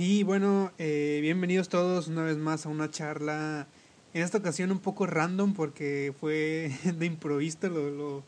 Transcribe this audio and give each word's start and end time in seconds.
Y 0.00 0.22
bueno, 0.22 0.70
eh, 0.78 1.18
bienvenidos 1.22 1.68
todos 1.68 2.06
una 2.06 2.22
vez 2.22 2.36
más 2.36 2.64
a 2.64 2.68
una 2.68 2.88
charla, 2.88 3.66
en 4.14 4.22
esta 4.22 4.38
ocasión 4.38 4.70
un 4.70 4.78
poco 4.78 5.06
random 5.06 5.54
porque 5.54 6.14
fue 6.20 6.70
de 6.96 7.04
improviso, 7.04 7.68
lo, 7.68 7.90
lo, 7.90 8.22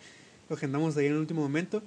lo 0.49 0.57
agendamos 0.57 0.97
ahí 0.97 1.07
en 1.07 1.13
el 1.13 1.19
último 1.19 1.43
momento. 1.43 1.81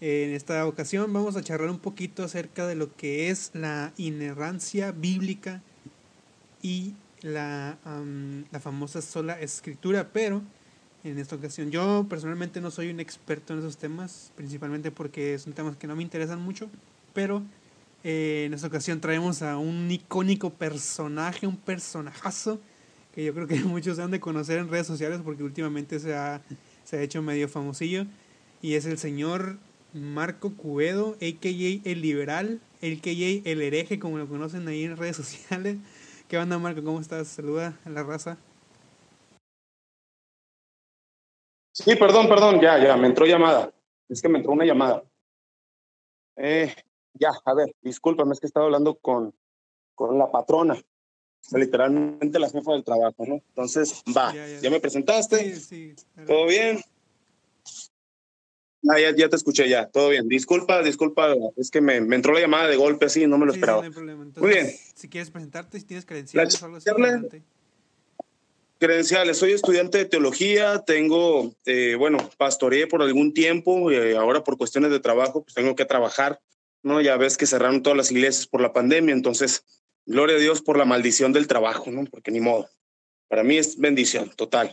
En 0.00 0.30
esta 0.30 0.66
ocasión 0.66 1.12
vamos 1.12 1.36
a 1.36 1.42
charlar 1.42 1.68
un 1.68 1.80
poquito 1.80 2.24
acerca 2.24 2.66
de 2.66 2.76
lo 2.76 2.96
que 2.96 3.28
es 3.28 3.50
la 3.52 3.92
inerrancia 3.98 4.92
bíblica 4.92 5.60
y 6.62 6.94
la, 7.20 7.76
la 8.50 8.60
famosa 8.60 9.02
sola 9.02 9.38
escritura, 9.38 10.08
pero 10.14 10.40
en 11.04 11.18
esta 11.18 11.36
ocasión 11.36 11.70
yo 11.70 12.06
personalmente 12.08 12.62
no 12.62 12.70
soy 12.70 12.88
un 12.88 13.00
experto 13.00 13.52
en 13.52 13.58
esos 13.58 13.76
temas, 13.76 14.32
principalmente 14.34 14.90
porque 14.90 15.38
son 15.38 15.52
temas 15.52 15.76
que 15.76 15.86
no 15.86 15.94
me 15.94 16.02
interesan 16.02 16.40
mucho, 16.40 16.70
pero 17.12 17.42
eh, 18.08 18.44
en 18.46 18.54
esta 18.54 18.68
ocasión 18.68 19.00
traemos 19.00 19.42
a 19.42 19.56
un 19.56 19.90
icónico 19.90 20.50
personaje, 20.50 21.48
un 21.48 21.56
personajazo 21.56 22.60
que 23.12 23.24
yo 23.24 23.34
creo 23.34 23.48
que 23.48 23.56
muchos 23.64 23.98
han 23.98 24.12
de 24.12 24.20
conocer 24.20 24.60
en 24.60 24.68
redes 24.68 24.86
sociales 24.86 25.22
porque 25.24 25.42
últimamente 25.42 25.98
se 25.98 26.14
ha, 26.14 26.40
se 26.84 26.98
ha 26.98 27.02
hecho 27.02 27.20
medio 27.20 27.48
famosillo. 27.48 28.06
Y 28.62 28.74
es 28.74 28.86
el 28.86 28.98
señor 28.98 29.58
Marco 29.92 30.52
Cuedo, 30.52 31.16
a.k.a. 31.20 31.90
el 31.90 32.00
liberal, 32.00 32.60
a.k.a. 32.80 33.50
el 33.50 33.60
hereje, 33.60 33.98
como 33.98 34.18
lo 34.18 34.28
conocen 34.28 34.68
ahí 34.68 34.84
en 34.84 34.96
redes 34.96 35.16
sociales. 35.16 35.78
¿Qué 36.28 36.38
onda, 36.38 36.58
Marco? 36.58 36.84
¿Cómo 36.84 37.00
estás? 37.00 37.26
Saluda 37.26 37.76
a 37.84 37.90
la 37.90 38.04
raza. 38.04 38.38
Sí, 41.72 41.96
perdón, 41.96 42.28
perdón, 42.28 42.60
ya, 42.60 42.78
ya, 42.78 42.96
me 42.96 43.08
entró 43.08 43.26
llamada. 43.26 43.72
Es 44.08 44.22
que 44.22 44.28
me 44.28 44.38
entró 44.38 44.52
una 44.52 44.64
llamada. 44.64 45.02
Eh, 46.36 46.72
ya, 47.18 47.32
a 47.44 47.54
ver, 47.54 47.74
discúlpame, 47.82 48.32
es 48.32 48.40
que 48.40 48.46
estaba 48.46 48.66
hablando 48.66 48.96
con, 48.96 49.34
con 49.94 50.18
la 50.18 50.30
patrona, 50.30 50.80
literalmente 51.52 52.38
la 52.38 52.50
jefa 52.50 52.72
del 52.72 52.84
trabajo, 52.84 53.24
¿no? 53.26 53.34
Entonces, 53.34 54.02
va, 54.16 54.34
ya, 54.34 54.46
ya. 54.46 54.60
ya 54.60 54.70
me 54.70 54.80
presentaste, 54.80 55.56
sí, 55.56 55.94
sí, 55.94 56.24
¿todo 56.26 56.46
bien? 56.46 56.80
Ah, 58.88 59.00
ya, 59.00 59.14
ya, 59.16 59.28
te 59.28 59.36
escuché, 59.36 59.68
ya, 59.68 59.88
todo 59.88 60.10
bien. 60.10 60.28
Disculpa, 60.28 60.82
disculpa, 60.82 61.34
es 61.56 61.70
que 61.70 61.80
me, 61.80 62.00
me 62.00 62.16
entró 62.16 62.32
la 62.32 62.40
llamada 62.40 62.68
de 62.68 62.76
golpe 62.76 63.06
así, 63.06 63.26
no 63.26 63.38
me 63.38 63.46
lo 63.46 63.52
sí, 63.52 63.58
esperaba. 63.58 63.82
no. 63.82 63.88
Entonces, 63.88 64.42
Muy 64.42 64.50
bien. 64.50 64.70
Si 64.94 65.08
quieres 65.08 65.30
presentarte, 65.30 65.80
si 65.80 65.86
tienes 65.86 66.04
credenciales 66.06 66.62
o 66.62 66.66
algo 66.66 66.76
así. 66.76 67.42
Credenciales, 68.78 69.38
soy 69.38 69.52
estudiante 69.52 69.96
de 69.96 70.04
teología, 70.04 70.84
tengo, 70.84 71.54
eh, 71.64 71.96
bueno, 71.98 72.18
pastoreé 72.36 72.86
por 72.86 73.00
algún 73.00 73.32
tiempo, 73.32 73.90
eh, 73.90 74.16
ahora 74.16 74.44
por 74.44 74.58
cuestiones 74.58 74.90
de 74.90 75.00
trabajo, 75.00 75.42
pues 75.42 75.54
tengo 75.54 75.74
que 75.74 75.86
trabajar 75.86 76.40
¿no? 76.86 77.00
Ya 77.00 77.16
ves 77.16 77.36
que 77.36 77.46
cerraron 77.46 77.82
todas 77.82 77.96
las 77.96 78.12
iglesias 78.12 78.46
por 78.46 78.60
la 78.60 78.72
pandemia, 78.72 79.12
entonces, 79.12 79.64
gloria 80.06 80.36
a 80.36 80.38
Dios 80.38 80.62
por 80.62 80.78
la 80.78 80.84
maldición 80.84 81.32
del 81.32 81.48
trabajo, 81.48 81.90
¿no? 81.90 82.04
Porque 82.04 82.30
ni 82.30 82.40
modo. 82.40 82.68
Para 83.28 83.42
mí 83.42 83.58
es 83.58 83.76
bendición 83.76 84.30
total. 84.36 84.72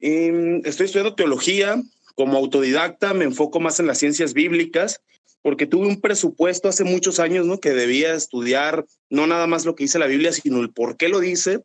Y 0.00 0.66
estoy 0.66 0.86
estudiando 0.86 1.14
teología, 1.14 1.80
como 2.16 2.36
autodidacta 2.36 3.14
me 3.14 3.24
enfoco 3.24 3.60
más 3.60 3.78
en 3.78 3.86
las 3.86 3.98
ciencias 3.98 4.34
bíblicas, 4.34 5.02
porque 5.40 5.66
tuve 5.66 5.86
un 5.86 6.00
presupuesto 6.00 6.68
hace 6.68 6.82
muchos 6.82 7.20
años, 7.20 7.46
¿no? 7.46 7.60
Que 7.60 7.70
debía 7.70 8.12
estudiar 8.14 8.84
no 9.08 9.28
nada 9.28 9.46
más 9.46 9.64
lo 9.64 9.76
que 9.76 9.84
dice 9.84 10.00
la 10.00 10.06
Biblia, 10.06 10.32
sino 10.32 10.60
el 10.60 10.72
por 10.72 10.96
qué 10.96 11.08
lo 11.08 11.20
dice 11.20 11.60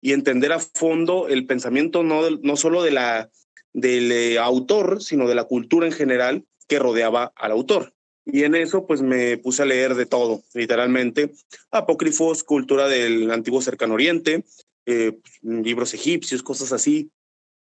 y 0.00 0.14
entender 0.14 0.52
a 0.52 0.60
fondo 0.60 1.28
el 1.28 1.44
pensamiento 1.44 2.02
no, 2.02 2.28
no 2.30 2.56
solo 2.56 2.82
de 2.82 2.92
la, 2.92 3.30
del 3.74 4.10
eh, 4.12 4.38
autor, 4.38 5.02
sino 5.02 5.28
de 5.28 5.34
la 5.34 5.44
cultura 5.44 5.86
en 5.86 5.92
general 5.92 6.44
que 6.68 6.78
rodeaba 6.78 7.32
al 7.36 7.52
autor. 7.52 7.92
Y 8.24 8.44
en 8.44 8.54
eso, 8.54 8.86
pues 8.86 9.02
me 9.02 9.36
puse 9.36 9.62
a 9.62 9.66
leer 9.66 9.94
de 9.94 10.06
todo, 10.06 10.42
literalmente. 10.54 11.32
Apócrifos, 11.70 12.44
cultura 12.44 12.88
del 12.88 13.30
antiguo 13.30 13.60
cercano 13.60 13.94
oriente, 13.94 14.44
eh, 14.86 15.18
libros 15.42 15.94
egipcios, 15.94 16.42
cosas 16.42 16.72
así, 16.72 17.10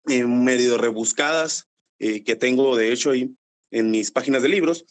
eh, 0.07 0.25
medio 0.25 0.77
rebuscadas, 0.77 1.67
eh, 1.99 2.23
que 2.23 2.35
tengo 2.35 2.75
de 2.75 2.91
hecho 2.91 3.11
ahí 3.11 3.35
en 3.71 3.91
mis 3.91 4.11
páginas 4.11 4.41
de 4.41 4.49
libros. 4.49 4.85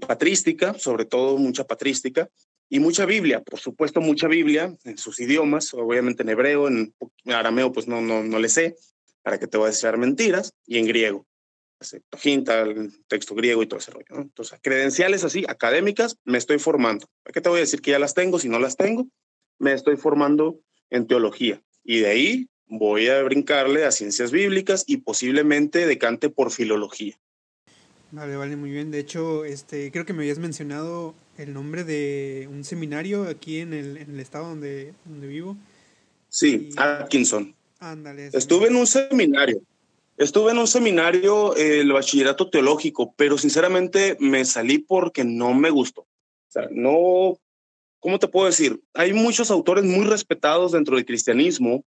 patrística, 0.00 0.74
sobre 0.74 1.04
todo 1.04 1.38
mucha 1.38 1.64
patrística, 1.64 2.28
y 2.68 2.80
mucha 2.80 3.06
Biblia, 3.06 3.40
por 3.40 3.60
supuesto, 3.60 4.00
mucha 4.00 4.26
Biblia 4.26 4.76
en 4.82 4.98
sus 4.98 5.20
idiomas, 5.20 5.72
obviamente 5.74 6.24
en 6.24 6.28
hebreo, 6.28 6.66
en 6.66 6.92
arameo, 7.26 7.70
pues 7.70 7.86
no, 7.86 8.00
no, 8.00 8.24
no 8.24 8.40
le 8.40 8.48
sé, 8.48 8.74
para 9.22 9.38
que 9.38 9.46
te 9.46 9.58
voy 9.58 9.66
a 9.66 9.70
decir 9.70 9.96
mentiras, 9.96 10.54
y 10.66 10.78
en 10.78 10.86
griego. 10.86 11.24
Septuaginta, 11.80 12.60
el 12.62 12.92
texto 13.06 13.34
griego 13.34 13.62
y 13.62 13.66
todo 13.66 13.80
ese 13.80 13.90
rollo. 13.90 14.06
¿no? 14.10 14.22
Entonces, 14.22 14.58
credenciales 14.62 15.24
así, 15.24 15.44
académicas, 15.48 16.18
me 16.24 16.38
estoy 16.38 16.58
formando. 16.58 17.08
¿Para 17.22 17.32
qué 17.32 17.40
te 17.40 17.48
voy 17.48 17.58
a 17.58 17.60
decir 17.60 17.80
que 17.80 17.92
ya 17.92 17.98
las 17.98 18.14
tengo 18.14 18.38
si 18.38 18.48
no 18.48 18.58
las 18.58 18.76
tengo? 18.76 19.06
Me 19.58 19.72
estoy 19.72 19.96
formando 19.96 20.60
en 20.90 21.06
teología. 21.06 21.62
Y 21.84 22.00
de 22.00 22.08
ahí 22.08 22.48
voy 22.66 23.08
a 23.08 23.22
brincarle 23.22 23.84
a 23.84 23.90
ciencias 23.90 24.30
bíblicas 24.30 24.84
y 24.86 24.98
posiblemente 24.98 25.86
decante 25.86 26.30
por 26.30 26.50
filología. 26.50 27.18
Vale, 28.12 28.36
vale, 28.36 28.56
muy 28.56 28.70
bien. 28.70 28.90
De 28.90 28.98
hecho, 28.98 29.44
este, 29.44 29.90
creo 29.92 30.04
que 30.04 30.12
me 30.12 30.22
habías 30.22 30.38
mencionado 30.38 31.14
el 31.38 31.52
nombre 31.52 31.84
de 31.84 32.48
un 32.50 32.64
seminario 32.64 33.24
aquí 33.24 33.58
en 33.58 33.72
el, 33.72 33.96
en 33.96 34.10
el 34.10 34.20
estado 34.20 34.48
donde, 34.48 34.94
donde 35.04 35.26
vivo. 35.26 35.56
Sí, 36.28 36.70
y... 36.70 36.74
Atkinson. 36.76 37.54
Ándale. 37.78 38.30
Estuve 38.32 38.68
en 38.68 38.76
un 38.76 38.86
seminario. 38.86 39.62
Estuve 40.20 40.50
en 40.52 40.58
un 40.58 40.66
seminario, 40.66 41.56
eh, 41.56 41.80
el 41.80 41.94
bachillerato 41.94 42.50
teológico, 42.50 43.14
pero 43.16 43.38
sinceramente 43.38 44.18
me 44.20 44.44
salí 44.44 44.76
porque 44.76 45.24
no 45.24 45.54
me 45.54 45.70
gustó. 45.70 46.02
O 46.02 46.52
sea, 46.52 46.68
no, 46.70 47.38
¿cómo 48.00 48.18
te 48.18 48.28
puedo 48.28 48.44
decir? 48.44 48.82
Hay 48.92 49.14
muchos 49.14 49.50
autores 49.50 49.82
muy 49.82 50.04
respetados 50.04 50.72
dentro 50.72 50.96
del 50.96 51.06
cristianismo, 51.06 51.86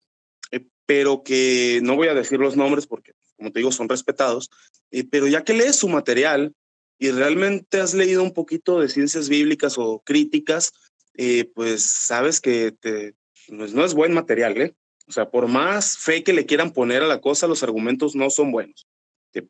eh, 0.51 0.63
pero 0.85 1.23
que 1.23 1.79
no 1.81 1.95
voy 1.95 2.09
a 2.09 2.13
decir 2.13 2.39
los 2.39 2.55
nombres 2.55 2.85
porque, 2.85 3.13
como 3.35 3.51
te 3.51 3.61
digo, 3.61 3.71
son 3.71 3.89
respetados, 3.89 4.51
eh, 4.91 5.05
pero 5.09 5.25
ya 5.25 5.43
que 5.43 5.55
lees 5.55 5.77
su 5.77 5.89
material 5.89 6.53
y 6.99 7.09
realmente 7.09 7.81
has 7.81 7.95
leído 7.95 8.21
un 8.21 8.35
poquito 8.35 8.79
de 8.79 8.89
ciencias 8.89 9.27
bíblicas 9.27 9.79
o 9.79 10.03
críticas, 10.05 10.71
eh, 11.15 11.49
pues 11.55 11.81
sabes 11.81 12.41
que 12.41 12.73
te, 12.73 13.15
pues 13.47 13.73
no 13.73 13.83
es 13.83 13.95
buen 13.95 14.13
material, 14.13 14.55
¿eh? 14.61 14.75
O 15.09 15.11
sea, 15.11 15.31
por 15.31 15.47
más 15.47 15.97
fe 15.97 16.23
que 16.23 16.33
le 16.33 16.45
quieran 16.45 16.71
poner 16.71 17.01
a 17.01 17.07
la 17.07 17.19
cosa, 17.19 17.47
los 17.47 17.63
argumentos 17.63 18.15
no 18.15 18.29
son 18.29 18.51
buenos. 18.51 18.87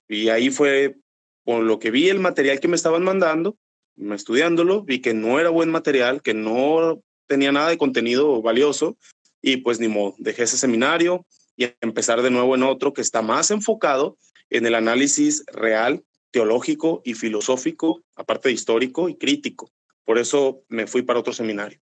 Y 0.07 0.29
ahí 0.29 0.49
fue 0.49 0.95
por 1.43 1.63
lo 1.63 1.79
que 1.79 1.91
vi 1.91 2.07
el 2.07 2.19
material 2.19 2.61
que 2.61 2.69
me 2.69 2.77
estaban 2.77 3.03
mandando, 3.03 3.57
estudiándolo, 3.97 4.83
vi 4.83 5.01
que 5.01 5.13
no 5.13 5.37
era 5.37 5.49
buen 5.49 5.69
material, 5.69 6.21
que 6.21 6.33
no 6.33 7.01
tenía 7.27 7.51
nada 7.51 7.69
de 7.69 7.77
contenido 7.77 8.41
valioso 8.41 8.97
y 9.41 9.57
pues 9.57 9.81
ni 9.81 9.89
modo, 9.89 10.15
dejé 10.17 10.43
ese 10.43 10.57
seminario 10.57 11.25
y 11.57 11.67
empezar 11.81 12.21
de 12.21 12.31
nuevo 12.31 12.55
en 12.55 12.63
otro 12.63 12.93
que 12.93 13.01
está 13.01 13.21
más 13.21 13.51
enfocado 13.51 14.17
en 14.49 14.65
el 14.65 14.75
análisis 14.75 15.43
real, 15.47 16.03
teológico 16.31 17.01
y 17.03 17.15
filosófico, 17.15 18.01
aparte 18.15 18.47
de 18.47 18.55
histórico 18.55 19.09
y 19.09 19.15
crítico. 19.15 19.69
Por 20.05 20.17
eso 20.17 20.63
me 20.69 20.87
fui 20.87 21.01
para 21.01 21.19
otro 21.19 21.33
seminario. 21.33 21.79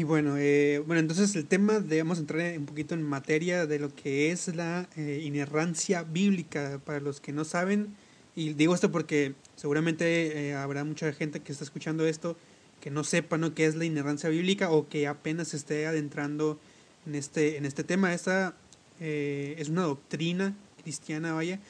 Y 0.00 0.02
bueno, 0.02 0.38
eh, 0.38 0.82
bueno, 0.86 1.00
entonces 1.00 1.36
el 1.36 1.44
tema 1.44 1.78
de 1.78 1.98
vamos 1.98 2.16
a 2.16 2.20
entrar 2.22 2.56
un 2.56 2.64
poquito 2.64 2.94
en 2.94 3.02
materia 3.02 3.66
de 3.66 3.78
lo 3.78 3.94
que 3.94 4.32
es 4.32 4.48
la 4.56 4.88
eh, 4.96 5.20
inerrancia 5.22 6.04
bíblica 6.04 6.80
para 6.86 7.00
los 7.00 7.20
que 7.20 7.32
no 7.32 7.44
saben. 7.44 7.94
Y 8.34 8.54
digo 8.54 8.74
esto 8.74 8.90
porque 8.90 9.34
seguramente 9.56 10.48
eh, 10.48 10.54
habrá 10.54 10.84
mucha 10.84 11.12
gente 11.12 11.40
que 11.40 11.52
está 11.52 11.64
escuchando 11.64 12.06
esto 12.06 12.38
que 12.80 12.90
no 12.90 13.04
sepa 13.04 13.36
¿no? 13.36 13.52
qué 13.52 13.66
es 13.66 13.74
la 13.74 13.84
inerrancia 13.84 14.30
bíblica 14.30 14.70
o 14.70 14.88
que 14.88 15.06
apenas 15.06 15.52
esté 15.52 15.86
adentrando 15.86 16.58
en 17.06 17.14
este, 17.14 17.58
en 17.58 17.66
este 17.66 17.84
tema. 17.84 18.14
Esta 18.14 18.56
es 19.00 19.68
una 19.68 19.82
doctrina 19.82 20.56
cristiana, 20.82 21.34
vaya. 21.34 21.60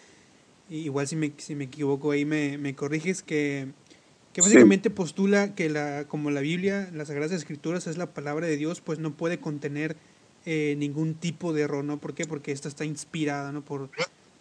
igual 0.69 1.09
si 1.09 1.17
me, 1.17 1.33
si 1.39 1.57
me 1.57 1.65
equivoco 1.65 2.13
ahí 2.13 2.25
me, 2.25 2.59
me 2.59 2.77
corriges 2.77 3.25
que 3.25 3.73
que 4.33 4.41
básicamente 4.41 4.89
sí. 4.89 4.95
postula 4.95 5.55
que 5.55 5.69
la, 5.69 6.05
como 6.07 6.31
la 6.31 6.41
Biblia, 6.41 6.91
las 6.93 7.09
Sagradas 7.09 7.33
Escrituras 7.33 7.87
es 7.87 7.97
la 7.97 8.13
palabra 8.13 8.47
de 8.47 8.57
Dios, 8.57 8.81
pues 8.81 8.99
no 8.99 9.15
puede 9.17 9.41
contener 9.41 9.97
eh, 10.47 10.75
ningún 10.79 11.15
tipo 11.15 11.53
de 11.53 11.63
error, 11.63 11.85
¿no? 11.85 11.99
¿Por 11.99 12.15
qué? 12.15 12.27
Porque 12.27 12.53
esta 12.53 12.69
está 12.69 12.85
inspirada, 12.85 13.53
¿no? 13.53 13.63
Por, 13.63 13.91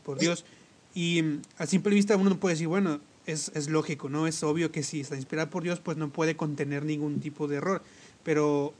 por 0.06 0.20
Dios. 0.20 0.46
Y 0.94 1.24
a 1.58 1.66
simple 1.66 1.94
vista 1.94 2.16
uno 2.16 2.30
no 2.30 2.40
puede 2.40 2.56
decir, 2.56 2.68
bueno, 2.68 3.02
es, 3.26 3.52
es 3.56 3.70
lógico, 3.70 4.10
¿no? 4.10 4.28
Es 4.28 4.44
obvio 4.44 4.72
que 4.72 4.84
si 4.84 5.02
está 5.02 5.16
inspirada 5.16 5.50
por 5.50 5.64
Dios, 5.64 5.80
pues 5.80 5.98
no 5.98 6.12
puede 6.12 6.36
contener 6.36 6.86
ningún 6.86 7.20
tipo 7.20 7.48
de 7.48 7.58
error. 7.58 7.82
Pero 8.24 8.74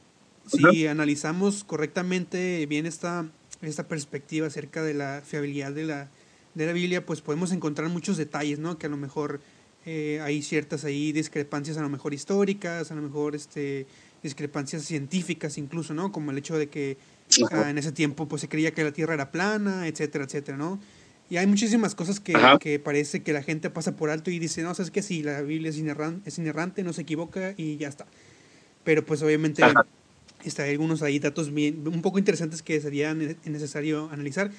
si 0.48 0.64
uh 0.64 0.70
-huh. 0.70 0.90
analizamos 0.90 1.64
correctamente 1.64 2.66
bien 2.68 2.86
esta, 2.86 3.26
esta 3.62 3.88
perspectiva 3.88 4.48
acerca 4.48 4.84
de 4.84 4.94
la 4.94 5.22
fiabilidad 5.26 5.72
de 5.72 5.86
la, 5.86 6.10
de 6.56 6.66
la 6.66 6.74
Biblia, 6.74 7.06
pues 7.06 7.22
podemos 7.22 7.52
encontrar 7.52 7.90
muchos 7.90 8.18
detalles, 8.18 8.60
¿no? 8.60 8.78
Que 8.78 8.88
a 8.88 8.90
lo 8.90 8.98
mejor 8.98 9.40
eh, 9.86 10.20
hay 10.22 10.42
ciertas 10.42 10.84
ahí 10.86 11.12
discrepancias 11.12 11.78
a 11.78 11.82
lo 11.82 11.90
mejor 11.90 12.14
históricas, 12.14 12.92
a 12.92 12.96
lo 12.96 13.02
mejor 13.02 13.36
este, 13.36 13.88
discrepancias 14.22 14.84
científicas 14.84 15.58
incluso, 15.58 15.94
¿no? 15.94 16.12
Como 16.12 16.32
el 16.32 16.38
hecho 16.38 16.58
de 16.58 16.68
que 16.68 16.98
-huh. 17.30 17.70
en 17.70 17.78
ese 17.78 17.92
tiempo 17.92 18.28
pues 18.28 18.42
se 18.42 18.50
creía 18.50 18.72
que 18.72 18.84
la 18.84 18.92
Tierra 18.92 19.14
era 19.14 19.32
plana, 19.32 19.88
etcétera, 19.88 20.26
etcétera, 20.26 20.58
¿no? 20.58 20.80
Y 21.30 21.38
hay 21.38 21.46
muchísimas 21.46 21.94
cosas 21.94 22.20
que, 22.20 22.34
que, 22.60 22.80
parece 22.80 23.22
que 23.22 23.34
la 23.34 23.44
gente 23.44 23.70
pasa 23.70 23.96
por 23.96 24.10
alto 24.10 24.32
y 24.32 24.40
dice, 24.40 24.64
no, 24.64 24.74
sabes 24.74 24.90
que 24.90 25.04
si 25.04 25.22
la 25.22 25.42
Biblia 25.42 25.70
es 25.70 25.78
inerrante, 25.78 26.28
es 26.28 26.40
inerrante, 26.40 26.82
no 26.84 26.92
se 26.92 27.04
equivoca 27.04 27.54
y 27.56 27.78
ya 27.78 27.88
está. 27.88 28.08
Pero 28.84 29.06
pues 29.06 29.22
obviamente 29.22 29.62
está, 30.44 30.64
hay 30.64 30.72
algunos 30.72 31.04
ahí 31.04 31.20
datos 31.20 31.54
bien, 31.54 31.88
un 31.88 32.02
poco 32.02 32.18
interesantes 32.18 32.64
que 32.64 32.82
sería 32.82 33.14
necesario 33.14 34.10
analizar. 34.12 34.50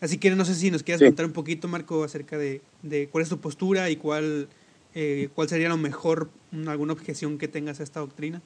Así 0.00 0.18
que 0.18 0.30
no 0.30 0.44
sé 0.44 0.54
si 0.54 0.70
nos 0.70 0.84
quieras 0.84 1.02
contar 1.02 1.26
un 1.26 1.32
poquito, 1.32 1.66
Marco, 1.66 2.04
acerca 2.04 2.38
de, 2.38 2.62
de, 2.82 3.08
cuál 3.08 3.22
es 3.22 3.28
tu 3.28 3.40
postura 3.40 3.90
y 3.90 3.96
cuál, 3.96 4.48
eh, 4.94 5.28
cuál 5.34 5.48
sería 5.48 5.68
lo 5.68 5.76
mejor, 5.76 6.30
alguna 6.66 6.92
objeción 6.92 7.38
que 7.38 7.48
tengas 7.48 7.80
a 7.80 7.82
esta 7.82 8.00
doctrina. 8.00 8.42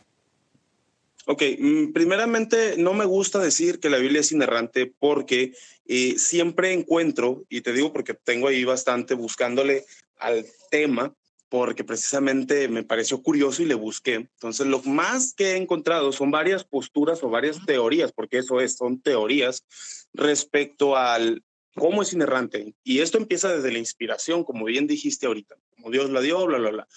Ok, 1.26 1.42
mm, 1.58 1.92
primeramente 1.92 2.76
no 2.76 2.92
me 2.92 3.06
gusta 3.06 3.38
decir 3.38 3.80
que 3.80 3.88
la 3.88 3.96
Biblia 3.96 4.20
es 4.20 4.32
inerrante 4.32 4.92
porque 4.98 5.54
eh, 5.86 6.14
siempre 6.18 6.72
encuentro, 6.72 7.44
y 7.48 7.62
te 7.62 7.72
digo 7.72 7.92
porque 7.92 8.14
tengo 8.14 8.48
ahí 8.48 8.64
bastante 8.64 9.14
buscándole 9.14 9.84
al 10.18 10.44
tema, 10.70 11.14
porque 11.48 11.84
precisamente 11.84 12.68
me 12.68 12.82
pareció 12.82 13.22
curioso 13.22 13.62
y 13.62 13.66
le 13.66 13.74
busqué. 13.74 14.14
Entonces, 14.14 14.66
lo 14.66 14.82
más 14.82 15.32
que 15.34 15.52
he 15.52 15.56
encontrado 15.56 16.10
son 16.12 16.30
varias 16.30 16.64
posturas 16.64 17.22
o 17.22 17.30
varias 17.30 17.64
teorías, 17.64 18.12
porque 18.12 18.38
eso 18.38 18.60
es, 18.60 18.76
son 18.76 19.00
teorías 19.00 19.64
respecto 20.12 20.96
al 20.96 21.42
cómo 21.74 22.02
es 22.02 22.12
inerrante. 22.12 22.74
Y 22.82 23.00
esto 23.00 23.18
empieza 23.18 23.54
desde 23.54 23.72
la 23.72 23.78
inspiración, 23.78 24.44
como 24.44 24.64
bien 24.64 24.86
dijiste 24.86 25.26
ahorita, 25.26 25.56
como 25.74 25.90
Dios 25.90 26.10
la 26.10 26.20
dio, 26.20 26.44
bla, 26.46 26.58
bla, 26.58 26.70
bla. 26.70 26.88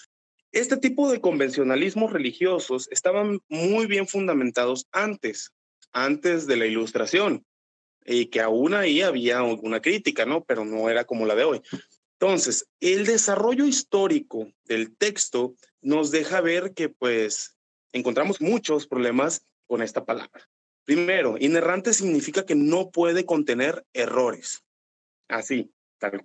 Este 0.52 0.76
tipo 0.76 1.10
de 1.10 1.20
convencionalismos 1.20 2.12
religiosos 2.12 2.88
estaban 2.90 3.40
muy 3.48 3.86
bien 3.86 4.08
fundamentados 4.08 4.86
antes, 4.92 5.52
antes 5.92 6.46
de 6.46 6.56
la 6.56 6.66
ilustración, 6.66 7.44
y 8.06 8.26
que 8.26 8.40
aún 8.40 8.72
ahí 8.74 9.02
había 9.02 9.40
alguna 9.40 9.82
crítica, 9.82 10.24
¿no? 10.24 10.42
Pero 10.44 10.64
no 10.64 10.88
era 10.88 11.04
como 11.04 11.26
la 11.26 11.34
de 11.34 11.44
hoy. 11.44 11.60
Entonces, 12.20 12.66
el 12.80 13.04
desarrollo 13.04 13.66
histórico 13.66 14.50
del 14.64 14.96
texto 14.96 15.54
nos 15.82 16.10
deja 16.10 16.40
ver 16.40 16.72
que 16.72 16.88
pues 16.88 17.56
encontramos 17.92 18.40
muchos 18.40 18.86
problemas 18.86 19.46
con 19.66 19.82
esta 19.82 20.04
palabra. 20.04 20.48
Primero, 20.84 21.36
inerrante 21.38 21.92
significa 21.92 22.46
que 22.46 22.54
no 22.54 22.90
puede 22.90 23.26
contener 23.26 23.84
errores. 23.92 24.64
Así, 25.28 25.70
tal. 25.98 26.22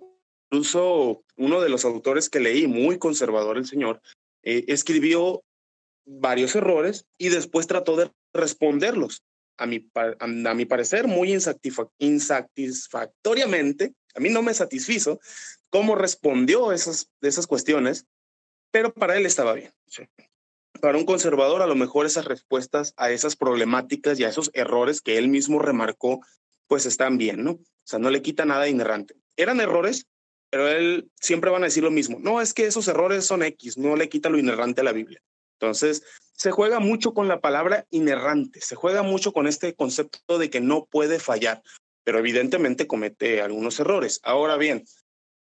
Incluso 0.50 1.24
uno 1.36 1.60
de 1.60 1.68
los 1.68 1.84
autores 1.84 2.30
que 2.30 2.40
leí, 2.40 2.66
muy 2.66 2.98
conservador 2.98 3.58
el 3.58 3.66
señor, 3.66 4.00
eh, 4.42 4.64
escribió 4.68 5.44
varios 6.06 6.54
errores 6.54 7.06
y 7.18 7.28
después 7.30 7.66
trató 7.66 7.96
de 7.96 8.10
responderlos. 8.32 9.22
A 9.56 9.66
mi, 9.66 9.88
a, 9.94 10.54
mi 10.54 10.64
parecer, 10.64 11.06
muy 11.06 11.32
insatisfactoriamente, 11.98 13.94
a 14.14 14.20
mí 14.20 14.28
no 14.28 14.42
me 14.42 14.52
satisfizo 14.52 15.20
cómo 15.70 15.94
respondió 15.94 16.72
esas, 16.72 17.08
esas 17.20 17.46
cuestiones, 17.46 18.06
pero 18.72 18.92
para 18.92 19.16
él 19.16 19.26
estaba 19.26 19.54
bien. 19.54 19.72
Para 20.80 20.98
un 20.98 21.04
conservador, 21.04 21.62
a 21.62 21.68
lo 21.68 21.76
mejor 21.76 22.04
esas 22.04 22.24
respuestas 22.24 22.94
a 22.96 23.12
esas 23.12 23.36
problemáticas 23.36 24.18
y 24.18 24.24
a 24.24 24.28
esos 24.28 24.50
errores 24.54 25.00
que 25.00 25.18
él 25.18 25.28
mismo 25.28 25.60
remarcó, 25.60 26.20
pues 26.66 26.84
están 26.84 27.16
bien, 27.16 27.44
¿no? 27.44 27.60
O 27.84 27.86
sea, 27.86 27.98
no 27.98 28.10
le 28.10 28.22
quita 28.22 28.44
nada 28.44 28.68
inherente. 28.68 29.14
Eran 29.36 29.60
errores, 29.60 30.06
pero 30.50 30.68
él 30.68 31.10
siempre 31.20 31.50
van 31.50 31.62
a 31.62 31.66
decir 31.66 31.82
lo 31.82 31.90
mismo. 31.90 32.18
No, 32.20 32.40
es 32.40 32.54
que 32.54 32.66
esos 32.66 32.88
errores 32.88 33.26
son 33.26 33.42
X, 33.42 33.76
no 33.76 33.96
le 33.96 34.08
quita 34.08 34.30
lo 34.30 34.38
inerrante 34.38 34.80
a 34.80 34.84
la 34.84 34.92
Biblia. 34.92 35.20
Entonces, 35.58 36.02
se 36.32 36.50
juega 36.50 36.80
mucho 36.80 37.14
con 37.14 37.28
la 37.28 37.40
palabra 37.40 37.86
inerrante, 37.90 38.60
se 38.60 38.74
juega 38.74 39.02
mucho 39.02 39.32
con 39.32 39.46
este 39.46 39.74
concepto 39.74 40.38
de 40.38 40.50
que 40.50 40.60
no 40.60 40.86
puede 40.86 41.18
fallar, 41.18 41.62
pero 42.04 42.18
evidentemente 42.18 42.86
comete 42.86 43.40
algunos 43.40 43.78
errores. 43.80 44.20
Ahora 44.22 44.56
bien, 44.56 44.84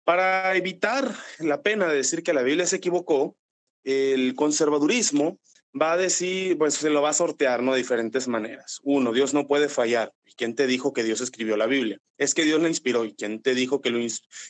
para 0.05 0.55
evitar 0.57 1.15
la 1.39 1.63
pena 1.63 1.89
de 1.89 1.97
decir 1.97 2.23
que 2.23 2.33
la 2.33 2.43
Biblia 2.43 2.67
se 2.67 2.77
equivocó, 2.77 3.37
el 3.85 4.35
conservadurismo 4.35 5.39
va 5.79 5.93
a 5.93 5.97
decir, 5.97 6.57
pues 6.59 6.75
se 6.75 6.91
lo 6.91 7.03
va 7.03 7.11
a 7.11 7.15
sortear, 7.15 7.63
¿no? 7.63 7.73
De 7.73 7.79
diferentes 7.79 8.29
maneras. 8.29 8.81
Uno, 8.83 9.13
Dios 9.13 9.35
no 9.35 9.47
puede 9.47 9.69
fallar. 9.69 10.13
¿Y 10.25 10.33
quién 10.33 10.55
te 10.55 10.67
dijo 10.67 10.93
que 10.93 11.05
Dios 11.05 11.21
escribió 11.21 11.57
la 11.57 11.67
Biblia? 11.67 12.01
Es 12.17 12.35
que 12.35 12.45
Dios 12.45 12.61
la 12.61 12.69
inspiró. 12.69 13.05
¿Y 13.05 13.15
quién 13.15 13.43
te 13.43 13.55
dijo 13.55 13.81
que, 13.81 13.91
lo, 13.91 13.99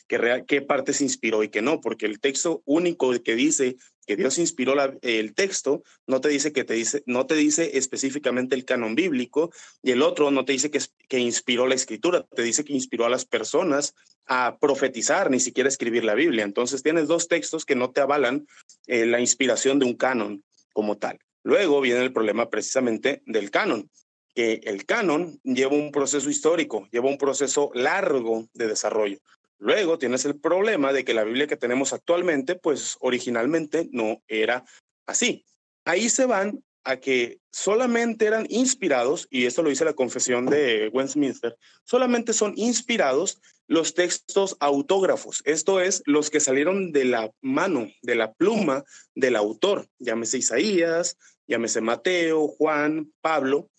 que 0.07 0.43
qué 0.47 0.61
parte 0.61 0.93
se 0.93 1.03
inspiró 1.03 1.43
y 1.43 1.49
que 1.49 1.61
no? 1.61 1.81
Porque 1.81 2.05
el 2.05 2.19
texto 2.19 2.61
único 2.65 3.11
que 3.21 3.35
dice 3.35 3.77
que 4.07 4.15
Dios 4.15 4.39
inspiró 4.39 4.73
el 5.03 5.35
texto, 5.35 5.83
no 6.07 6.19
te 6.19 6.29
dice 6.29 6.51
que 6.51 6.63
te 6.63 6.73
dice, 6.73 7.03
no 7.05 7.27
te 7.27 7.35
dice 7.35 7.77
específicamente 7.77 8.55
el 8.55 8.65
canon 8.65 8.95
bíblico, 8.95 9.51
y 9.83 9.91
el 9.91 10.01
otro 10.01 10.31
no 10.31 10.45
te 10.45 10.53
dice 10.53 10.71
que, 10.71 10.81
que 11.07 11.19
inspiró 11.19 11.67
la 11.67 11.75
escritura, 11.75 12.25
te 12.35 12.41
dice 12.41 12.63
que 12.63 12.73
inspiró 12.73 13.05
a 13.05 13.09
las 13.09 13.25
personas 13.25 13.93
a 14.25 14.57
profetizar, 14.59 15.29
ni 15.29 15.39
siquiera 15.39 15.69
escribir 15.69 16.03
la 16.03 16.15
Biblia. 16.15 16.43
Entonces 16.43 16.81
tienes 16.81 17.07
dos 17.07 17.27
textos 17.27 17.65
que 17.65 17.75
no 17.75 17.91
te 17.91 18.01
avalan 18.01 18.47
eh, 18.87 19.05
la 19.05 19.19
inspiración 19.19 19.77
de 19.77 19.85
un 19.85 19.93
canon 19.95 20.43
como 20.79 20.97
tal. 20.97 21.19
Luego 21.43 21.81
viene 21.81 21.99
el 21.99 22.13
problema 22.13 22.49
precisamente 22.49 23.21
del 23.25 23.51
canon, 23.51 23.91
que 24.33 24.61
el 24.63 24.85
canon 24.85 25.37
lleva 25.43 25.75
un 25.75 25.91
proceso 25.91 26.29
histórico, 26.29 26.87
lleva 26.89 27.09
un 27.09 27.17
proceso 27.17 27.69
largo 27.73 28.47
de 28.53 28.67
desarrollo. 28.67 29.17
Luego 29.57 29.99
tienes 29.99 30.23
el 30.23 30.39
problema 30.39 30.93
de 30.93 31.03
que 31.03 31.13
la 31.13 31.25
Biblia 31.25 31.47
que 31.47 31.57
tenemos 31.57 31.91
actualmente, 31.91 32.55
pues 32.55 32.95
originalmente 33.01 33.89
no 33.91 34.23
era 34.29 34.63
así. 35.05 35.43
Ahí 35.83 36.07
se 36.07 36.25
van 36.25 36.63
a 36.83 36.97
que 36.97 37.39
solamente 37.51 38.25
eran 38.25 38.45
inspirados, 38.49 39.27
y 39.29 39.45
esto 39.45 39.63
lo 39.63 39.69
dice 39.69 39.85
la 39.85 39.93
confesión 39.93 40.45
de 40.45 40.89
Westminster, 40.93 41.57
solamente 41.83 42.33
son 42.33 42.53
inspirados 42.55 43.41
los 43.67 43.93
textos 43.93 44.57
autógrafos, 44.59 45.41
esto 45.45 45.79
es, 45.79 46.01
los 46.05 46.29
que 46.29 46.39
salieron 46.39 46.91
de 46.91 47.05
la 47.05 47.31
mano, 47.41 47.87
de 48.01 48.15
la 48.15 48.33
pluma 48.33 48.83
del 49.13 49.35
autor, 49.35 49.87
llámese 49.99 50.39
Isaías, 50.39 51.17
llámese 51.47 51.81
Mateo, 51.81 52.47
Juan, 52.47 53.11
Pablo, 53.21 53.69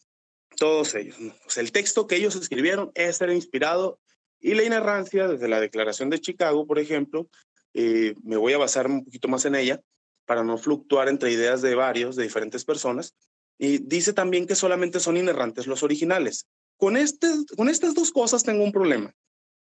todos 0.56 0.94
ellos. 0.94 1.17
el 1.56 1.73
texto 1.73 2.06
que 2.06 2.17
ellos 2.17 2.37
escribieron, 2.37 2.91
es 2.94 3.20
era 3.20 3.35
inspirado. 3.35 3.99
Y 4.41 4.55
la 4.55 4.62
inerrancia, 4.62 5.29
desde 5.29 5.49
la 5.49 5.61
Declaración 5.61 6.11
de 6.11 6.20
Chicago, 6.20 6.67
por 6.67 6.79
ejemplo, 6.79 7.29
eh, 7.75 8.14
me 8.23 8.37
voy 8.37 8.53
a 8.53 8.58
basar 8.58 8.87
un 8.87 9.05
poquito 9.05 9.29
más 9.29 9.44
en 9.44 9.55
ella 9.55 9.81
para 10.26 10.44
no 10.44 10.58
fluctuar 10.58 11.08
entre 11.08 11.32
ideas 11.32 11.62
de 11.62 11.75
varios, 11.75 12.17
de 12.17 12.25
diferentes 12.25 12.64
personas. 12.64 13.14
Y 13.58 13.78
dice 13.78 14.12
también 14.12 14.46
que 14.46 14.55
solamente 14.55 15.00
son 15.00 15.17
inerrantes 15.17 15.67
los 15.67 15.82
originales. 15.82 16.46
Con, 16.76 16.96
este, 16.96 17.28
con 17.56 17.69
estas 17.69 17.94
dos 17.94 18.11
cosas 18.11 18.43
tengo 18.43 18.64
un 18.64 18.72
problema. 18.72 19.14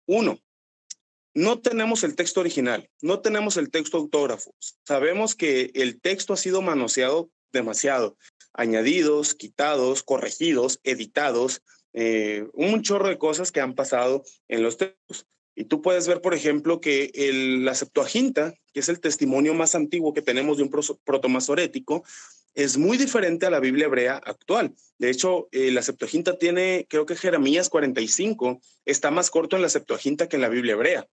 Uno, 0.06 0.38
no 1.34 1.60
tenemos 1.60 2.04
el 2.04 2.14
texto 2.14 2.40
original, 2.40 2.88
no 3.00 3.20
tenemos 3.20 3.56
el 3.56 3.70
texto 3.70 3.98
autógrafo. 3.98 4.54
Sabemos 4.86 5.34
que 5.34 5.70
el 5.74 6.00
texto 6.00 6.32
ha 6.32 6.36
sido 6.36 6.62
manoseado 6.62 7.30
demasiado, 7.52 8.16
añadidos, 8.52 9.34
quitados, 9.34 10.02
corregidos, 10.02 10.80
editados, 10.84 11.62
eh, 11.94 12.46
un 12.54 12.82
chorro 12.82 13.08
de 13.08 13.18
cosas 13.18 13.52
que 13.52 13.60
han 13.60 13.74
pasado 13.74 14.24
en 14.48 14.62
los 14.62 14.76
textos. 14.78 15.26
Y 15.54 15.64
tú 15.64 15.82
puedes 15.82 16.08
ver, 16.08 16.20
por 16.20 16.34
ejemplo, 16.34 16.80
que 16.80 17.10
el, 17.14 17.64
la 17.64 17.74
Septuaginta, 17.74 18.54
que 18.72 18.80
es 18.80 18.88
el 18.88 19.00
testimonio 19.00 19.54
más 19.54 19.74
antiguo 19.74 20.14
que 20.14 20.22
tenemos 20.22 20.56
de 20.56 20.62
un 20.64 20.70
protomasorético, 21.04 22.04
es 22.54 22.76
muy 22.76 22.98
diferente 22.98 23.46
a 23.46 23.50
la 23.50 23.60
Biblia 23.60 23.86
hebrea 23.86 24.16
actual. 24.16 24.74
De 24.98 25.10
hecho, 25.10 25.48
eh, 25.52 25.70
la 25.70 25.82
Septuaginta 25.82 26.38
tiene, 26.38 26.86
creo 26.88 27.06
que 27.06 27.16
Jeremías 27.16 27.68
45 27.68 28.60
está 28.84 29.10
más 29.10 29.30
corto 29.30 29.56
en 29.56 29.62
la 29.62 29.68
Septuaginta 29.68 30.28
que 30.28 30.36
en 30.36 30.42
la 30.42 30.48
Biblia 30.48 30.72
hebrea. 30.72 31.08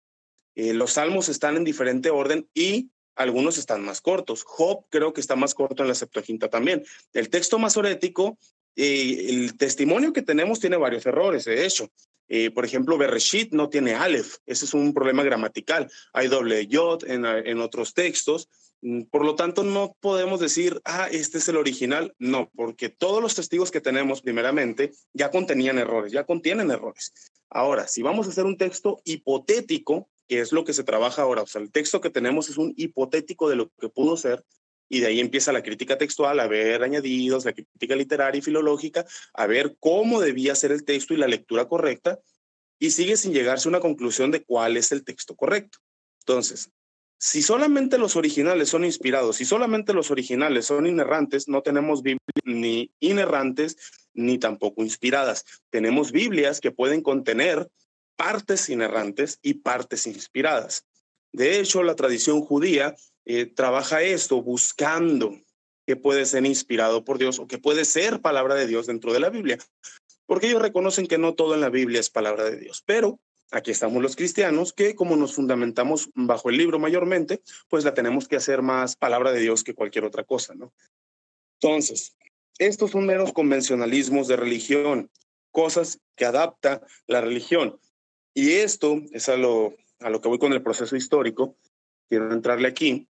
Eh, 0.56 0.74
los 0.74 0.94
salmos 0.94 1.28
están 1.28 1.58
en 1.58 1.66
diferente 1.66 2.10
orden 2.10 2.48
y 2.54 2.90
algunos 3.16 3.58
están 3.58 3.84
más 3.84 4.02
cortos. 4.02 4.44
Job 4.44 4.86
creo 4.90 5.14
que 5.14 5.22
está 5.22 5.36
más 5.36 5.54
corto 5.54 5.84
en 5.84 5.90
la 5.90 5.96
Septuaginta 5.96 6.50
también. 6.50 6.84
El 7.14 7.30
texto 7.30 7.60
masorético 7.60 8.38
eh, 8.76 9.28
el 9.30 9.58
testimonio 9.58 10.12
que 10.12 10.22
tenemos 10.22 10.60
tiene 10.60 10.76
varios 10.76 11.06
errores, 11.06 11.46
de 11.46 11.66
hecho. 11.66 11.90
Eh, 12.28 12.52
por 12.52 12.66
ejemplo, 12.66 12.98
Bereshit 12.98 13.54
no 13.54 13.70
tiene 13.70 13.94
Aleph, 13.94 14.38
ese 14.46 14.66
es 14.66 14.74
un 14.74 14.94
problema 14.94 15.24
gramatical. 15.24 15.92
Hay 16.14 16.28
doble 16.28 16.68
yod 16.68 17.04
en, 17.06 17.26
en 17.26 17.60
otros 17.60 17.94
textos. 17.94 18.50
Mm, 18.82 19.04
por 19.04 19.26
lo 19.26 19.36
tanto, 19.36 19.64
no 19.64 19.96
podemos 20.00 20.40
decir, 20.40 20.82
ah, 20.86 21.08
este 21.12 21.38
es 21.38 21.48
el 21.50 21.58
original. 21.58 22.14
No, 22.20 22.52
porque 22.56 22.90
todos 22.90 23.22
los 23.22 23.36
testigos 23.36 23.72
que 23.72 23.82
tenemos, 23.82 24.22
primeramente, 24.22 24.92
ya 25.14 25.32
contenían 25.32 25.78
errores, 25.78 26.12
ya 26.12 26.26
contienen 26.26 26.72
errores. 26.72 27.14
Ahora, 27.50 27.88
si 27.88 28.02
vamos 28.02 28.28
a 28.28 28.32
hacer 28.32 28.46
un 28.46 28.58
texto 28.58 29.02
hipotético, 29.06 30.10
que 30.28 30.40
es 30.40 30.52
lo 30.52 30.66
que 30.66 30.74
se 30.74 30.84
trabaja 30.84 31.22
ahora, 31.22 31.44
o 31.44 31.48
sea, 31.48 31.62
el 31.62 31.72
texto 31.72 32.02
que 32.02 32.10
tenemos 32.10 32.50
es 32.50 32.58
un 32.58 32.74
hipotético 32.76 33.48
de 33.50 33.56
lo 33.56 33.70
que 33.80 33.90
pudo 33.90 34.18
ser, 34.18 34.44
y 34.90 35.00
de 35.00 35.08
ahí 35.08 35.20
empieza 35.20 35.52
la 35.52 35.64
crítica 35.64 35.98
textual, 35.98 36.40
a 36.40 36.48
ver 36.48 36.84
añadidos, 36.84 37.46
la 37.46 37.54
crítica 37.54 37.96
literaria 37.96 38.40
y 38.40 38.42
filológica, 38.42 39.06
a 39.34 39.48
ver 39.48 39.76
cómo 39.80 40.22
debía 40.22 40.56
ser 40.56 40.72
el 40.72 40.86
texto 40.86 41.14
y 41.14 41.18
la 41.18 41.28
lectura 41.28 41.68
correcta, 41.68 42.20
y 42.80 42.92
sigue 42.92 43.18
sin 43.18 43.34
llegarse 43.34 43.68
a 43.68 43.72
una 43.72 43.80
conclusión 43.80 44.32
de 44.32 44.44
cuál 44.44 44.78
es 44.78 44.92
el 44.92 45.04
texto 45.04 45.36
correcto. 45.36 45.80
Entonces, 46.20 46.70
si 47.18 47.42
solamente 47.42 47.98
los 47.98 48.16
originales 48.16 48.70
son 48.70 48.84
inspirados, 48.84 49.38
si 49.38 49.46
solamente 49.46 49.94
los 49.94 50.12
originales 50.12 50.66
son 50.66 50.86
inerrantes, 50.86 51.48
no 51.48 51.62
tenemos 51.62 52.04
Biblias 52.04 52.20
ni 52.44 52.92
inerrantes 53.00 53.78
ni 54.14 54.38
tampoco 54.38 54.84
inspiradas. 54.84 55.46
Tenemos 55.70 56.12
Biblias 56.12 56.60
que 56.60 56.72
pueden 56.72 57.02
contener 57.02 57.70
partes 58.16 58.70
inerrantes 58.70 59.40
y 59.42 59.56
partes 59.56 60.08
inspiradas. 60.08 60.86
De 61.32 61.60
hecho, 61.60 61.84
la 61.84 61.96
tradición 61.96 62.42
judía 62.42 62.96
eh, 63.26 63.46
trabaja 63.46 64.02
esto 64.02 64.42
buscando 64.42 65.36
que 65.86 65.96
puede 65.96 66.26
ser 66.26 66.46
inspirado 66.46 67.04
por 67.04 67.18
Dios 67.18 67.40
o 67.40 67.48
que 67.48 67.58
puede 67.58 67.86
ser 67.86 68.22
palabra 68.22 68.56
de 68.56 68.68
Dios 68.68 68.88
dentro 68.88 69.14
de 69.14 69.20
la 69.20 69.30
Biblia, 69.30 69.58
porque 70.26 70.48
ellos 70.48 70.62
reconocen 70.62 71.08
que 71.08 71.18
no 71.18 71.34
todo 71.36 71.54
en 71.54 71.62
la 71.62 71.70
Biblia 71.70 72.00
es 72.00 72.10
palabra 72.10 72.46
de 72.46 72.58
Dios, 72.58 72.84
pero 72.86 73.20
aquí 73.52 73.72
estamos 73.72 74.02
los 74.02 74.16
cristianos 74.16 74.74
que 74.74 74.96
como 74.96 75.16
nos 75.16 75.36
fundamentamos 75.36 76.10
bajo 76.16 76.50
el 76.50 76.58
libro 76.58 76.80
mayormente, 76.80 77.42
pues 77.68 77.84
la 77.84 77.94
tenemos 77.94 78.28
que 78.28 78.36
hacer 78.36 78.62
más 78.62 78.96
palabra 78.96 79.32
de 79.32 79.42
Dios 79.42 79.64
que 79.64 79.76
cualquier 79.76 80.06
otra 80.06 80.24
cosa, 80.24 80.56
¿no? 80.56 80.74
Entonces, 81.62 82.16
estos 82.58 82.92
son 82.92 83.06
meros 83.06 83.34
convencionalismos 83.34 84.28
de 84.28 84.36
religión, 84.36 85.12
cosas 85.52 86.00
que 86.16 86.26
adapta 86.26 86.82
la 87.08 87.22
religión. 87.22 87.80
Y 88.34 88.52
esto 88.54 89.02
es 89.12 89.30
a 89.30 89.38
lo, 89.38 89.76
a 90.00 90.10
lo 90.10 90.22
que 90.22 90.28
voy 90.28 90.40
con 90.40 90.54
el 90.54 90.62
proceso 90.62 90.96
histórico, 90.96 91.56
quiero 92.08 92.32
entrarle 92.34 92.68
aquí. 92.68 93.08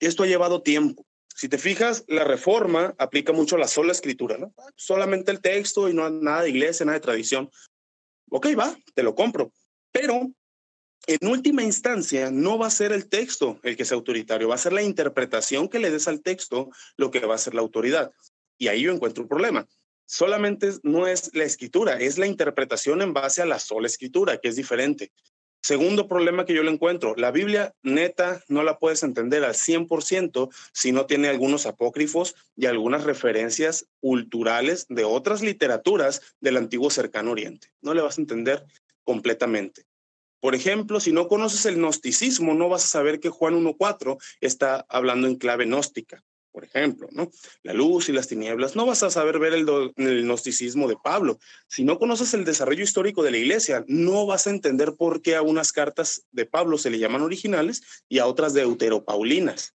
Esto 0.00 0.22
ha 0.22 0.26
llevado 0.26 0.62
tiempo. 0.62 1.06
Si 1.34 1.48
te 1.48 1.58
fijas, 1.58 2.04
la 2.08 2.24
reforma 2.24 2.94
aplica 2.98 3.32
mucho 3.32 3.56
la 3.58 3.68
sola 3.68 3.92
escritura, 3.92 4.38
¿no? 4.38 4.54
Solamente 4.74 5.30
el 5.30 5.40
texto 5.40 5.88
y 5.88 5.94
no 5.94 6.08
nada 6.08 6.42
de 6.42 6.50
iglesia, 6.50 6.86
nada 6.86 6.98
de 6.98 7.04
tradición. 7.04 7.50
Ok, 8.30 8.48
va, 8.58 8.74
te 8.94 9.02
lo 9.02 9.14
compro. 9.14 9.52
Pero 9.92 10.30
en 11.06 11.28
última 11.28 11.62
instancia, 11.62 12.30
no 12.30 12.58
va 12.58 12.66
a 12.66 12.70
ser 12.70 12.92
el 12.92 13.08
texto 13.08 13.60
el 13.62 13.76
que 13.76 13.84
sea 13.84 13.96
autoritario, 13.96 14.48
va 14.48 14.56
a 14.56 14.58
ser 14.58 14.72
la 14.72 14.82
interpretación 14.82 15.68
que 15.68 15.78
le 15.78 15.90
des 15.90 16.08
al 16.08 16.22
texto 16.22 16.70
lo 16.96 17.10
que 17.10 17.20
va 17.20 17.34
a 17.34 17.38
ser 17.38 17.54
la 17.54 17.60
autoridad. 17.60 18.12
Y 18.58 18.68
ahí 18.68 18.82
yo 18.82 18.92
encuentro 18.92 19.22
un 19.22 19.28
problema. 19.28 19.68
Solamente 20.06 20.70
no 20.82 21.06
es 21.06 21.34
la 21.34 21.44
escritura, 21.44 21.98
es 21.98 22.16
la 22.18 22.26
interpretación 22.26 23.02
en 23.02 23.12
base 23.12 23.42
a 23.42 23.46
la 23.46 23.58
sola 23.58 23.86
escritura, 23.86 24.38
que 24.38 24.48
es 24.48 24.56
diferente. 24.56 25.12
Segundo 25.66 26.06
problema 26.06 26.44
que 26.44 26.54
yo 26.54 26.62
le 26.62 26.70
encuentro, 26.70 27.16
la 27.16 27.32
Biblia 27.32 27.74
neta 27.82 28.40
no 28.46 28.62
la 28.62 28.78
puedes 28.78 29.02
entender 29.02 29.42
al 29.42 29.54
100% 29.54 30.48
si 30.72 30.92
no 30.92 31.06
tiene 31.06 31.26
algunos 31.26 31.66
apócrifos 31.66 32.36
y 32.54 32.66
algunas 32.66 33.02
referencias 33.02 33.88
culturales 33.98 34.86
de 34.88 35.02
otras 35.02 35.42
literaturas 35.42 36.22
del 36.38 36.56
antiguo 36.56 36.88
cercano 36.88 37.32
oriente. 37.32 37.72
No 37.80 37.94
le 37.94 38.02
vas 38.02 38.16
a 38.16 38.20
entender 38.20 38.64
completamente. 39.02 39.82
Por 40.38 40.54
ejemplo, 40.54 41.00
si 41.00 41.10
no 41.10 41.26
conoces 41.26 41.66
el 41.66 41.78
gnosticismo, 41.78 42.54
no 42.54 42.68
vas 42.68 42.84
a 42.84 42.98
saber 42.98 43.18
que 43.18 43.30
Juan 43.30 43.54
1.4 43.54 44.22
está 44.40 44.86
hablando 44.88 45.26
en 45.26 45.34
clave 45.34 45.64
gnóstica 45.64 46.22
por 46.56 46.64
ejemplo, 46.64 47.06
¿no? 47.12 47.30
La 47.64 47.74
luz 47.74 48.08
y 48.08 48.12
las 48.12 48.28
tinieblas. 48.28 48.76
No 48.76 48.86
vas 48.86 49.02
a 49.02 49.10
saber 49.10 49.38
ver 49.38 49.52
el, 49.52 49.68
el, 49.96 50.22
gnosticismo 50.22 50.88
de 50.88 50.96
Pablo. 51.04 51.38
Si 51.68 51.84
no 51.84 51.98
conoces 51.98 52.32
el 52.32 52.46
desarrollo 52.46 52.82
histórico 52.82 53.22
de 53.22 53.30
la 53.30 53.36
iglesia, 53.36 53.84
no 53.88 54.24
vas 54.24 54.46
a 54.46 54.50
entender 54.50 54.94
por 54.96 55.20
qué 55.20 55.36
a 55.36 55.42
unas 55.42 55.70
cartas 55.70 56.24
de 56.30 56.46
Pablo 56.46 56.78
se 56.78 56.88
le 56.88 56.98
llaman 56.98 57.20
originales 57.20 57.82
y 58.08 58.20
a 58.20 58.26
otras 58.26 58.54
deuteropaulinas. 58.54 59.74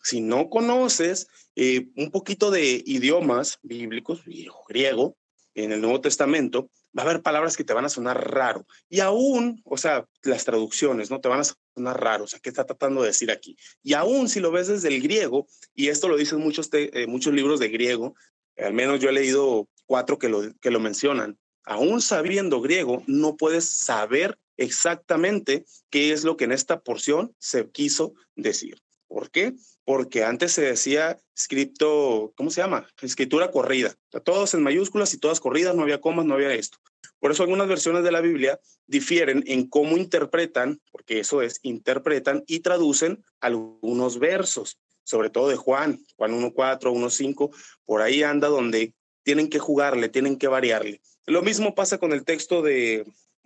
Si 0.00 0.20
no 0.20 0.48
conoces 0.48 1.26
eh, 1.56 1.88
un 1.96 2.12
poquito 2.12 2.52
de 2.52 2.84
idiomas 2.86 3.58
bíblicos, 3.64 4.22
griego, 4.68 5.16
en 5.56 5.72
el 5.72 5.80
Nuevo 5.80 6.00
Testamento, 6.00 6.70
va 6.96 7.02
a 7.02 7.06
haber 7.06 7.22
palabras 7.22 7.56
que 7.56 7.64
te 7.64 7.72
van 7.72 7.84
a 7.84 7.88
sonar 7.88 8.30
raro. 8.30 8.66
Y 8.88 9.00
aún, 9.00 9.60
o 9.64 9.76
sea, 9.76 10.06
las 10.22 10.44
traducciones, 10.44 11.10
¿no? 11.10 11.20
Te 11.20 11.28
van 11.28 11.40
a 11.40 11.44
sonar 11.74 12.00
raro. 12.00 12.24
O 12.24 12.26
sea, 12.26 12.38
¿qué 12.40 12.50
está 12.50 12.64
tratando 12.64 13.02
de 13.02 13.08
decir 13.08 13.30
aquí? 13.30 13.56
Y 13.82 13.94
aún 13.94 14.28
si 14.28 14.40
lo 14.40 14.52
ves 14.52 14.68
desde 14.68 14.88
el 14.88 15.02
griego, 15.02 15.46
y 15.74 15.88
esto 15.88 16.08
lo 16.08 16.16
dicen 16.16 16.38
muchos, 16.38 16.68
eh, 16.72 17.06
muchos 17.08 17.32
libros 17.32 17.58
de 17.58 17.68
griego, 17.68 18.14
al 18.58 18.74
menos 18.74 19.00
yo 19.00 19.08
he 19.08 19.12
leído 19.12 19.68
cuatro 19.86 20.18
que 20.18 20.28
lo, 20.28 20.42
que 20.60 20.70
lo 20.70 20.80
mencionan, 20.80 21.38
aún 21.64 22.00
sabiendo 22.00 22.60
griego, 22.60 23.02
no 23.06 23.36
puedes 23.36 23.68
saber 23.68 24.38
exactamente 24.56 25.64
qué 25.90 26.12
es 26.12 26.24
lo 26.24 26.36
que 26.36 26.44
en 26.44 26.52
esta 26.52 26.80
porción 26.80 27.34
se 27.38 27.68
quiso 27.70 28.14
decir. 28.34 28.80
¿Por 29.08 29.30
qué? 29.30 29.54
Porque 29.84 30.24
antes 30.24 30.52
se 30.52 30.62
decía 30.62 31.18
escrito, 31.34 32.32
¿cómo 32.36 32.50
se 32.50 32.60
llama? 32.60 32.86
Escritura 33.00 33.50
corrida. 33.50 33.94
O 34.12 34.20
todos 34.20 34.54
en 34.54 34.62
mayúsculas 34.62 35.14
y 35.14 35.18
todas 35.18 35.40
corridas, 35.40 35.74
no 35.74 35.82
había 35.82 36.00
comas, 36.00 36.26
no 36.26 36.34
había 36.34 36.52
esto. 36.52 36.78
Por 37.18 37.30
eso 37.30 37.42
algunas 37.42 37.68
versiones 37.68 38.04
de 38.04 38.12
la 38.12 38.20
Biblia 38.20 38.60
difieren 38.86 39.42
en 39.46 39.68
cómo 39.68 39.96
interpretan, 39.96 40.80
porque 40.90 41.20
eso 41.20 41.42
es, 41.42 41.60
interpretan 41.62 42.44
y 42.46 42.60
traducen 42.60 43.24
algunos 43.40 44.18
versos, 44.18 44.78
sobre 45.04 45.30
todo 45.30 45.48
de 45.48 45.56
Juan, 45.56 46.04
Juan 46.16 46.32
1.4, 46.32 46.80
1.5, 46.92 47.50
por 47.84 48.02
ahí 48.02 48.22
anda 48.22 48.48
donde 48.48 48.94
tienen 49.22 49.48
que 49.48 49.58
jugarle, 49.58 50.08
tienen 50.08 50.36
que 50.38 50.48
variarle. 50.48 51.00
Lo 51.26 51.42
mismo 51.42 51.74
pasa 51.74 51.98
con 51.98 52.12
el 52.12 52.24
texto 52.24 52.62
de 52.62 53.04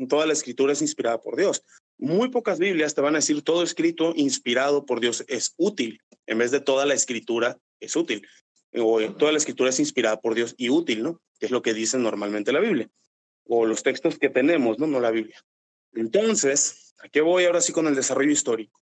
toda 0.09 0.26
la 0.26 0.33
escritura 0.33 0.73
es 0.73 0.83
inspirada 0.83 1.21
por 1.21 1.37
Dios. 1.37 1.62
Muy 2.00 2.30
pocas 2.30 2.59
Biblias 2.59 2.95
te 2.95 3.02
van 3.02 3.14
a 3.14 3.19
decir 3.19 3.42
todo 3.42 3.62
escrito 3.62 4.14
inspirado 4.16 4.87
por 4.87 5.00
Dios 5.00 5.23
es 5.28 5.52
útil, 5.59 6.00
en 6.26 6.38
vez 6.38 6.50
de 6.50 6.61
toda 6.61 6.87
la 6.87 6.95
escritura 6.95 7.59
es 7.78 7.95
útil. 7.95 8.26
O 8.73 9.02
toda 9.12 9.33
la 9.33 9.38
escritura 9.38 9.69
es 9.69 9.80
inspirada 9.80 10.19
por 10.19 10.35
Dios 10.35 10.54
y 10.57 10.71
útil, 10.71 11.02
¿no? 11.02 11.21
Que 11.38 11.47
es 11.47 11.52
lo 11.52 11.61
que 11.61 11.75
dice 11.75 11.99
normalmente 11.99 12.52
la 12.52 12.61
Biblia. 12.61 12.88
O 13.45 13.66
los 13.66 13.83
textos 13.83 14.19
que 14.19 14.30
tenemos, 14.30 14.78
¿no? 14.78 14.87
No 14.87 14.99
la 14.99 15.11
Biblia. 15.11 15.45
Entonces, 15.92 16.95
¿a 17.00 17.09
qué 17.11 17.21
voy 17.21 17.45
ahora 17.45 17.61
sí 17.61 17.73
con 17.73 17.87
el 17.87 17.95
desarrollo 17.95 18.30
histórico? 18.30 18.80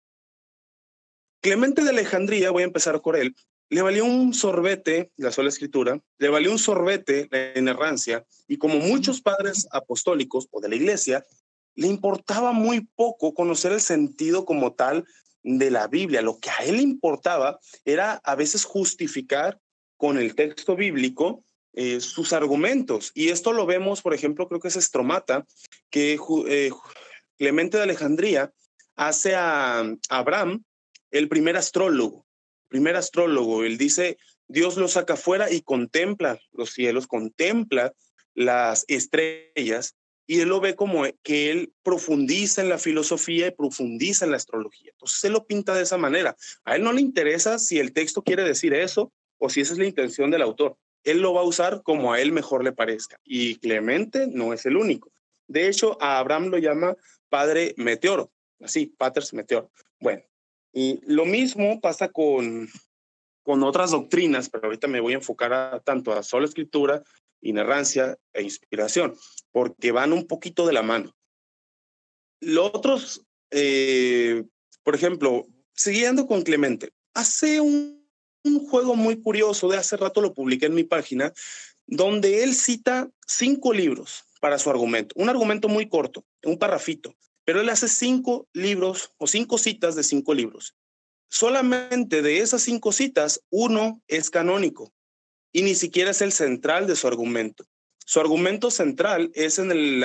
Clemente 1.40 1.84
de 1.84 1.92
Alejandría, 1.92 2.50
voy 2.50 2.64
a 2.64 2.68
empezar 2.68 3.00
con 3.02 3.16
él, 3.16 3.36
le 3.70 3.82
valió 3.84 4.06
un 4.06 4.34
sorbete 4.34 5.12
la 5.18 5.32
sola 5.32 5.50
escritura, 5.50 6.00
le 6.18 6.30
valió 6.30 6.52
un 6.52 6.60
sorbete 6.60 7.28
la 7.30 7.60
inerrancia, 7.60 8.26
y 8.48 8.58
como 8.58 8.76
muchos 8.76 9.22
padres 9.22 9.68
apostólicos 9.72 10.48
o 10.52 10.62
de 10.62 10.70
la 10.70 10.76
iglesia, 10.76 11.24
le 11.76 11.88
importaba 11.88 12.52
muy 12.52 12.88
poco 12.96 13.34
conocer 13.34 13.72
el 13.72 13.82
sentido 13.82 14.46
como 14.46 14.74
tal 14.74 15.06
de 15.44 15.72
la 15.72 15.88
Biblia. 15.88 16.22
Lo 16.22 16.40
que 16.40 16.50
a 16.50 16.64
él 16.66 16.80
importaba 16.80 17.60
era 17.86 18.22
a 18.24 18.36
veces 18.36 18.64
justificar 18.64 19.60
con 19.98 20.18
el 20.18 20.36
texto 20.36 20.76
bíblico 20.76 21.44
eh, 21.74 22.00
sus 22.02 22.34
argumentos. 22.34 23.12
Y 23.14 23.30
esto 23.30 23.54
lo 23.54 23.66
vemos, 23.66 24.02
por 24.02 24.14
ejemplo, 24.14 24.48
creo 24.48 24.60
que 24.60 24.68
es 24.68 24.76
Estromata, 24.76 25.46
que 25.90 26.20
eh, 26.48 26.72
Clemente 27.38 27.78
de 27.78 27.84
Alejandría 27.84 28.54
hace 28.96 29.36
a 29.36 29.84
Abraham 30.10 30.64
el 31.12 31.28
primer 31.30 31.58
astrólogo. 31.58 32.26
Primer 32.68 32.96
astrólogo, 32.96 33.64
él 33.64 33.78
dice, 33.78 34.18
Dios 34.48 34.78
lo 34.78 34.88
saca 34.88 35.14
afuera 35.14 35.52
y 35.52 35.62
contempla 35.62 36.40
los 36.52 36.72
cielos, 36.72 37.08
contempla 37.08 37.94
las 38.36 38.86
estrellas 38.88 39.96
y 40.26 40.40
él 40.40 40.50
lo 40.50 40.62
ve 40.62 40.76
como 40.76 41.04
que 41.22 41.52
él 41.52 41.74
profundiza 41.84 42.62
en 42.62 42.70
la 42.70 42.78
filosofía 42.78 43.48
y 43.48 43.52
profundiza 43.52 44.26
en 44.26 44.32
la 44.32 44.38
astrología. 44.38 44.92
Entonces 44.92 45.24
él 45.26 45.34
lo 45.34 45.46
pinta 45.46 45.76
de 45.76 45.84
esa 45.84 45.98
manera. 45.98 46.36
A 46.64 46.76
él 46.76 46.84
no 46.84 46.94
le 46.94 47.02
interesa 47.02 47.60
si 47.60 47.80
el 47.80 47.94
texto 47.94 48.22
quiere 48.22 48.44
decir 48.44 48.74
eso 48.74 49.12
o 49.38 49.50
si 49.50 49.62
esa 49.62 49.74
es 49.74 49.80
la 49.80 49.86
intención 49.86 50.32
del 50.32 50.42
autor. 50.42 50.78
Él 51.04 51.20
lo 51.20 51.34
va 51.34 51.42
a 51.42 51.46
usar 51.46 51.82
como 51.84 52.14
a 52.14 52.22
él 52.22 52.32
mejor 52.32 52.64
le 52.64 52.72
parezca. 52.72 53.20
Y 53.26 53.56
Clemente 53.56 54.28
no 54.28 54.54
es 54.54 54.66
el 54.66 54.78
único. 54.78 55.12
De 55.48 55.68
hecho, 55.68 55.98
a 56.02 56.20
Abraham 56.20 56.48
lo 56.48 56.58
llama 56.58 56.96
padre 57.28 57.74
meteoro, 57.78 58.32
así, 58.62 58.86
paters 58.86 59.34
meteoro. 59.34 59.70
Bueno, 60.00 60.24
y 60.72 61.02
lo 61.06 61.26
mismo 61.26 61.82
pasa 61.82 62.08
con, 62.08 62.70
con 63.44 63.64
otras 63.64 63.92
doctrinas, 63.92 64.50
pero 64.50 64.66
ahorita 64.66 64.88
me 64.88 65.02
voy 65.02 65.14
a 65.14 65.18
enfocar 65.18 65.54
a, 65.54 65.80
tanto 65.82 66.14
a 66.14 66.24
sola 66.24 66.46
escritura 66.46 67.04
inerrancia 67.44 68.18
e 68.34 68.42
inspiración, 68.44 69.16
porque 69.52 69.92
van 69.92 70.14
un 70.14 70.26
poquito 70.28 70.66
de 70.66 70.74
la 70.74 70.82
mano. 70.82 71.16
Los 72.40 72.72
otros, 72.74 73.26
eh, 73.52 74.44
por 74.84 74.96
ejemplo, 74.96 75.46
siguiendo 75.74 76.26
con 76.28 76.42
Clemente, 76.42 76.92
hace 77.14 77.62
un, 77.62 78.08
un 78.44 78.68
juego 78.68 78.96
muy 78.96 79.22
curioso, 79.22 79.70
de 79.70 79.78
hace 79.78 79.98
rato 79.98 80.22
lo 80.22 80.34
publiqué 80.34 80.66
en 80.66 80.76
mi 80.76 80.84
página, 80.84 81.32
donde 81.86 82.44
él 82.44 82.54
cita 82.54 83.10
cinco 83.28 83.74
libros 83.74 84.24
para 84.40 84.60
su 84.60 84.70
argumento, 84.70 85.14
un 85.18 85.30
argumento 85.30 85.68
muy 85.68 85.88
corto, 85.88 86.26
un 86.44 86.58
parrafito, 86.58 87.16
pero 87.46 87.62
él 87.62 87.70
hace 87.70 87.88
cinco 87.88 88.48
libros 88.54 89.12
o 89.18 89.28
cinco 89.28 89.58
citas 89.58 89.96
de 89.96 90.04
cinco 90.04 90.34
libros. 90.34 90.76
Solamente 91.30 92.22
de 92.22 92.40
esas 92.40 92.62
cinco 92.62 92.92
citas, 92.92 93.42
uno 93.50 94.02
es 94.08 94.30
canónico, 94.30 94.94
y 95.54 95.62
ni 95.62 95.76
siquiera 95.76 96.12
es 96.12 96.22
el 96.22 96.34
central 96.34 96.88
de 96.88 96.96
su 96.96 97.08
argumento. 97.08 97.64
Su 98.06 98.20
argumento 98.20 98.70
central 98.70 99.32
es 99.34 99.60
en 99.60 99.72
el, 99.72 100.04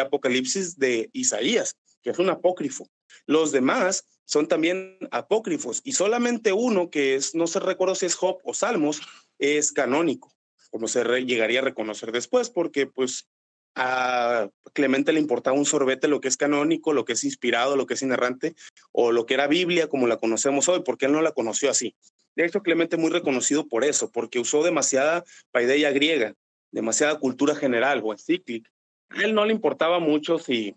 Apocalipsis 0.00 0.78
de 0.78 1.10
Isaías, 1.12 1.76
que 2.02 2.10
es 2.10 2.18
un 2.18 2.30
apócrifo. 2.30 2.88
Los 3.26 3.52
demás 3.52 4.04
son 4.24 4.48
también 4.48 4.98
apócrifos 5.12 5.80
y 5.84 5.92
solamente 5.92 6.52
uno 6.52 6.90
que 6.90 7.14
es, 7.14 7.34
no 7.34 7.46
se 7.46 7.60
recuerdo 7.60 7.94
si 7.94 8.06
es 8.06 8.16
Job 8.16 8.38
o 8.42 8.54
Salmos, 8.54 9.00
es 9.38 9.70
canónico, 9.70 10.32
como 10.70 10.88
se 10.88 11.04
llegaría 11.24 11.60
a 11.60 11.64
reconocer 11.64 12.10
después, 12.10 12.50
porque 12.50 12.86
pues 12.86 13.28
a 13.76 14.48
Clemente 14.72 15.12
le 15.12 15.20
importaba 15.20 15.56
un 15.56 15.66
sorbete 15.66 16.08
lo 16.08 16.20
que 16.20 16.28
es 16.28 16.36
canónico, 16.36 16.92
lo 16.92 17.04
que 17.04 17.12
es 17.12 17.22
inspirado, 17.24 17.76
lo 17.76 17.86
que 17.86 17.94
es 17.94 18.02
inerrante, 18.02 18.56
o 18.90 19.12
lo 19.12 19.26
que 19.26 19.34
era 19.34 19.46
Biblia 19.46 19.88
como 19.88 20.06
la 20.06 20.16
conocemos 20.16 20.68
hoy, 20.68 20.82
porque 20.82 21.06
él 21.06 21.12
no 21.12 21.20
la 21.20 21.32
conoció 21.32 21.70
así. 21.70 21.94
De 22.36 22.44
hecho, 22.44 22.62
Clemente 22.62 22.96
muy 22.96 23.10
reconocido 23.10 23.66
por 23.66 23.84
eso, 23.84 24.10
porque 24.12 24.38
usó 24.38 24.62
demasiada 24.62 25.24
paideia 25.50 25.90
griega, 25.90 26.34
demasiada 26.70 27.18
cultura 27.18 27.54
general 27.54 28.02
o 28.04 28.12
encíclica. 28.12 28.70
A 29.08 29.22
él 29.22 29.34
no 29.34 29.44
le 29.44 29.52
importaba 29.52 29.98
mucho 29.98 30.38
si 30.38 30.76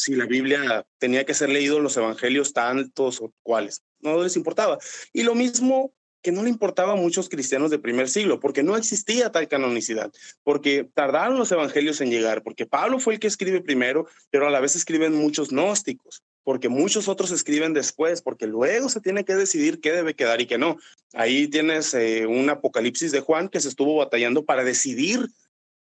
si 0.00 0.14
la 0.14 0.24
Biblia 0.24 0.86
tenía 0.98 1.24
que 1.26 1.34
ser 1.34 1.50
leído 1.50 1.78
los 1.78 1.96
evangelios 1.96 2.54
tantos 2.54 3.20
o 3.20 3.32
cuales. 3.42 3.82
No 4.00 4.22
les 4.22 4.34
importaba. 4.36 4.78
Y 5.12 5.24
lo 5.24 5.34
mismo 5.34 5.92
que 6.22 6.32
no 6.32 6.42
le 6.42 6.48
importaba 6.48 6.92
a 6.92 6.96
muchos 6.96 7.28
cristianos 7.28 7.70
de 7.70 7.78
primer 7.78 8.08
siglo, 8.08 8.40
porque 8.40 8.62
no 8.62 8.76
existía 8.76 9.30
tal 9.30 9.48
canonicidad, 9.48 10.12
porque 10.42 10.88
tardaron 10.94 11.38
los 11.38 11.52
evangelios 11.52 12.00
en 12.00 12.10
llegar, 12.10 12.42
porque 12.42 12.66
Pablo 12.66 12.98
fue 12.98 13.14
el 13.14 13.20
que 13.20 13.26
escribe 13.26 13.62
primero, 13.62 14.06
pero 14.30 14.46
a 14.46 14.50
la 14.50 14.60
vez 14.60 14.76
escriben 14.76 15.14
muchos 15.14 15.50
gnósticos, 15.50 16.22
porque 16.44 16.68
muchos 16.68 17.08
otros 17.08 17.30
escriben 17.30 17.74
después, 17.74 18.22
porque 18.22 18.46
luego 18.46 18.88
se 18.88 19.00
tiene 19.00 19.24
que 19.24 19.34
decidir 19.34 19.80
qué 19.80 19.92
debe 19.92 20.14
quedar 20.14 20.40
y 20.40 20.46
qué 20.46 20.58
no. 20.58 20.78
Ahí 21.12 21.48
tienes 21.48 21.94
eh, 21.94 22.26
un 22.26 22.48
apocalipsis 22.48 23.12
de 23.12 23.20
Juan 23.20 23.48
que 23.48 23.60
se 23.60 23.68
estuvo 23.68 23.96
batallando 23.96 24.44
para 24.44 24.64
decidir 24.64 25.28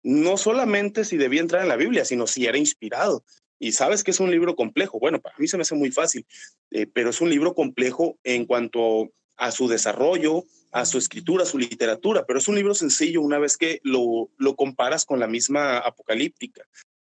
no 0.03 0.37
solamente 0.37 1.03
si 1.03 1.17
debía 1.17 1.41
entrar 1.41 1.63
en 1.63 1.69
la 1.69 1.75
Biblia, 1.75 2.05
sino 2.05 2.27
si 2.27 2.45
era 2.45 2.57
inspirado. 2.57 3.23
Y 3.57 3.71
sabes 3.71 4.03
que 4.03 4.11
es 4.11 4.19
un 4.19 4.31
libro 4.31 4.55
complejo. 4.55 4.99
Bueno, 4.99 5.19
para 5.19 5.35
mí 5.37 5.47
se 5.47 5.57
me 5.57 5.61
hace 5.61 5.75
muy 5.75 5.91
fácil, 5.91 6.25
eh, 6.71 6.85
pero 6.85 7.09
es 7.09 7.21
un 7.21 7.29
libro 7.29 7.53
complejo 7.53 8.17
en 8.23 8.45
cuanto 8.45 9.11
a 9.37 9.51
su 9.51 9.67
desarrollo, 9.67 10.43
a 10.71 10.85
su 10.85 10.97
escritura, 10.97 11.43
a 11.43 11.47
su 11.47 11.57
literatura, 11.57 12.25
pero 12.25 12.39
es 12.39 12.47
un 12.47 12.55
libro 12.55 12.75
sencillo 12.75 13.21
una 13.21 13.39
vez 13.39 13.57
que 13.57 13.79
lo, 13.83 14.29
lo 14.37 14.55
comparas 14.55 15.05
con 15.05 15.19
la 15.19 15.27
misma 15.27 15.77
apocalíptica. 15.77 16.63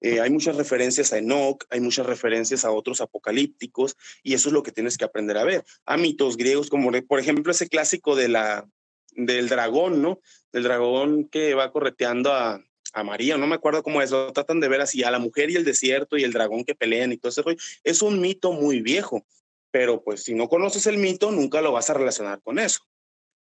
Eh, 0.03 0.19
hay 0.19 0.29
muchas 0.29 0.57
referencias 0.57 1.13
a 1.13 1.17
Enoch, 1.17 1.63
hay 1.69 1.79
muchas 1.79 2.05
referencias 2.05 2.65
a 2.65 2.72
otros 2.72 3.00
apocalípticos, 3.00 3.95
y 4.22 4.33
eso 4.33 4.50
es 4.50 4.53
lo 4.53 4.62
que 4.62 4.74
tienes 4.74 4.98
que 4.98 5.05
aprender 5.05 5.38
a 5.38 5.45
ver. 5.45 5.63
A 5.86 5.95
mitos 5.95 6.36
griegos, 6.36 6.69
como 6.69 6.91
por 7.07 7.19
ejemplo 7.22 7.53
ese 7.53 7.69
clásico 7.69 8.17
de 8.17 8.27
la, 8.27 8.69
del 9.12 9.48
dragón, 9.48 10.01
¿no? 10.01 10.19
Del 10.51 10.63
dragón 10.63 11.29
que 11.29 11.53
va 11.53 11.72
correteando 11.72 12.33
a, 12.33 12.62
a 12.91 13.03
María, 13.03 13.38
no 13.38 13.48
me 13.48 13.55
acuerdo 13.55 13.81
cómo 13.81 14.01
es, 14.01 14.12
lo 14.12 14.33
tratan 14.33 14.60
de 14.60 14.67
ver 14.67 14.81
así, 14.81 15.03
a 15.03 15.12
la 15.12 15.19
mujer 15.19 15.50
y 15.50 15.55
el 15.55 15.63
desierto 15.63 16.17
y 16.17 16.25
el 16.25 16.33
dragón 16.33 16.65
que 16.65 16.75
pelean 16.75 17.13
y 17.13 17.17
todo 17.17 17.29
ese 17.29 17.41
rollo. 17.41 17.57
Es 17.86 18.01
un 18.01 18.19
mito 18.19 18.51
muy 18.51 18.81
viejo, 18.81 19.25
pero 19.72 20.03
pues 20.03 20.24
si 20.24 20.33
no 20.33 20.50
conoces 20.50 20.86
el 20.86 20.98
mito, 20.98 21.31
nunca 21.31 21.62
lo 21.62 21.72
vas 21.72 21.89
a 21.89 21.93
relacionar 21.93 22.41
con 22.41 22.60
eso. 22.60 22.81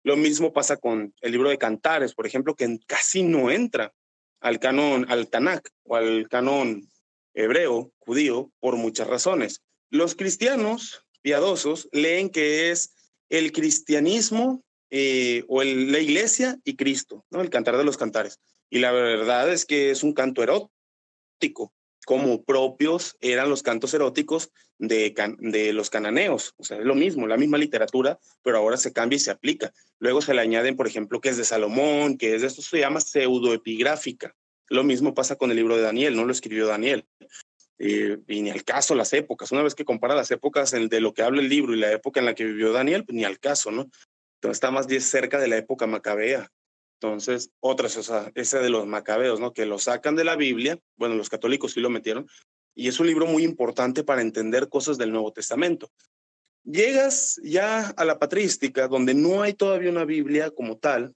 Lo 0.02 0.16
mismo 0.16 0.52
pasa 0.52 0.76
con 0.76 1.14
el 1.20 1.30
libro 1.30 1.50
de 1.50 1.58
Cantares, 1.58 2.14
por 2.14 2.26
ejemplo, 2.26 2.56
que 2.56 2.80
casi 2.88 3.22
no 3.22 3.48
entra 3.48 3.94
al 4.40 4.58
canon, 4.58 5.06
al 5.08 5.28
Tanakh 5.28 5.68
o 5.84 5.96
al 5.96 6.28
canon 6.28 6.88
hebreo, 7.34 7.92
judío, 7.98 8.50
por 8.60 8.76
muchas 8.76 9.06
razones. 9.06 9.62
Los 9.90 10.14
cristianos 10.14 11.04
piadosos 11.22 11.88
leen 11.92 12.30
que 12.30 12.70
es 12.70 12.94
el 13.28 13.52
cristianismo 13.52 14.64
eh, 14.90 15.44
o 15.48 15.62
la 15.62 15.98
iglesia 15.98 16.58
y 16.64 16.76
Cristo, 16.76 17.26
¿no? 17.30 17.40
El 17.40 17.50
cantar 17.50 17.76
de 17.76 17.84
los 17.84 17.96
cantares. 17.96 18.40
Y 18.70 18.78
la 18.78 18.92
verdad 18.92 19.52
es 19.52 19.64
que 19.64 19.90
es 19.90 20.02
un 20.02 20.12
canto 20.12 20.42
erótico, 20.42 21.72
como 22.08 22.42
propios 22.42 23.18
eran 23.20 23.50
los 23.50 23.62
cantos 23.62 23.92
eróticos 23.92 24.50
de, 24.78 25.12
los 25.74 25.90
cananeos. 25.90 26.54
O 26.56 26.64
sea, 26.64 26.78
es 26.78 26.84
lo 26.86 26.94
mismo, 26.94 27.26
la 27.26 27.36
misma 27.36 27.58
literatura, 27.58 28.18
pero 28.42 28.56
ahora 28.56 28.78
se 28.78 28.94
cambia 28.94 29.16
y 29.16 29.20
se 29.20 29.30
aplica. 29.30 29.74
Luego 29.98 30.22
se 30.22 30.32
le 30.32 30.40
añaden, 30.40 30.74
por 30.74 30.86
ejemplo, 30.86 31.20
que 31.20 31.28
es 31.28 31.36
de 31.36 31.44
Salomón, 31.44 32.16
que 32.16 32.34
es 32.34 32.40
de 32.40 32.46
esto 32.46 32.62
se 32.62 32.78
llama 32.78 33.02
pseudoepigráfica. 33.02 34.34
Lo 34.70 34.84
mismo 34.84 35.12
pasa 35.12 35.36
con 35.36 35.50
el 35.50 35.58
libro 35.58 35.76
de 35.76 35.82
Daniel, 35.82 36.16
no 36.16 36.24
lo 36.24 36.32
escribió 36.32 36.66
Daniel. 36.66 37.04
Eh, 37.78 38.16
y 38.26 38.40
ni 38.40 38.48
al 38.48 38.64
caso 38.64 38.94
las 38.94 39.12
épocas. 39.12 39.52
Una 39.52 39.62
vez 39.62 39.74
que 39.74 39.84
compara 39.84 40.14
las 40.14 40.30
épocas 40.30 40.70
de 40.70 41.00
lo 41.02 41.12
que 41.12 41.20
habla 41.20 41.42
el 41.42 41.50
libro 41.50 41.74
y 41.74 41.78
la 41.78 41.92
época 41.92 42.20
en 42.20 42.26
la 42.26 42.34
que 42.34 42.46
vivió 42.46 42.72
Daniel, 42.72 43.04
pues 43.04 43.16
ni 43.16 43.24
al 43.24 43.38
caso, 43.38 43.70
¿no? 43.70 43.82
Entonces 44.36 44.56
está 44.56 44.70
más 44.70 44.86
bien 44.86 45.02
cerca 45.02 45.38
de 45.38 45.48
la 45.48 45.58
época 45.58 45.86
macabea. 45.86 46.50
Entonces, 47.00 47.50
otras, 47.60 47.96
o 47.96 48.02
sea, 48.02 48.32
ese 48.34 48.58
de 48.58 48.70
los 48.70 48.84
macabeos, 48.86 49.38
¿no? 49.38 49.52
Que 49.52 49.66
lo 49.66 49.78
sacan 49.78 50.16
de 50.16 50.24
la 50.24 50.34
Biblia, 50.34 50.80
bueno, 50.96 51.14
los 51.14 51.28
católicos 51.28 51.72
sí 51.72 51.80
lo 51.80 51.90
metieron, 51.90 52.26
y 52.74 52.88
es 52.88 52.98
un 52.98 53.06
libro 53.06 53.26
muy 53.26 53.44
importante 53.44 54.02
para 54.02 54.20
entender 54.20 54.68
cosas 54.68 54.98
del 54.98 55.12
Nuevo 55.12 55.32
Testamento. 55.32 55.92
Llegas 56.64 57.40
ya 57.44 57.90
a 57.90 58.04
la 58.04 58.18
patrística, 58.18 58.88
donde 58.88 59.14
no 59.14 59.42
hay 59.42 59.54
todavía 59.54 59.90
una 59.90 60.04
Biblia 60.04 60.50
como 60.50 60.76
tal, 60.78 61.14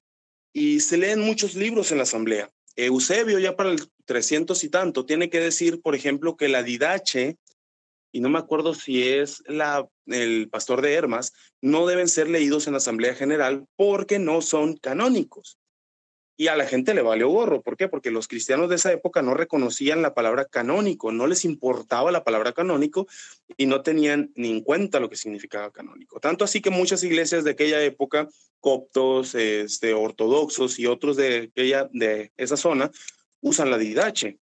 y 0.52 0.78
se 0.80 0.98
leen 0.98 1.18
muchos 1.18 1.57
libros 1.57 1.90
en 1.90 1.96
la 1.96 2.04
asamblea. 2.04 2.48
Eusebio, 2.76 3.40
ya 3.40 3.57
para 3.57 3.70
el 3.70 3.80
300 4.04 4.62
y 4.62 4.68
tanto, 4.68 5.04
tiene 5.04 5.30
que 5.30 5.40
decir, 5.40 5.83
por 5.83 5.96
ejemplo, 5.96 6.37
que 6.37 6.48
la 6.48 6.62
didache, 6.62 7.38
y 8.12 8.20
no 8.20 8.28
me 8.28 8.38
acuerdo 8.38 8.74
si 8.74 9.09
es 9.09 9.42
la, 9.48 9.88
el 10.07 10.48
pastor 10.48 10.80
de 10.80 10.94
Hermas, 10.94 11.33
no 11.61 11.88
deben 11.88 12.09
ser 12.09 12.28
leídos 12.28 12.68
en 12.68 12.74
la 12.74 12.78
asamblea 12.78 13.16
general 13.16 13.66
porque 13.76 14.20
no 14.20 14.42
son 14.42 14.76
canónicos 14.76 15.59
y 16.42 16.48
a 16.48 16.57
la 16.57 16.66
gente 16.66 16.92
le 16.92 17.02
valió 17.02 17.28
gorro. 17.28 17.62
¿Por 17.62 17.76
qué? 17.76 17.87
Porque 17.87 18.11
los 18.11 18.26
cristianos 18.26 18.68
de 18.68 18.74
esa 18.74 18.90
época 18.90 19.22
no 19.22 19.33
reconocían 19.33 20.02
la 20.02 20.12
palabra 20.12 20.44
canónico, 20.44 21.12
no 21.12 21.28
les 21.28 21.44
importaba 21.44 22.11
la 22.11 22.24
palabra 22.24 22.52
canónico 22.52 23.07
y 23.57 23.66
no 23.66 23.83
tenían 23.83 24.33
ni 24.35 24.50
en 24.50 24.61
cuenta 24.62 24.98
lo 24.98 25.09
que 25.09 25.14
significaba 25.14 25.70
canónico. 25.70 26.18
Tanto 26.18 26.44
así 26.44 26.61
que 26.61 26.70
muchas 26.70 27.05
iglesias 27.05 27.44
de 27.44 27.52
aquella 27.52 27.81
época, 27.85 28.28
coptos, 28.59 29.37
este, 29.37 29.94
ortodoxos 29.94 30.81
y 30.81 30.87
otros 30.87 31.16
de, 31.16 31.50
aquella, 31.52 31.88
de 31.92 32.33
esa 32.37 32.57
zona, 32.57 32.90
usan 33.40 33.70
la 33.70 33.78
didache. 33.78 34.40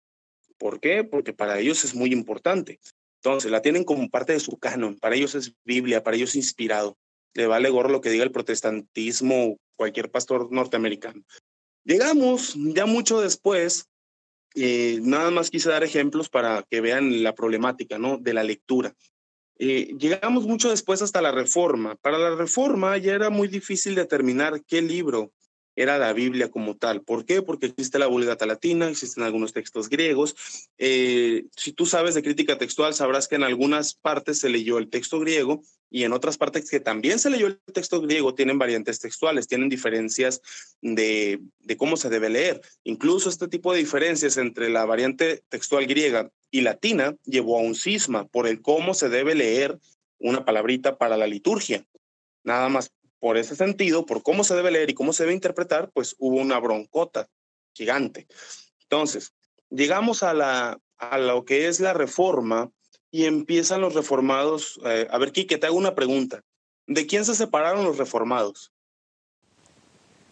¿Por 0.59 0.80
qué? 0.80 1.02
Porque 1.02 1.32
para 1.32 1.59
ellos 1.59 1.82
es 1.82 1.94
muy 1.94 2.12
importante. 2.12 2.78
Entonces, 3.22 3.50
la 3.50 3.62
tienen 3.62 3.85
como 3.85 4.11
parte 4.11 4.35
de 4.35 4.40
su 4.40 4.59
canon. 4.59 4.98
Para 4.98 5.16
ellos 5.16 5.35
es 5.35 5.54
Biblia, 5.64 6.02
para 6.02 6.18
ellos 6.18 6.28
es 6.30 6.37
inspirado. 6.37 6.98
Le 7.32 7.46
vale 7.46 7.70
gorro 7.70 7.88
lo 7.88 8.02
que 8.02 8.11
diga 8.11 8.24
el 8.24 8.32
protestantismo 8.32 9.56
cualquier 9.76 10.11
pastor 10.11 10.52
norteamericano. 10.52 11.22
Llegamos 11.87 12.55
ya 12.57 12.85
mucho 12.85 13.20
después, 13.20 13.88
eh, 14.57 14.99
nada 15.03 15.31
más 15.31 15.51
quise 15.51 15.68
dar 15.68 15.85
ejemplos 15.85 16.29
para 16.29 16.64
que 16.68 16.81
vean 16.81 17.22
la 17.22 17.33
problemática 17.33 17.96
¿no? 17.96 18.18
de 18.18 18.35
la 18.35 18.42
lectura. 18.42 18.92
Eh, 19.61 19.94
llegamos 19.96 20.49
mucho 20.49 20.68
después 20.68 21.01
hasta 21.01 21.22
la 21.22 21.31
reforma. 21.31 21.94
Para 21.94 22.18
la 22.18 22.35
reforma 22.35 22.99
ya 22.99 23.14
era 23.14 23.31
muy 23.31 23.46
difícil 23.46 23.94
determinar 23.94 24.64
qué 24.66 24.83
libro 24.83 25.31
era 25.76 25.98
la 25.98 26.12
Biblia 26.14 26.50
como 26.50 26.76
tal. 26.76 27.02
¿Por 27.02 27.26
qué? 27.26 27.42
Porque 27.42 27.66
existe 27.66 27.98
la 27.98 28.06
Vulgata 28.06 28.46
Latina, 28.46 28.88
existen 28.88 29.22
algunos 29.22 29.52
textos 29.52 29.90
griegos. 29.90 30.34
Eh, 30.78 31.44
si 31.54 31.72
tú 31.72 31.84
sabes 31.84 32.14
de 32.14 32.22
crítica 32.22 32.56
textual, 32.56 32.94
sabrás 32.94 33.28
que 33.28 33.36
en 33.36 33.44
algunas 33.44 33.94
partes 33.94 34.40
se 34.40 34.48
leyó 34.48 34.78
el 34.78 34.88
texto 34.88 35.20
griego 35.20 35.62
y 35.90 36.04
en 36.04 36.12
otras 36.12 36.38
partes 36.38 36.68
que 36.70 36.80
también 36.80 37.18
se 37.18 37.30
leyó 37.30 37.46
el 37.46 37.60
texto 37.72 38.00
griego 38.00 38.34
tienen 38.34 38.58
variantes 38.58 38.98
textuales, 38.98 39.46
tienen 39.46 39.68
diferencias 39.68 40.40
de, 40.80 41.40
de 41.60 41.76
cómo 41.76 41.96
se 41.96 42.08
debe 42.08 42.30
leer. 42.30 42.60
Incluso 42.82 43.28
este 43.28 43.46
tipo 43.46 43.72
de 43.72 43.78
diferencias 43.78 44.38
entre 44.38 44.70
la 44.70 44.84
variante 44.86 45.42
textual 45.50 45.86
griega 45.86 46.30
y 46.50 46.62
latina 46.62 47.14
llevó 47.24 47.58
a 47.58 47.62
un 47.62 47.74
cisma 47.74 48.26
por 48.26 48.48
el 48.48 48.62
cómo 48.62 48.94
se 48.94 49.10
debe 49.10 49.34
leer 49.34 49.78
una 50.18 50.44
palabrita 50.44 50.96
para 50.96 51.16
la 51.16 51.26
liturgia. 51.26 51.86
Nada 52.44 52.68
más 52.68 52.90
por 53.26 53.38
ese 53.38 53.56
sentido, 53.56 54.06
por 54.06 54.22
cómo 54.22 54.44
se 54.44 54.54
debe 54.54 54.70
leer 54.70 54.88
y 54.88 54.94
cómo 54.94 55.12
se 55.12 55.24
debe 55.24 55.34
interpretar, 55.34 55.90
pues 55.90 56.14
hubo 56.20 56.36
una 56.36 56.60
broncota 56.60 57.28
gigante. 57.74 58.28
Entonces, 58.82 59.34
llegamos 59.68 60.22
a, 60.22 60.32
la, 60.32 60.78
a 60.96 61.18
lo 61.18 61.44
que 61.44 61.66
es 61.66 61.80
la 61.80 61.92
reforma 61.92 62.70
y 63.10 63.24
empiezan 63.24 63.80
los 63.80 63.94
reformados. 63.94 64.78
Eh, 64.84 65.08
a 65.10 65.18
ver, 65.18 65.32
Kike, 65.32 65.58
te 65.58 65.66
hago 65.66 65.76
una 65.76 65.96
pregunta. 65.96 66.44
¿De 66.86 67.04
quién 67.08 67.24
se 67.24 67.34
separaron 67.34 67.84
los 67.84 67.98
reformados? 67.98 68.72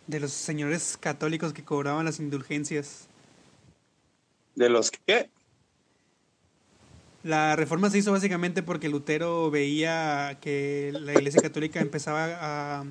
De 0.06 0.20
los 0.20 0.30
señores 0.30 0.96
católicos 0.96 1.52
que 1.52 1.64
cobraban 1.64 2.04
las 2.04 2.20
indulgencias. 2.20 3.08
¿De 4.54 4.68
los 4.68 4.92
qué? 4.92 5.32
La 7.24 7.56
reforma 7.56 7.88
se 7.88 7.96
hizo 7.96 8.12
básicamente 8.12 8.62
porque 8.62 8.90
Lutero 8.90 9.50
veía 9.50 10.36
que 10.42 10.92
la 10.92 11.14
Iglesia 11.14 11.40
Católica 11.40 11.80
empezaba 11.80 12.36
a, 12.38 12.84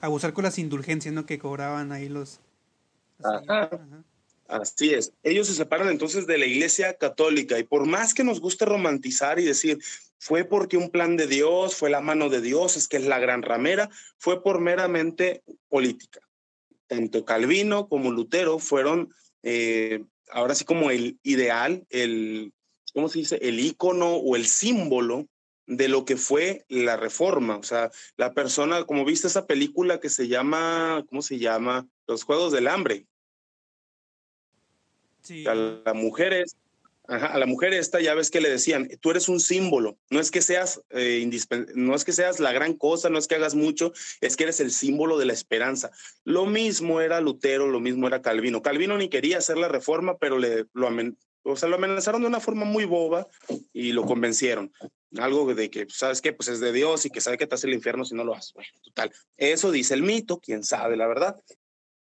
abusar 0.00 0.32
con 0.32 0.44
las 0.44 0.58
indulgencias, 0.58 1.12
¿no? 1.12 1.26
Que 1.26 1.38
cobraban 1.38 1.92
ahí 1.92 2.08
los... 2.08 2.40
Así 4.48 4.94
es. 4.94 5.12
Ellos 5.22 5.48
se 5.48 5.54
separan 5.54 5.90
entonces 5.90 6.26
de 6.26 6.38
la 6.38 6.46
Iglesia 6.46 6.94
Católica 6.94 7.58
y 7.58 7.64
por 7.64 7.84
más 7.84 8.14
que 8.14 8.24
nos 8.24 8.40
guste 8.40 8.64
romantizar 8.64 9.38
y 9.38 9.44
decir, 9.44 9.78
fue 10.18 10.44
porque 10.44 10.78
un 10.78 10.88
plan 10.88 11.18
de 11.18 11.26
Dios, 11.26 11.76
fue 11.76 11.90
la 11.90 12.00
mano 12.00 12.30
de 12.30 12.40
Dios, 12.40 12.78
es 12.78 12.88
que 12.88 12.96
es 12.96 13.04
la 13.04 13.18
gran 13.18 13.42
ramera, 13.42 13.90
fue 14.16 14.42
por 14.42 14.58
meramente 14.58 15.42
política. 15.68 16.20
Tanto 16.86 17.26
Calvino 17.26 17.88
como 17.88 18.10
Lutero 18.10 18.58
fueron 18.58 19.12
eh, 19.42 20.02
ahora 20.30 20.54
sí 20.54 20.64
como 20.64 20.90
el 20.90 21.18
ideal, 21.22 21.84
el 21.90 22.54
¿cómo 22.96 23.10
se 23.10 23.18
dice? 23.18 23.38
El 23.42 23.60
icono 23.60 24.14
o 24.14 24.36
el 24.36 24.46
símbolo 24.46 25.28
de 25.66 25.86
lo 25.86 26.06
que 26.06 26.16
fue 26.16 26.64
la 26.70 26.96
reforma. 26.96 27.58
O 27.58 27.62
sea, 27.62 27.90
la 28.16 28.32
persona, 28.32 28.84
como 28.84 29.04
viste 29.04 29.26
esa 29.26 29.46
película 29.46 30.00
que 30.00 30.08
se 30.08 30.28
llama, 30.28 31.04
¿cómo 31.10 31.20
se 31.20 31.38
llama? 31.38 31.86
Los 32.06 32.22
Juegos 32.24 32.52
del 32.52 32.68
Hambre. 32.68 33.04
Sí. 35.20 35.46
A 35.46 35.54
la 35.54 35.92
mujer 35.92 36.32
es, 36.32 36.56
a 37.06 37.36
la 37.36 37.44
mujer 37.44 37.74
esta 37.74 38.00
ya 38.00 38.14
ves 38.14 38.30
que 38.30 38.40
le 38.40 38.48
decían, 38.48 38.88
tú 39.02 39.10
eres 39.10 39.28
un 39.28 39.40
símbolo, 39.40 39.98
no 40.08 40.18
es 40.18 40.30
que 40.30 40.40
seas 40.40 40.80
eh, 40.90 41.28
no 41.74 41.94
es 41.94 42.04
que 42.04 42.12
seas 42.12 42.40
la 42.40 42.52
gran 42.52 42.72
cosa, 42.72 43.10
no 43.10 43.18
es 43.18 43.28
que 43.28 43.34
hagas 43.34 43.54
mucho, 43.54 43.92
es 44.22 44.36
que 44.36 44.44
eres 44.44 44.60
el 44.60 44.70
símbolo 44.70 45.18
de 45.18 45.26
la 45.26 45.34
esperanza. 45.34 45.90
Lo 46.24 46.46
mismo 46.46 47.02
era 47.02 47.20
Lutero, 47.20 47.66
lo 47.68 47.80
mismo 47.80 48.06
era 48.06 48.22
Calvino. 48.22 48.62
Calvino 48.62 48.96
ni 48.96 49.10
quería 49.10 49.36
hacer 49.36 49.58
la 49.58 49.68
reforma, 49.68 50.16
pero 50.16 50.38
le, 50.38 50.64
lo, 50.72 50.88
O 51.48 51.56
sea, 51.56 51.68
lo 51.68 51.76
amenazaron 51.76 52.22
de 52.22 52.26
una 52.26 52.40
forma 52.40 52.64
muy 52.64 52.84
boba 52.84 53.28
y 53.72 53.92
lo 53.92 54.04
convencieron. 54.04 54.72
Algo 55.16 55.54
de 55.54 55.70
que, 55.70 55.86
¿sabes 55.88 56.20
qué? 56.20 56.32
Pues 56.32 56.48
es 56.48 56.58
de 56.58 56.72
Dios 56.72 57.06
y 57.06 57.10
que 57.10 57.20
sabe 57.20 57.38
que 57.38 57.46
te 57.46 57.54
hace 57.54 57.68
el 57.68 57.74
infierno 57.74 58.04
si 58.04 58.16
no 58.16 58.24
lo 58.24 58.34
haces. 58.34 58.52
Bueno, 58.52 58.68
total. 58.82 59.12
Eso 59.36 59.70
dice 59.70 59.94
el 59.94 60.02
mito, 60.02 60.40
quién 60.40 60.64
sabe 60.64 60.96
la 60.96 61.06
verdad. 61.06 61.36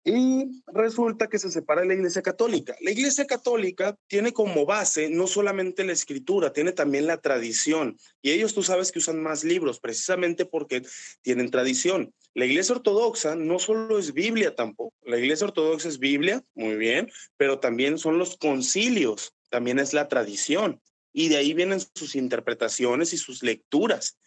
Y 0.06 0.62
resulta 0.66 1.28
que 1.28 1.38
se 1.38 1.50
separa 1.50 1.82
la 1.82 1.94
Iglesia 1.94 2.20
Católica. 2.20 2.76
La 2.82 2.90
Iglesia 2.90 3.26
Católica 3.26 3.96
tiene 4.06 4.34
como 4.34 4.66
base 4.66 5.08
no 5.08 5.26
solamente 5.26 5.82
la 5.82 5.92
escritura, 5.92 6.52
tiene 6.52 6.72
también 6.72 7.06
la 7.06 7.16
tradición. 7.16 7.96
Y 8.20 8.32
ellos 8.32 8.52
tú 8.52 8.62
sabes 8.62 8.92
que 8.92 8.98
usan 8.98 9.22
más 9.22 9.44
libros 9.44 9.80
precisamente 9.80 10.44
porque 10.44 10.82
tienen 11.22 11.50
tradición. 11.50 12.12
La 12.34 12.44
Iglesia 12.44 12.74
Ortodoxa 12.74 13.34
no 13.34 13.58
solo 13.58 13.98
es 13.98 14.12
Biblia 14.12 14.54
tampoco. 14.54 14.92
La 15.04 15.18
Iglesia 15.18 15.46
Ortodoxa 15.46 15.88
es 15.88 15.98
Biblia, 15.98 16.44
muy 16.54 16.76
bien, 16.76 17.10
pero 17.38 17.58
también 17.58 17.96
son 17.96 18.18
los 18.18 18.36
concilios, 18.36 19.34
también 19.48 19.78
es 19.78 19.94
la 19.94 20.08
tradición. 20.08 20.82
Y 21.14 21.28
de 21.28 21.38
ahí 21.38 21.54
vienen 21.54 21.80
sus 21.94 22.14
interpretaciones 22.14 23.14
y 23.14 23.16
sus 23.16 23.42
lecturas. 23.42 24.18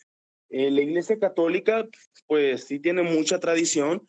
Eh, 0.49 0.71
la 0.71 0.81
Iglesia 0.81 1.19
Católica, 1.19 1.87
pues 2.25 2.63
sí 2.63 2.79
tiene 2.79 3.03
mucha 3.03 3.39
tradición, 3.39 4.07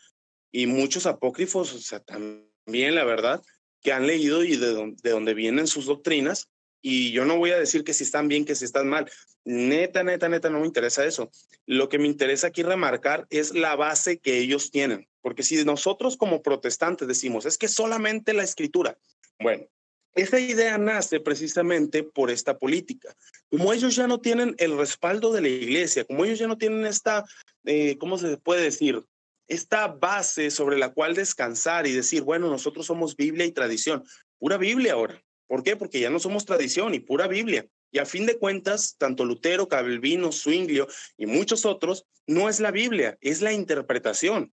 y 0.51 0.67
muchos 0.67 1.07
apócrifos, 1.07 1.75
o 1.75 1.79
sea, 1.79 2.01
también 2.01 2.95
la 2.95 3.05
verdad, 3.05 3.43
que 3.83 3.93
han 3.93 4.07
leído 4.07 4.45
y 4.45 4.57
de, 4.57 4.95
dónde 5.11 5.35
vienen 5.35 5.67
sus 5.67 5.87
doctrinas. 5.87 6.49
Y 6.81 7.11
yo 7.13 7.25
no 7.25 7.37
voy 7.37 7.51
a 7.51 7.59
decir 7.59 7.85
que 7.85 7.95
si 7.95 8.05
están 8.05 8.29
bien, 8.29 8.45
que 8.45 8.55
si 8.55 8.65
están 8.65 8.89
mal. 8.89 9.11
Neta, 9.45 10.05
neta, 10.05 10.29
neta, 10.29 10.49
no 10.49 10.61
me 10.61 10.67
interesa 10.67 11.05
eso. 11.05 11.31
Lo 11.67 11.89
que 11.89 11.99
me 11.99 12.07
interesa 12.07 12.49
aquí 12.49 12.63
remarcar 12.63 13.27
es 13.31 13.55
la 13.55 13.75
base 13.77 14.19
que 14.19 14.39
ellos 14.39 14.71
tienen. 14.71 15.09
Porque 15.21 15.43
si 15.43 15.65
nosotros 15.65 16.17
como 16.17 16.43
protestantes 16.43 17.09
decimos, 17.09 17.47
es 17.47 17.59
que 17.59 17.69
solamente 17.69 18.33
la 18.33 18.45
escritura, 18.45 18.97
bueno, 19.41 19.67
esa 20.15 20.41
idea 20.41 20.79
nace 20.79 21.21
precisamente 21.21 22.03
por 22.03 22.31
esta 22.31 22.59
política. 22.59 23.15
Como 23.51 23.73
ellos 23.73 23.95
ya 23.97 24.07
no 24.07 24.19
tienen 24.19 24.55
el 24.59 24.77
respaldo 24.77 25.33
de 25.33 25.43
la 25.43 25.49
iglesia, 25.49 26.05
como 26.05 26.25
ellos 26.25 26.39
ya 26.39 26.49
no 26.49 26.59
tienen 26.59 26.87
esta, 26.87 27.25
eh, 27.65 27.97
¿cómo 27.99 28.19
se 28.19 28.37
puede 28.39 28.63
decir? 28.63 29.05
Esta 29.49 29.89
base 29.89 30.51
sobre 30.51 30.79
la 30.79 30.93
cual 30.93 31.15
descansar 31.15 31.87
y 31.87 31.93
decir, 31.93 32.23
bueno, 32.23 32.49
nosotros 32.49 32.87
somos 32.87 33.17
Biblia 33.17 33.47
y 33.47 33.53
tradición. 33.53 34.05
Pura 34.39 34.59
Biblia 34.59 34.93
ahora. 34.93 35.23
¿Por 35.47 35.63
qué? 35.63 35.77
Porque 35.77 36.01
ya 36.01 36.11
no 36.11 36.21
somos 36.21 36.45
tradición 36.45 36.95
y 36.95 37.01
pura 37.01 37.27
Biblia. 37.27 37.67
Y 37.91 37.99
a 37.99 38.07
fin 38.07 38.27
de 38.27 38.39
cuentas, 38.39 38.97
tanto 38.99 39.25
Lutero, 39.25 39.67
Calvino, 39.67 40.31
Zwinglio 40.31 40.87
y 41.17 41.25
muchos 41.25 41.65
otros, 41.65 42.05
no 42.27 42.51
es 42.51 42.61
la 42.61 42.71
Biblia, 42.71 43.17
es 43.23 43.41
la 43.41 43.53
interpretación. 43.55 44.53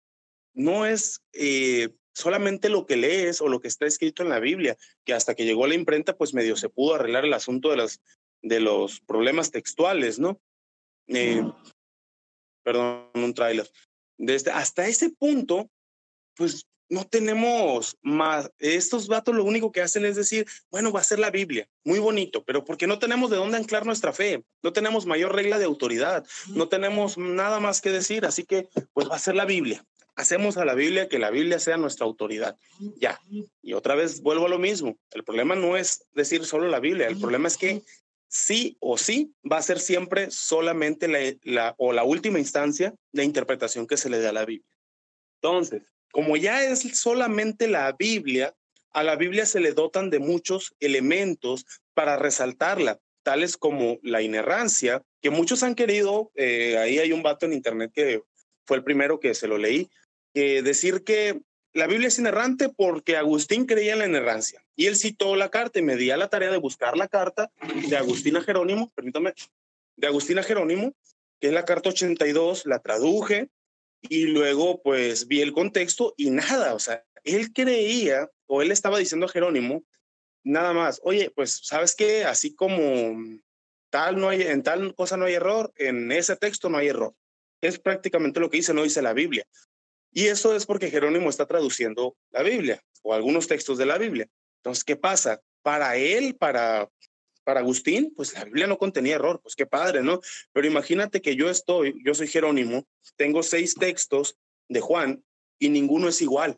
No 0.53 0.85
es 0.85 1.21
eh, 1.33 1.89
solamente 2.13 2.69
lo 2.69 2.85
que 2.85 2.95
lees 2.95 3.41
o 3.41 3.49
lo 3.49 3.59
que 3.59 3.67
está 3.67 3.85
escrito 3.85 4.23
en 4.23 4.29
la 4.29 4.39
Biblia, 4.39 4.77
que 5.03 5.13
hasta 5.13 5.35
que 5.35 5.43
llegó 5.43 5.67
la 5.67 5.75
imprenta, 5.75 6.15
pues 6.15 6.33
medio 6.33 6.55
se 6.55 6.69
pudo 6.69 6.95
arreglar 6.95 7.25
el 7.25 7.33
asunto 7.33 7.69
de, 7.71 7.77
las, 7.77 7.99
de 8.41 8.61
los 8.61 9.01
problemas 9.01 9.51
textuales, 9.51 10.17
¿no? 10.17 10.39
Eh, 11.07 11.43
perdón, 12.63 13.09
un 13.15 13.33
tráiler. 13.33 13.69
Desde 14.17 14.51
hasta 14.51 14.87
ese 14.87 15.09
punto, 15.09 15.69
pues 16.35 16.65
no 16.89 17.03
tenemos 17.05 17.97
más. 18.01 18.51
Estos 18.59 19.07
vatos 19.07 19.35
lo 19.35 19.43
único 19.43 19.71
que 19.71 19.81
hacen 19.81 20.05
es 20.05 20.15
decir, 20.15 20.45
bueno, 20.69 20.91
va 20.91 21.01
a 21.01 21.03
ser 21.03 21.19
la 21.19 21.31
Biblia, 21.31 21.67
muy 21.83 21.99
bonito, 21.99 22.43
pero 22.43 22.63
porque 22.63 22.87
no 22.87 22.99
tenemos 22.99 23.29
de 23.29 23.37
dónde 23.37 23.57
anclar 23.57 23.85
nuestra 23.85 24.13
fe, 24.13 24.43
no 24.61 24.73
tenemos 24.73 25.05
mayor 25.05 25.33
regla 25.33 25.57
de 25.57 25.65
autoridad, 25.65 26.25
no 26.49 26.67
tenemos 26.67 27.17
nada 27.17 27.59
más 27.59 27.81
que 27.81 27.91
decir, 27.91 28.25
así 28.25 28.43
que 28.43 28.69
pues 28.93 29.09
va 29.09 29.15
a 29.15 29.19
ser 29.19 29.35
la 29.35 29.45
Biblia. 29.45 29.83
Hacemos 30.17 30.55
a 30.55 30.63
la 30.63 30.75
Biblia 30.75 31.09
que 31.09 31.19
la 31.19 31.29
Biblia 31.29 31.59
sea 31.59 31.75
nuestra 31.75 32.05
autoridad. 32.05 32.55
Ya. 33.01 33.19
Y 33.61 33.73
otra 33.73 33.95
vez 33.95 34.21
vuelvo 34.21 34.45
a 34.45 34.49
lo 34.49 34.59
mismo. 34.59 34.97
El 35.11 35.25
problema 35.25 35.55
no 35.55 35.75
es 35.75 36.05
decir 36.13 36.45
solo 36.45 36.69
la 36.69 36.79
Biblia, 36.79 37.07
el 37.07 37.19
problema 37.19 37.49
es 37.49 37.57
que 37.57 37.83
sí 38.35 38.75
o 38.81 38.97
sí 38.97 39.33
va 39.49 39.57
a 39.57 39.61
ser 39.61 39.79
siempre 39.79 40.29
solamente 40.29 41.07
la, 41.43 41.73
o 41.77 41.93
la 41.93 42.03
última 42.03 42.37
instancia 42.37 42.93
de 43.13 43.23
interpretación 43.23 43.87
que 43.87 43.95
se 43.95 44.09
le 44.09 44.19
da 44.19 44.31
a 44.31 44.33
la 44.33 44.43
Biblia. 44.43 44.75
Entonces, 45.41 45.93
como 46.11 46.35
ya 46.35 46.61
es 46.63 46.81
solamente 46.99 47.69
la 47.69 47.95
Biblia, 47.97 48.53
a 48.91 49.03
la 49.03 49.15
Biblia 49.15 49.45
se 49.45 49.61
le 49.61 49.71
dotan 49.71 50.09
de 50.09 50.19
muchos 50.19 50.75
elementos 50.81 51.65
para 51.93 52.17
resaltarla, 52.17 52.99
tales 53.23 53.55
como 53.55 53.99
la 54.03 54.21
inerrancia, 54.21 55.01
que 55.21 55.29
muchos 55.29 55.63
han 55.63 55.73
querido, 55.73 56.31
eh, 56.35 56.77
ahí 56.77 56.99
hay 56.99 57.13
un 57.13 57.23
vato 57.23 57.45
en 57.45 57.53
internet 57.53 57.91
que 57.93 58.21
fue 58.65 58.75
el 58.75 58.83
primero 58.83 59.21
que 59.21 59.33
se 59.33 59.47
lo 59.47 59.57
leí, 59.57 59.89
decir 60.33 61.05
que 61.05 61.39
la 61.75 61.87
Biblia 61.87 62.07
es 62.07 62.17
inerrante 62.17 62.69
porque 62.69 63.17
Agustín 63.17 63.65
creía 63.65 63.93
en 63.93 63.99
la 63.99 64.07
inerrancia 64.07 64.63
y 64.77 64.85
él 64.85 64.95
citó 64.95 65.35
la 65.35 65.49
carta 65.49 65.77
y 65.77 65.81
me 65.81 65.97
di 65.97 66.09
a 66.09 66.15
la 66.15 66.29
tarea 66.29 66.49
de 66.49 66.57
buscar 66.57 66.95
la 66.95 67.09
carta 67.09 67.51
de 67.89 67.97
Agustín 67.97 68.37
a 68.37 68.41
Jerónimo, 68.41 68.93
permítame, 68.95 69.33
de 69.97 70.07
Agustín 70.07 70.39
a 70.39 70.43
Jerónimo, 70.43 70.93
que 71.41 71.47
es 71.47 71.53
la 71.53 71.65
carta 71.65 71.89
82, 71.89 72.65
la 72.65 72.79
traduje 72.79 73.49
y 74.01 74.23
luego 74.27 74.81
pues 74.81 75.27
vi 75.27 75.41
el 75.41 75.51
contexto 75.51 76.13
y 76.15 76.29
nada, 76.29 76.73
o 76.73 76.79
sea, 76.79 77.03
él 77.25 77.51
creía 77.51 78.31
o 78.47 78.61
él 78.61 78.71
estaba 78.71 78.97
diciendo 78.97 79.25
a 79.25 79.29
Jerónimo 79.29 79.83
nada 80.45 80.71
más, 80.71 81.01
oye, 81.03 81.29
pues 81.29 81.59
sabes 81.61 81.93
que 81.93 82.23
así 82.23 82.55
como 82.55 83.19
tal 83.89 84.17
no 84.17 84.29
hay 84.29 84.43
en 84.43 84.63
tal 84.63 84.95
cosa 84.95 85.17
no 85.17 85.25
hay 85.25 85.33
error, 85.33 85.73
en 85.75 86.09
ese 86.13 86.37
texto 86.37 86.69
no 86.69 86.77
hay 86.77 86.87
error. 86.87 87.13
Es 87.59 87.79
prácticamente 87.79 88.39
lo 88.39 88.49
que 88.49 88.57
dice, 88.57 88.73
no 88.73 88.83
dice 88.83 89.01
la 89.01 89.11
Biblia. 89.11 89.45
Y 90.15 90.27
eso 90.27 90.55
es 90.55 90.65
porque 90.65 90.89
Jerónimo 90.89 91.29
está 91.29 91.45
traduciendo 91.45 92.15
la 92.31 92.41
Biblia 92.41 92.81
o 93.03 93.13
algunos 93.13 93.47
textos 93.47 93.77
de 93.77 93.85
la 93.85 93.97
Biblia. 93.97 94.29
Entonces, 94.59 94.85
¿qué 94.85 94.95
pasa? 94.95 95.41
Para 95.61 95.97
él, 95.97 96.37
para, 96.37 96.89
para 97.43 97.59
Agustín, 97.59 98.13
pues 98.15 98.33
la 98.33 98.45
Biblia 98.45 98.65
no 98.65 98.77
contenía 98.77 99.15
error, 99.15 99.41
pues 99.43 99.55
qué 99.55 99.65
padre, 99.65 100.03
¿no? 100.03 100.21
Pero 100.53 100.67
imagínate 100.67 101.21
que 101.21 101.35
yo 101.35 101.49
estoy, 101.49 102.01
yo 102.05 102.13
soy 102.13 102.27
Jerónimo, 102.27 102.87
tengo 103.17 103.43
seis 103.43 103.75
textos 103.75 104.37
de 104.69 104.79
Juan 104.79 105.21
y 105.59 105.67
ninguno 105.67 106.07
es 106.07 106.21
igual. 106.21 106.57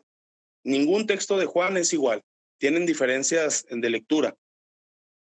Ningún 0.62 1.08
texto 1.08 1.36
de 1.36 1.46
Juan 1.46 1.76
es 1.78 1.92
igual. 1.92 2.22
Tienen 2.58 2.86
diferencias 2.86 3.66
de 3.68 3.90
lectura. 3.90 4.36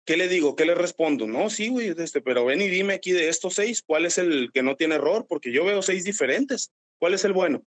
¿Qué 0.05 0.19
le 0.19 0.29
digo? 0.29 0.57
¿Qué 0.57 0.67
le 0.67 0.75
respondo? 0.75 1.27
No, 1.27 1.49
sí, 1.49 1.69
güey, 1.69 1.95
este, 1.97 2.21
pero 2.21 2.45
ven 2.45 2.61
y 2.61 2.69
dime 2.69 2.93
aquí 2.93 3.13
de 3.13 3.31
estos 3.31 3.55
seis, 3.55 3.81
¿cuál 3.81 4.05
es 4.05 4.19
el 4.19 4.51
que 4.53 4.63
no 4.63 4.77
tiene 4.77 4.97
error? 4.97 5.25
Porque 5.27 5.53
yo 5.53 5.65
veo 5.65 5.81
seis 5.81 6.05
diferentes. 6.05 6.71
¿Cuál 6.99 7.15
es 7.15 7.25
el 7.25 7.33
bueno? 7.33 7.65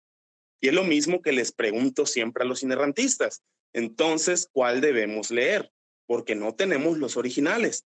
Y 0.62 0.70
es 0.70 0.74
lo 0.74 0.84
mismo 0.84 1.22
que 1.22 1.32
les 1.32 1.52
pregunto 1.52 2.06
siempre 2.06 2.44
a 2.44 2.48
los 2.48 2.64
inerrantistas. 2.64 3.44
Entonces, 3.74 4.50
¿cuál 4.52 4.82
debemos 4.82 5.32
leer? 5.32 5.72
Porque 6.06 6.36
no 6.36 6.56
tenemos 6.56 6.98
los 6.98 7.18
originales. 7.18 7.86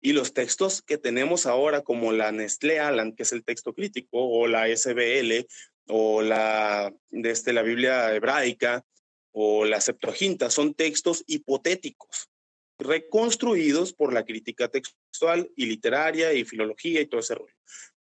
Y 0.00 0.12
los 0.12 0.34
textos 0.34 0.82
que 0.82 0.98
tenemos 0.98 1.46
ahora, 1.46 1.82
como 1.82 2.12
la 2.12 2.32
Nestlé 2.32 2.78
Alan, 2.78 3.14
que 3.14 3.22
es 3.22 3.32
el 3.32 3.44
texto 3.44 3.74
crítico, 3.74 4.08
o 4.12 4.46
la 4.46 4.66
SBL, 4.68 5.46
o 5.88 6.22
la, 6.22 6.92
desde 7.10 7.30
este, 7.30 7.52
la 7.52 7.62
Biblia 7.62 8.14
hebraica, 8.14 8.84
o 9.32 9.64
la 9.64 9.80
Septuaginta, 9.80 10.50
son 10.50 10.74
textos 10.74 11.24
hipotéticos, 11.26 12.30
reconstruidos 12.78 13.92
por 13.92 14.12
la 14.12 14.24
crítica 14.24 14.68
textual 14.68 15.50
y 15.56 15.66
literaria 15.66 16.32
y 16.32 16.44
filología 16.44 17.00
y 17.00 17.06
todo 17.06 17.20
ese 17.20 17.34
rollo. 17.34 17.54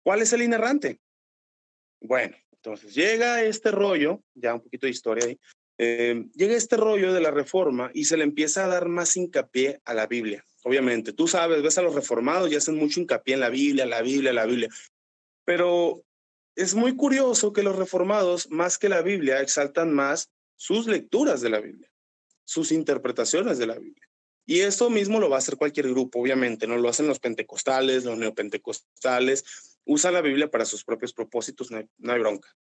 ¿Cuál 0.03 0.23
es 0.23 0.33
el 0.33 0.43
inerrante? 0.43 1.01
Bueno, 2.01 2.37
entonces 2.67 2.97
llega 2.97 3.45
este 3.45 3.71
rollo, 3.71 4.21
ya 4.35 4.55
un 4.55 4.61
poquito 4.61 4.87
de 4.87 4.91
historia 4.91 5.27
ahí, 5.27 5.39
eh, 5.79 6.27
llega 6.35 6.57
este 6.57 6.77
rollo 6.77 7.13
de 7.13 7.21
la 7.21 7.31
reforma 7.31 7.93
y 7.95 8.07
se 8.07 8.17
le 8.17 8.25
empieza 8.25 8.65
a 8.65 8.69
dar 8.69 8.89
más 8.89 9.17
hincapié 9.17 9.81
a 9.85 9.95
la 9.95 10.09
Biblia. 10.09 10.45
Obviamente, 10.65 11.13
tú 11.13 11.29
sabes, 11.29 11.63
ves 11.63 11.79
a 11.79 11.83
los 11.83 11.95
reformados 11.95 12.51
y 12.51 12.57
hacen 12.57 12.75
mucho 12.75 12.99
hincapié 12.99 13.35
en 13.35 13.41
la 13.41 13.51
Biblia, 13.51 13.87
la 13.87 14.03
Biblia, 14.03 14.33
la 14.33 14.47
Biblia. 14.47 14.69
Pero 15.45 16.03
es 16.57 16.75
muy 16.75 16.97
curioso 16.97 17.53
que 17.53 17.63
los 17.63 17.77
reformados, 17.77 18.51
más 18.51 18.79
que 18.79 18.89
la 18.89 19.01
Biblia, 19.01 19.41
exaltan 19.41 19.93
más 19.93 20.31
sus 20.57 20.89
lecturas 20.89 21.41
de 21.43 21.51
la 21.51 21.61
Biblia, 21.61 21.89
sus 22.45 22.73
interpretaciones 22.73 23.59
de 23.59 23.69
la 23.69 23.79
Biblia. 23.79 24.09
Y 24.45 24.61
esto 24.61 24.91
mismo 24.91 25.21
lo 25.21 25.29
va 25.29 25.37
a 25.37 25.39
hacer 25.39 25.57
cualquier 25.57 25.89
grupo, 25.89 26.21
obviamente, 26.21 26.67
¿no? 26.67 26.77
Lo 26.79 26.89
hacen 26.89 27.07
los 27.07 27.21
pentecostales, 27.21 28.05
los 28.05 28.19
neopentecostales, 28.19 29.76
usan 29.87 30.13
la 30.13 30.21
Biblia 30.21 30.51
para 30.51 30.67
sus 30.67 30.85
propios 30.85 31.15
propósitos, 31.15 31.71
no 31.71 32.13
hay, 32.13 32.19
bronca. 32.19 32.55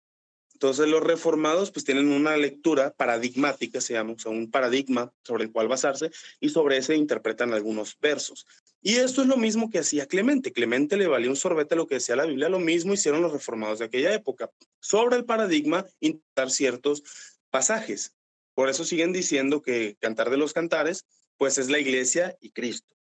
Entonces 0.54 0.88
los 0.88 1.02
reformados 1.02 1.70
pues 1.70 1.84
tienen 1.84 2.08
una 2.08 2.34
lectura 2.38 2.94
paradigmática, 2.94 3.82
se 3.82 3.92
llama, 3.92 4.12
o 4.12 4.18
sea, 4.18 4.32
un 4.32 4.50
paradigma 4.50 5.12
sobre 5.22 5.44
el 5.44 5.52
cual 5.52 5.68
basarse 5.68 6.10
y 6.40 6.48
sobre 6.48 6.78
ese 6.78 6.96
interpretan 6.96 7.52
algunos 7.52 7.98
versos. 8.00 8.46
Y 8.80 8.94
esto 8.94 9.20
es 9.20 9.28
lo 9.28 9.36
mismo 9.36 9.68
que 9.68 9.80
hacía 9.80 10.06
Clemente. 10.06 10.52
Clemente 10.52 10.96
le 10.96 11.08
valía 11.08 11.28
un 11.28 11.36
sorbete 11.36 11.76
lo 11.76 11.86
que 11.86 11.96
decía 11.96 12.16
la 12.16 12.24
Biblia, 12.24 12.48
lo 12.48 12.60
mismo 12.60 12.94
hicieron 12.94 13.20
los 13.20 13.32
reformados 13.32 13.80
de 13.80 13.84
aquella 13.84 14.14
época. 14.14 14.50
Sobre 14.80 15.16
el 15.16 15.26
paradigma, 15.26 15.84
intentar 16.00 16.50
ciertos 16.50 17.02
pasajes. 17.50 18.14
Por 18.54 18.70
eso 18.70 18.84
siguen 18.84 19.12
diciendo 19.12 19.60
que 19.60 19.96
Cantar 20.00 20.30
de 20.30 20.38
los 20.38 20.54
Cantares 20.54 21.04
pues 21.36 21.58
es 21.58 21.68
la 21.68 21.78
iglesia 21.78 22.34
y 22.40 22.50
Cristo. 22.50 22.95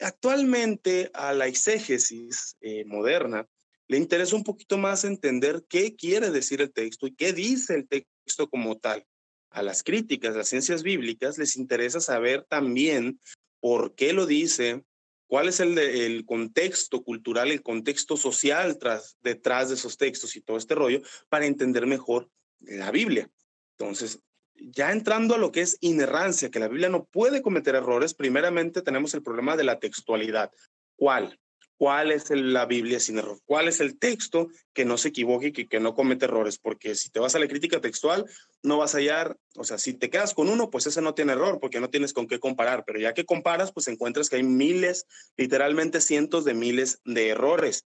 Actualmente 0.00 1.10
a 1.14 1.32
la 1.32 1.46
exégesis 1.46 2.56
eh, 2.60 2.84
moderna 2.84 3.46
le 3.88 3.96
interesa 3.96 4.36
un 4.36 4.44
poquito 4.44 4.78
más 4.78 5.04
entender 5.04 5.64
qué 5.68 5.94
quiere 5.94 6.30
decir 6.30 6.60
el 6.60 6.72
texto 6.72 7.06
y 7.06 7.14
qué 7.14 7.32
dice 7.32 7.74
el 7.74 7.88
texto 7.88 8.48
como 8.48 8.76
tal. 8.78 9.04
a 9.50 9.62
las 9.62 9.82
críticas, 9.82 10.34
a 10.34 10.38
las 10.38 10.48
ciencias 10.48 10.82
bíblicas, 10.82 11.38
les 11.38 11.56
interesa 11.56 12.00
saber 12.00 12.44
también 12.46 13.18
por 13.60 13.94
qué 13.94 14.12
lo 14.12 14.26
dice, 14.26 14.84
cuál 15.28 15.48
es 15.48 15.60
el, 15.60 16.24
contexto 16.26 17.02
cultural, 17.02 17.50
el 17.50 17.62
contexto 17.62 18.18
social 18.18 18.78
detrás 19.22 19.68
de 19.68 19.74
esos 19.74 19.96
textos 19.96 20.36
y 20.36 20.42
todo 20.42 20.58
este 20.58 20.74
rollo, 20.74 21.00
para 21.30 21.46
entender 21.46 21.86
mejor 21.86 22.28
la 22.60 22.90
Biblia. 22.90 23.30
Entonces, 23.78 24.20
ya 24.58 24.92
entrando 24.92 25.34
a 25.34 25.38
lo 25.38 25.52
que 25.52 25.60
es 25.60 25.78
inerrancia, 25.80 26.50
que 26.50 26.58
la 26.58 26.68
Biblia 26.68 26.88
no 26.88 27.04
puede 27.04 27.42
cometer 27.42 27.74
errores, 27.74 28.14
primeramente 28.14 28.82
tenemos 28.82 29.14
el 29.14 29.22
problema 29.22 29.56
de 29.56 29.64
la 29.64 29.78
textualidad. 29.78 30.50
¿Cuál? 30.96 31.38
¿Cuál 31.78 32.10
es 32.10 32.30
la 32.30 32.64
Biblia 32.64 32.98
sin 32.98 33.18
error? 33.18 33.38
¿Cuál 33.44 33.68
es 33.68 33.80
el 33.80 33.98
texto 33.98 34.48
que 34.72 34.86
no 34.86 34.96
se 34.96 35.08
equivoque 35.08 35.52
y 35.54 35.66
que, 35.66 35.78
no 35.78 35.94
comete 35.94 36.24
errores? 36.24 36.58
Porque 36.58 36.94
si 36.94 37.10
te 37.10 37.20
vas 37.20 37.34
a 37.34 37.38
la 37.38 37.48
crítica 37.48 37.82
textual, 37.82 38.24
no 38.62 38.78
vas 38.78 38.94
a 38.94 38.98
hallar, 38.98 39.36
o 39.56 39.64
sea, 39.64 39.76
si 39.76 39.92
te 39.92 40.08
quedas 40.08 40.32
con 40.32 40.48
uno, 40.48 40.70
pues 40.70 40.86
ese 40.86 41.02
no 41.02 41.14
tiene 41.14 41.32
error 41.32 41.58
porque 41.60 41.80
no 41.80 41.90
tienes 41.90 42.14
con 42.14 42.26
qué 42.26 42.40
comparar, 42.40 42.84
pero 42.86 42.98
ya 42.98 43.12
que 43.12 43.26
comparas, 43.26 43.72
pues 43.72 43.88
encuentras 43.88 44.30
que 44.30 44.36
hay 44.36 44.42
miles, 44.42 45.04
literalmente 45.36 46.00
cientos 46.00 46.46
de 46.46 46.54
miles 46.54 47.00
de 47.04 47.28
errores 47.28 47.84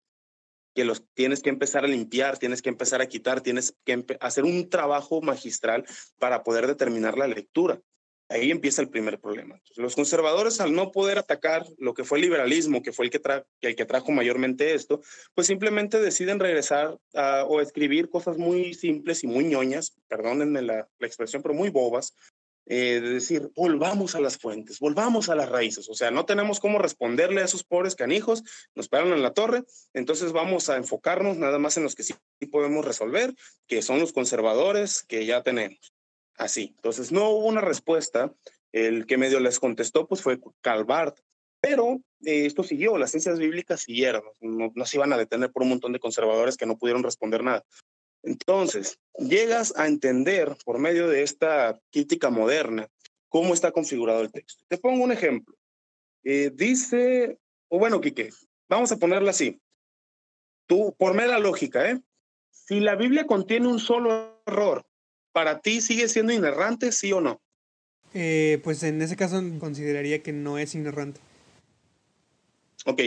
que 0.75 0.85
los 0.85 1.05
tienes 1.13 1.41
que 1.41 1.49
empezar 1.49 1.85
a 1.85 1.87
limpiar, 1.87 2.37
tienes 2.37 2.61
que 2.61 2.69
empezar 2.69 3.01
a 3.01 3.07
quitar, 3.07 3.41
tienes 3.41 3.75
que 3.85 4.05
hacer 4.19 4.43
un 4.43 4.69
trabajo 4.69 5.21
magistral 5.21 5.85
para 6.19 6.43
poder 6.43 6.67
determinar 6.67 7.17
la 7.17 7.27
lectura. 7.27 7.81
Ahí 8.27 8.49
empieza 8.49 8.81
el 8.81 8.89
primer 8.89 9.19
problema. 9.19 9.61
los 9.77 9.95
conservadores, 9.95 10.59
al 10.59 10.73
no 10.73 10.91
poder 10.91 11.19
atacar 11.19 11.63
lo 11.77 11.93
que 11.93 12.03
fue 12.03 12.17
el 12.17 12.23
liberalismo, 12.23 12.81
que 12.81 12.91
fue 12.91 13.05
el 13.05 13.11
que, 13.11 13.21
el 13.61 13.75
que 13.75 13.85
trajo 13.85 14.11
mayormente 14.11 14.73
esto, 14.73 15.01
pues 15.35 15.45
simplemente 15.45 16.01
deciden 16.01 16.39
regresar 16.39 16.97
o 17.47 17.61
escribir 17.61 18.09
cosas 18.09 18.37
muy 18.37 18.73
simples 18.73 19.23
y 19.23 19.27
muy 19.27 19.45
ñoñas, 19.45 19.95
perdónenme 20.07 20.63
la, 20.63 20.89
la 20.97 21.07
expresión, 21.07 21.43
pero 21.43 21.53
muy 21.53 21.69
bobas, 21.69 22.15
eh, 22.67 22.99
de 22.99 23.09
decir, 23.09 23.51
volvamos 23.55 24.15
a 24.15 24.19
las 24.19 24.37
fuentes, 24.37 24.79
volvamos 24.79 25.29
a 25.29 25.35
las 25.35 25.49
raíces. 25.49 25.87
O 25.89 25.93
sea, 25.93 26.11
no 26.11 26.25
tenemos 26.25 26.59
cómo 26.59 26.79
responderle 26.79 27.41
a 27.41 27.45
esos 27.45 27.63
pobres 27.63 27.95
canijos, 27.95 28.43
nos 28.73 28.89
paran 28.89 29.13
en 29.13 29.21
la 29.21 29.33
torre, 29.33 29.63
entonces 29.93 30.31
vamos 30.31 30.69
a 30.69 30.77
enfocarnos 30.77 31.37
nada 31.37 31.59
más 31.59 31.77
en 31.77 31.83
los 31.83 31.95
que 31.95 32.03
sí 32.03 32.15
podemos 32.51 32.83
resolver, 32.83 33.35
que 33.67 33.81
son 33.81 33.99
los 33.99 34.13
conservadores 34.13 35.03
que 35.03 35.25
ya 35.25 35.43
tenemos. 35.43 35.93
Así, 36.37 36.73
entonces 36.75 37.11
no 37.11 37.29
hubo 37.29 37.45
una 37.45 37.61
respuesta. 37.61 38.33
El 38.71 39.05
que 39.05 39.17
medio 39.17 39.39
les 39.39 39.59
contestó 39.59 40.05
pues 40.05 40.21
fue 40.21 40.39
Calvart, 40.61 41.17
pero 41.61 42.01
eh, 42.25 42.45
esto 42.45 42.63
siguió, 42.63 42.97
las 42.97 43.11
ciencias 43.11 43.39
bíblicas 43.39 43.81
siguieron, 43.81 44.23
no, 44.41 44.71
no 44.75 44.85
se 44.85 44.97
iban 44.97 45.13
a 45.13 45.17
detener 45.17 45.51
por 45.51 45.63
un 45.63 45.69
montón 45.69 45.93
de 45.93 45.99
conservadores 45.99 46.57
que 46.57 46.65
no 46.65 46.77
pudieron 46.77 47.03
responder 47.03 47.43
nada. 47.43 47.63
Entonces, 48.25 48.99
llegas 49.19 49.73
a 49.77 49.87
entender 49.87 50.57
por 50.65 50.79
medio 50.79 51.07
de 51.07 51.21
esta 51.21 51.79
crítica 51.91 52.29
moderna 52.29 52.89
cómo 53.29 53.53
está 53.53 53.71
configurado 53.71 54.21
el 54.21 54.31
texto. 54.31 54.63
Te 54.67 54.77
pongo 54.77 55.03
un 55.03 55.11
ejemplo. 55.11 55.55
Eh, 56.23 56.51
dice, 56.53 57.37
o 57.69 57.77
bueno, 57.77 58.01
Quique, 58.01 58.31
vamos 58.67 58.91
a 58.91 58.97
ponerlo 58.97 59.29
así. 59.29 59.61
Tú, 60.65 60.95
por 60.97 61.13
mera 61.13 61.37
lógica, 61.37 61.89
¿eh? 61.89 62.01
Si 62.49 62.79
la 62.79 62.95
Biblia 62.95 63.27
contiene 63.27 63.67
un 63.67 63.79
solo 63.79 64.41
error, 64.47 64.87
¿para 65.31 65.59
ti 65.59 65.81
sigue 65.81 66.07
siendo 66.07 66.33
inerrante, 66.33 66.91
sí 66.91 67.11
o 67.11 67.21
no? 67.21 67.39
Eh, 68.15 68.59
pues 68.63 68.81
en 68.81 69.01
ese 69.03 69.15
caso 69.15 69.39
consideraría 69.59 70.23
que 70.23 70.33
no 70.33 70.57
es 70.57 70.73
inerrante. 70.73 71.19
Ok. 72.85 73.01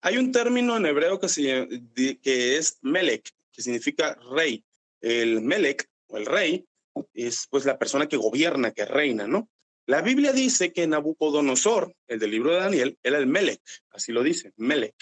Hay 0.00 0.18
un 0.18 0.32
término 0.32 0.76
en 0.76 0.86
hebreo 0.86 1.20
que, 1.20 1.28
se, 1.28 1.68
que 1.94 2.56
es 2.56 2.78
melek, 2.82 3.30
que 3.56 3.62
significa 3.62 4.16
rey. 4.30 4.62
El 5.00 5.40
Melech, 5.40 5.88
o 6.08 6.18
el 6.18 6.26
rey, 6.26 6.66
es 7.14 7.46
pues 7.50 7.64
la 7.64 7.78
persona 7.78 8.06
que 8.06 8.16
gobierna, 8.16 8.72
que 8.72 8.84
reina, 8.84 9.26
¿no? 9.26 9.48
La 9.86 10.02
Biblia 10.02 10.32
dice 10.32 10.72
que 10.72 10.86
Nabucodonosor, 10.86 11.94
el 12.08 12.18
del 12.18 12.32
libro 12.32 12.52
de 12.52 12.58
Daniel, 12.58 12.98
era 13.02 13.18
el 13.18 13.26
Melech, 13.26 13.62
así 13.90 14.12
lo 14.12 14.22
dice, 14.22 14.52
Melech. 14.56 14.96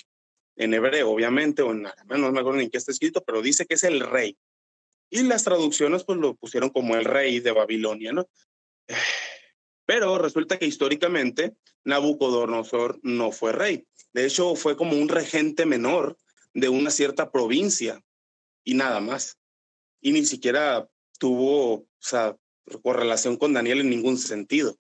En 0.57 0.73
hebreo, 0.73 1.11
obviamente, 1.11 1.63
o 1.63 1.73
en 1.73 1.87
arameo, 1.87 2.19
no 2.19 2.33
me 2.33 2.41
acuerdo 2.41 2.61
en 2.61 2.71
qué 2.71 2.79
está 2.79 2.93
escrito, 2.93 3.25
pero 3.25 3.43
dice 3.43 3.67
que 3.67 3.75
es 3.75 3.83
el 3.83 4.01
rey. 4.01 4.37
Y 5.11 5.23
las 5.23 5.43
traducciones 5.43 6.05
pues 6.05 6.19
lo 6.19 6.35
pusieron 6.37 6.71
como 6.71 6.97
el 6.97 7.05
rey 7.05 7.41
de 7.41 7.53
Babilonia, 7.53 8.13
¿no? 8.13 8.29
Pero 9.87 10.19
resulta 10.19 10.59
que 10.59 10.67
históricamente 10.67 11.57
Nabucodonosor 11.85 13.01
no 13.03 13.33
fue 13.33 13.53
rey. 13.53 13.87
De 14.13 14.27
hecho, 14.27 14.55
fue 14.55 14.77
como 14.77 14.97
un 14.97 15.09
regente 15.09 15.67
menor 15.67 16.17
de 16.53 16.69
una 16.69 16.91
cierta 16.91 17.31
provincia 17.31 18.01
y 18.65 18.75
nada 18.75 19.01
más. 19.01 19.39
Y 20.01 20.13
ni 20.13 20.25
siquiera 20.25 20.89
tuvo, 21.19 21.75
o 21.75 21.89
sea, 22.01 22.37
correlación 22.83 23.37
con 23.37 23.53
Daniel 23.53 23.81
en 23.81 23.91
ningún 23.91 24.19
sentido. 24.19 24.77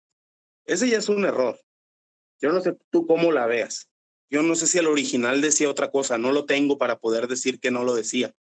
Ese 0.66 0.88
ya 0.88 0.98
es 0.98 1.08
un 1.08 1.24
error. 1.24 1.60
Yo 2.40 2.52
no 2.52 2.60
sé 2.60 2.76
tú 2.90 3.06
cómo 3.06 3.32
la 3.32 3.46
veas. 3.46 3.88
Yo 4.30 4.42
no 4.42 4.54
sé 4.56 4.66
si 4.66 4.78
el 4.78 4.86
original 4.86 5.40
decía 5.40 5.70
otra 5.70 5.90
cosa, 5.90 6.18
no 6.18 6.32
lo 6.32 6.46
tengo 6.46 6.78
para 6.78 6.98
poder 6.98 7.28
decir 7.28 7.60
que 7.60 7.70
no 7.70 7.84
lo 7.84 7.94
decía, 7.94 8.34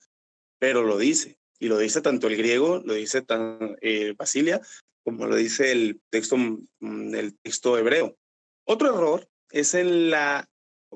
pero 0.59 0.83
lo 0.83 0.97
dice. 0.97 1.37
Y 1.59 1.67
lo 1.67 1.77
dice 1.77 2.01
tanto 2.01 2.27
el 2.27 2.35
griego, 2.35 2.81
lo 2.83 2.93
dice 2.93 3.21
tan, 3.21 3.77
eh, 3.81 4.13
Basilia, 4.17 4.61
como 5.03 5.27
lo 5.27 5.35
dice 5.35 5.71
el 5.71 6.01
texto, 6.09 6.35
mm, 6.37 7.15
el 7.15 7.37
texto 7.39 7.77
hebreo. 7.77 8.17
Otro 8.65 8.93
error 8.93 9.29
es 9.51 9.73
en 9.73 10.09
la, 10.09 10.49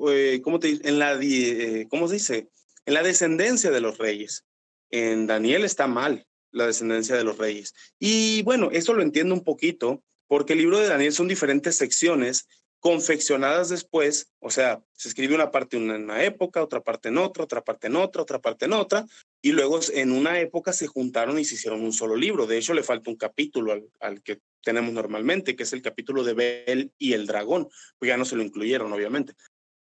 eh, 0.09 0.41
¿cómo, 0.43 0.59
te, 0.59 0.69
en 0.69 0.99
la 0.99 1.17
eh, 1.21 1.87
¿cómo 1.89 2.07
se 2.07 2.15
dice? 2.15 2.49
En 2.87 2.93
la 2.93 3.03
descendencia 3.03 3.69
de 3.69 3.81
los 3.81 3.97
reyes. 3.97 4.45
En 4.89 5.27
Daniel 5.27 5.65
está 5.65 5.87
mal 5.87 6.25
la 6.51 6.67
descendencia 6.67 7.17
de 7.17 7.25
los 7.25 7.37
reyes. 7.37 7.75
Y 7.99 8.43
bueno, 8.43 8.69
eso 8.71 8.93
lo 8.93 9.03
entiendo 9.03 9.35
un 9.35 9.43
poquito, 9.43 10.01
porque 10.25 10.53
el 10.53 10.59
libro 10.59 10.79
de 10.79 10.87
Daniel 10.87 11.11
son 11.11 11.27
diferentes 11.27 11.75
secciones 11.75 12.47
confeccionadas 12.79 13.67
después, 13.67 14.31
o 14.39 14.49
sea, 14.49 14.81
se 14.93 15.09
escribe 15.09 15.35
una 15.35 15.51
parte 15.51 15.75
en 15.75 15.89
una 15.91 16.23
época, 16.23 16.63
otra 16.63 16.79
parte 16.79 17.09
en 17.09 17.17
otra, 17.17 17.43
otra 17.43 17.61
parte 17.61 17.87
en 17.87 17.97
otra, 17.97 18.21
otra 18.21 18.39
parte 18.39 18.65
en 18.65 18.73
otra, 18.73 19.05
y 19.41 19.51
luego 19.51 19.81
en 19.93 20.13
una 20.13 20.39
época 20.39 20.71
se 20.71 20.87
juntaron 20.87 21.37
y 21.39 21.43
se 21.43 21.55
hicieron 21.55 21.81
un 21.81 21.91
solo 21.91 22.15
libro. 22.15 22.47
De 22.47 22.57
hecho, 22.57 22.73
le 22.73 22.83
falta 22.83 23.09
un 23.09 23.17
capítulo 23.17 23.73
al, 23.73 23.89
al 23.99 24.21
que 24.21 24.39
tenemos 24.63 24.93
normalmente, 24.93 25.57
que 25.57 25.63
es 25.63 25.73
el 25.73 25.81
capítulo 25.81 26.23
de 26.23 26.33
Bel 26.33 26.93
y 26.97 27.11
el 27.11 27.27
dragón, 27.27 27.67
pues 27.99 28.07
ya 28.07 28.15
no 28.15 28.23
se 28.23 28.37
lo 28.37 28.43
incluyeron, 28.43 28.93
obviamente. 28.93 29.33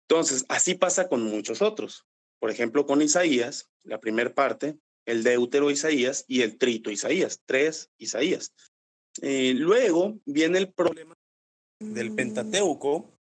Entonces, 0.08 0.46
así 0.48 0.76
pasa 0.76 1.10
con 1.10 1.24
muchos 1.24 1.62
otros. 1.62 2.06
Por 2.46 2.52
ejemplo, 2.52 2.86
con 2.86 3.02
Isaías, 3.02 3.72
la 3.84 4.00
primera 4.00 4.32
parte, 4.32 4.78
el 5.08 5.24
deutero 5.24 5.72
Isaías 5.72 6.26
y 6.28 6.44
el 6.44 6.60
trito 6.60 6.92
Isaías, 6.92 7.42
tres 7.48 7.90
Isaías. 7.98 8.54
Eh, 9.24 9.56
luego 9.56 10.20
viene 10.28 10.60
el 10.60 10.72
problema 10.72 11.16
del 11.80 12.14
Pentateuco 12.14 13.18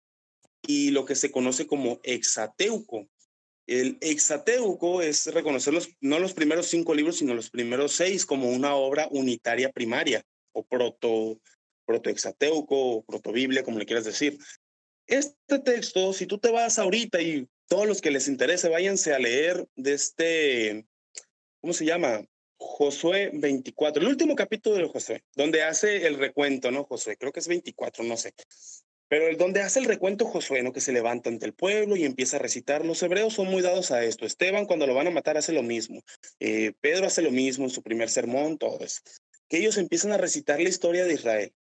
y 0.66 0.90
lo 0.92 1.04
que 1.04 1.16
se 1.16 1.30
conoce 1.30 1.66
como 1.66 2.00
hexateuco. 2.02 3.10
El 3.66 3.98
hexateuco 4.00 5.02
es 5.02 5.26
reconocer 5.26 5.74
los, 5.74 5.90
no 6.00 6.18
los 6.18 6.32
primeros 6.32 6.68
cinco 6.68 6.94
libros, 6.94 7.18
sino 7.18 7.34
los 7.34 7.50
primeros 7.50 7.92
seis 7.92 8.24
como 8.24 8.48
una 8.48 8.74
obra 8.74 9.06
unitaria 9.10 9.70
primaria 9.70 10.24
o 10.52 10.64
proto, 10.64 11.38
protohexateuco 11.84 12.74
o 12.74 13.04
protobiblia, 13.04 13.64
como 13.64 13.78
le 13.78 13.84
quieras 13.84 14.06
decir. 14.06 14.38
Este 15.06 15.58
texto, 15.58 16.14
si 16.14 16.24
tú 16.24 16.38
te 16.38 16.50
vas 16.50 16.78
ahorita 16.78 17.20
y 17.20 17.46
todos 17.70 17.86
los 17.86 18.00
que 18.00 18.10
les 18.10 18.26
interese, 18.26 18.68
váyanse 18.68 19.14
a 19.14 19.20
leer 19.20 19.64
de 19.76 19.92
este, 19.92 20.86
¿cómo 21.60 21.72
se 21.72 21.84
llama? 21.84 22.26
Josué 22.58 23.30
24, 23.32 24.02
el 24.02 24.08
último 24.08 24.34
capítulo 24.34 24.76
de 24.76 24.88
Josué, 24.88 25.22
donde 25.36 25.62
hace 25.62 26.08
el 26.08 26.18
recuento, 26.18 26.72
¿no? 26.72 26.82
Josué, 26.82 27.16
creo 27.16 27.30
que 27.30 27.38
es 27.38 27.46
24, 27.46 28.02
no 28.02 28.16
sé. 28.16 28.34
Pero 29.08 29.28
el 29.28 29.36
donde 29.36 29.62
hace 29.62 29.78
el 29.78 29.84
recuento 29.84 30.26
Josué, 30.26 30.64
¿no? 30.64 30.72
Que 30.72 30.80
se 30.80 30.92
levanta 30.92 31.30
ante 31.30 31.46
el 31.46 31.54
pueblo 31.54 31.94
y 31.94 32.04
empieza 32.04 32.36
a 32.36 32.40
recitar. 32.40 32.84
Los 32.84 33.02
hebreos 33.04 33.34
son 33.34 33.46
muy 33.46 33.62
dados 33.62 33.92
a 33.92 34.02
esto. 34.04 34.26
Esteban, 34.26 34.66
cuando 34.66 34.88
lo 34.88 34.94
van 34.94 35.06
a 35.06 35.12
matar, 35.12 35.36
hace 35.36 35.52
lo 35.52 35.62
mismo. 35.62 36.02
Eh, 36.40 36.72
Pedro 36.80 37.06
hace 37.06 37.22
lo 37.22 37.30
mismo 37.30 37.64
en 37.64 37.70
su 37.70 37.82
primer 37.82 38.10
sermón, 38.10 38.58
todo 38.58 38.80
eso. 38.80 39.00
Que 39.48 39.58
ellos 39.58 39.78
empiezan 39.78 40.10
a 40.10 40.18
recitar 40.18 40.60
la 40.60 40.68
historia 40.68 41.04
de 41.04 41.14
Israel. 41.14 41.52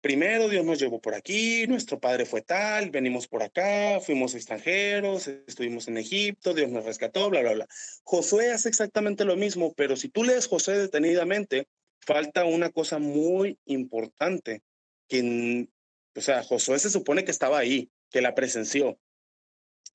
Primero 0.00 0.48
Dios 0.48 0.64
nos 0.64 0.78
llevó 0.78 1.00
por 1.00 1.14
aquí, 1.14 1.66
nuestro 1.66 1.98
padre 1.98 2.26
fue 2.26 2.42
tal, 2.42 2.90
venimos 2.90 3.26
por 3.26 3.42
acá, 3.42 3.98
fuimos 4.00 4.34
extranjeros, 4.34 5.26
estuvimos 5.26 5.88
en 5.88 5.98
Egipto, 5.98 6.54
Dios 6.54 6.70
nos 6.70 6.84
rescató, 6.84 7.28
bla, 7.28 7.40
bla, 7.40 7.54
bla. 7.54 7.66
Josué 8.04 8.52
hace 8.52 8.68
exactamente 8.68 9.24
lo 9.24 9.36
mismo, 9.36 9.72
pero 9.74 9.96
si 9.96 10.08
tú 10.08 10.22
lees 10.22 10.46
Josué 10.46 10.78
detenidamente, 10.78 11.66
falta 12.00 12.44
una 12.44 12.70
cosa 12.70 12.98
muy 12.98 13.58
importante, 13.64 14.62
que, 15.08 15.68
o 16.14 16.20
sea, 16.20 16.42
Josué 16.44 16.78
se 16.78 16.90
supone 16.90 17.24
que 17.24 17.32
estaba 17.32 17.58
ahí, 17.58 17.90
que 18.10 18.20
la 18.20 18.34
presenció, 18.34 18.98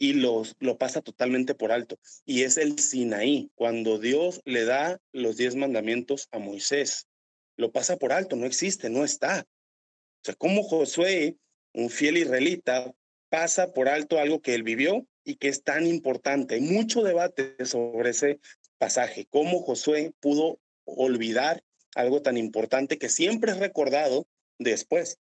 y 0.02 0.14
los, 0.14 0.56
lo 0.60 0.80
pasa 0.80 1.02
totalmente 1.02 1.54
por 1.54 1.72
alto. 1.72 2.00
Y 2.26 2.42
es 2.42 2.58
el 2.58 2.80
Sinaí, 2.80 3.52
cuando 3.54 4.00
Dios 4.00 4.42
le 4.46 4.66
da 4.66 5.00
los 5.12 5.38
diez 5.38 5.56
mandamientos 5.56 6.28
a 6.32 6.40
Moisés. 6.40 7.08
Lo 7.56 7.72
pasa 7.72 7.98
por 7.98 8.12
alto, 8.12 8.36
no 8.36 8.48
existe, 8.48 8.90
no 8.90 9.04
está. 9.04 9.46
O 10.22 10.26
sea, 10.26 10.36
cómo 10.36 10.64
Josué, 10.64 11.38
un 11.74 11.90
fiel 11.90 12.18
israelita, 12.18 12.94
pasa 13.30 13.74
por 13.74 13.90
alto 13.90 14.20
algo 14.20 14.42
que 14.42 14.54
él 14.54 14.64
vivió 14.64 15.08
y 15.24 15.36
que 15.36 15.48
es 15.48 15.64
tan 15.64 15.88
importante. 15.88 16.56
Hay 16.56 16.62
mucho 16.62 17.02
debate 17.02 17.56
sobre 17.66 18.12
ese 18.12 18.40
pasaje, 18.78 19.26
cómo 19.30 19.62
Josué 19.62 20.14
pudo 20.20 20.60
olvidar 20.86 21.64
algo 21.96 22.22
tan 22.22 22.38
importante 22.38 22.98
que 22.98 23.10
siempre 23.10 23.52
es 23.52 23.58
recordado 23.58 24.28
después. 24.60 25.18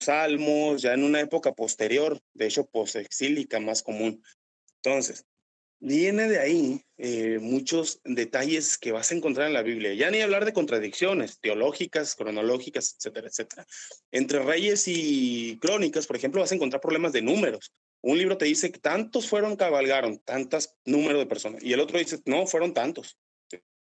Salmos, 0.00 0.82
ya 0.82 0.94
en 0.94 1.04
una 1.04 1.20
época 1.20 1.52
posterior, 1.52 2.20
de 2.34 2.46
hecho 2.46 2.66
posexílica 2.66 3.60
más 3.60 3.82
común. 3.82 4.22
Entonces, 4.82 5.24
viene 5.78 6.28
de 6.28 6.38
ahí 6.38 6.82
eh, 6.98 7.38
muchos 7.40 8.00
detalles 8.04 8.78
que 8.78 8.92
vas 8.92 9.10
a 9.10 9.14
encontrar 9.14 9.46
en 9.46 9.52
la 9.52 9.62
Biblia. 9.62 9.94
Ya 9.94 10.10
ni 10.10 10.20
hablar 10.20 10.44
de 10.44 10.52
contradicciones 10.52 11.38
teológicas, 11.40 12.14
cronológicas, 12.14 12.96
etcétera, 12.96 13.28
etcétera. 13.28 13.66
Entre 14.10 14.38
reyes 14.40 14.84
y 14.86 15.58
crónicas, 15.60 16.06
por 16.06 16.16
ejemplo, 16.16 16.40
vas 16.40 16.52
a 16.52 16.54
encontrar 16.54 16.80
problemas 16.80 17.12
de 17.12 17.22
números. 17.22 17.72
Un 18.02 18.18
libro 18.18 18.38
te 18.38 18.44
dice 18.44 18.70
que 18.70 18.78
tantos 18.78 19.28
fueron, 19.28 19.56
cabalgaron, 19.56 20.18
tantas 20.20 20.76
número 20.84 21.18
de 21.18 21.26
personas. 21.26 21.62
Y 21.62 21.72
el 21.72 21.80
otro 21.80 21.98
dice, 21.98 22.20
no, 22.24 22.46
fueron 22.46 22.72
tantos. 22.72 23.18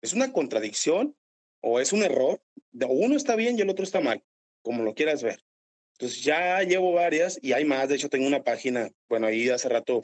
Es 0.02 0.14
una 0.14 0.32
contradicción 0.32 1.16
o 1.62 1.80
es 1.80 1.94
un 1.94 2.04
error. 2.04 2.42
Uno 2.72 3.16
está 3.16 3.36
bien 3.36 3.58
y 3.58 3.62
el 3.62 3.70
otro 3.70 3.84
está 3.84 4.02
mal, 4.02 4.24
como 4.62 4.84
lo 4.84 4.94
quieras 4.94 5.24
ver. 5.24 5.42
Entonces 5.94 6.24
ya 6.24 6.62
llevo 6.64 6.94
varias 6.94 7.40
y 7.42 7.54
hay 7.54 7.66
más. 7.66 7.90
De 7.90 7.96
hecho, 7.96 8.10
tengo 8.10 8.28
una 8.28 8.44
página, 8.44 8.90
bueno, 9.10 9.28
ahí 9.28 9.50
hace 9.50 9.68
rato 9.68 10.04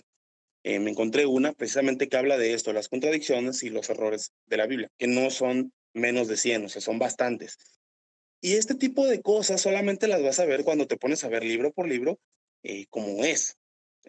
eh, 0.68 0.80
me 0.80 0.90
encontré 0.90 1.28
una 1.28 1.54
precisamente 1.54 2.10
que 2.10 2.18
habla 2.18 2.40
de 2.40 2.56
esto, 2.56 2.74
las 2.74 2.90
contradicciones 2.90 3.62
y 3.62 3.70
los 3.70 3.88
errores 3.92 4.34
de 4.48 4.58
la 4.58 4.66
Biblia, 4.66 4.90
que 4.98 5.06
no 5.06 5.30
son 5.30 5.72
menos 5.94 6.28
de 6.28 6.38
100, 6.38 6.66
o 6.66 6.70
sea, 6.70 6.82
son 6.82 6.98
bastantes. 6.98 7.60
Y 8.42 8.56
este 8.56 8.74
tipo 8.74 9.06
de 9.06 9.22
cosas 9.22 9.62
solamente 9.62 10.08
las 10.08 10.24
vas 10.24 10.40
a 10.40 10.46
ver 10.46 10.64
cuando 10.64 10.88
te 10.88 10.98
pones 10.98 11.24
a 11.24 11.30
ver 11.30 11.44
libro 11.44 11.72
por 11.72 11.88
libro 11.88 12.20
eh, 12.64 12.88
como 12.90 13.24
es, 13.24 13.58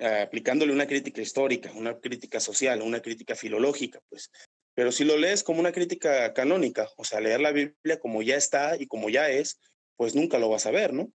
aplicándole 0.00 0.72
una 0.72 0.86
crítica 0.86 1.20
histórica, 1.20 1.70
una 1.74 2.00
crítica 2.00 2.40
social, 2.40 2.80
una 2.80 3.02
crítica 3.02 3.34
filológica, 3.34 4.00
pues. 4.08 4.30
Pero 4.74 4.92
si 4.92 5.04
lo 5.04 5.18
lees 5.18 5.42
como 5.42 5.60
una 5.60 5.72
crítica 5.72 6.32
canónica, 6.32 6.88
o 6.96 7.04
sea, 7.04 7.20
leer 7.20 7.40
la 7.40 7.52
Biblia 7.52 8.00
como 8.00 8.22
ya 8.22 8.36
está 8.36 8.76
y 8.78 8.86
como 8.86 9.10
ya 9.10 9.28
es, 9.28 9.60
pues 9.96 10.14
nunca 10.14 10.38
lo 10.38 10.48
vas 10.48 10.64
a 10.64 10.70
ver, 10.70 10.94
¿no? 10.94 11.12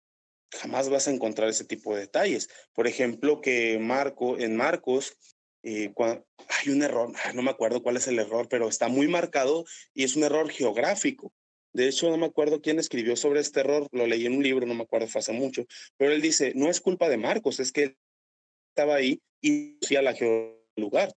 Jamás 0.52 0.88
vas 0.88 1.08
a 1.08 1.12
encontrar 1.12 1.48
ese 1.48 1.64
tipo 1.64 1.94
de 1.94 2.02
detalles. 2.02 2.48
Por 2.74 2.86
ejemplo, 2.86 3.40
que 3.40 3.78
Marco, 3.78 4.38
en 4.38 4.56
Marcos 4.56 5.16
eh, 5.62 5.92
hay 5.96 6.72
un 6.72 6.82
error, 6.82 7.12
ah, 7.24 7.32
no 7.32 7.42
me 7.42 7.50
acuerdo 7.50 7.82
cuál 7.82 7.96
es 7.96 8.08
el 8.08 8.18
error, 8.18 8.48
pero 8.48 8.68
está 8.68 8.88
muy 8.88 9.08
marcado 9.08 9.64
y 9.94 10.04
es 10.04 10.16
un 10.16 10.24
error 10.24 10.50
geográfico. 10.50 11.32
De 11.72 11.86
hecho, 11.88 12.10
no 12.10 12.16
me 12.16 12.26
acuerdo 12.26 12.60
quién 12.60 12.78
escribió 12.78 13.14
sobre 13.14 13.40
este 13.40 13.60
error, 13.60 13.86
lo 13.92 14.06
leí 14.06 14.26
en 14.26 14.36
un 14.36 14.42
libro, 14.42 14.66
no 14.66 14.74
me 14.74 14.82
acuerdo, 14.82 15.06
fue 15.06 15.20
hace 15.20 15.32
mucho, 15.32 15.66
pero 15.96 16.12
él 16.12 16.20
dice, 16.20 16.52
no 16.56 16.68
es 16.68 16.80
culpa 16.80 17.08
de 17.08 17.16
Marcos, 17.16 17.60
es 17.60 17.70
que 17.70 17.96
estaba 18.70 18.96
ahí 18.96 19.20
y 19.40 19.78
hacía 19.82 20.02
la 20.02 20.14
lugar. 20.76 21.12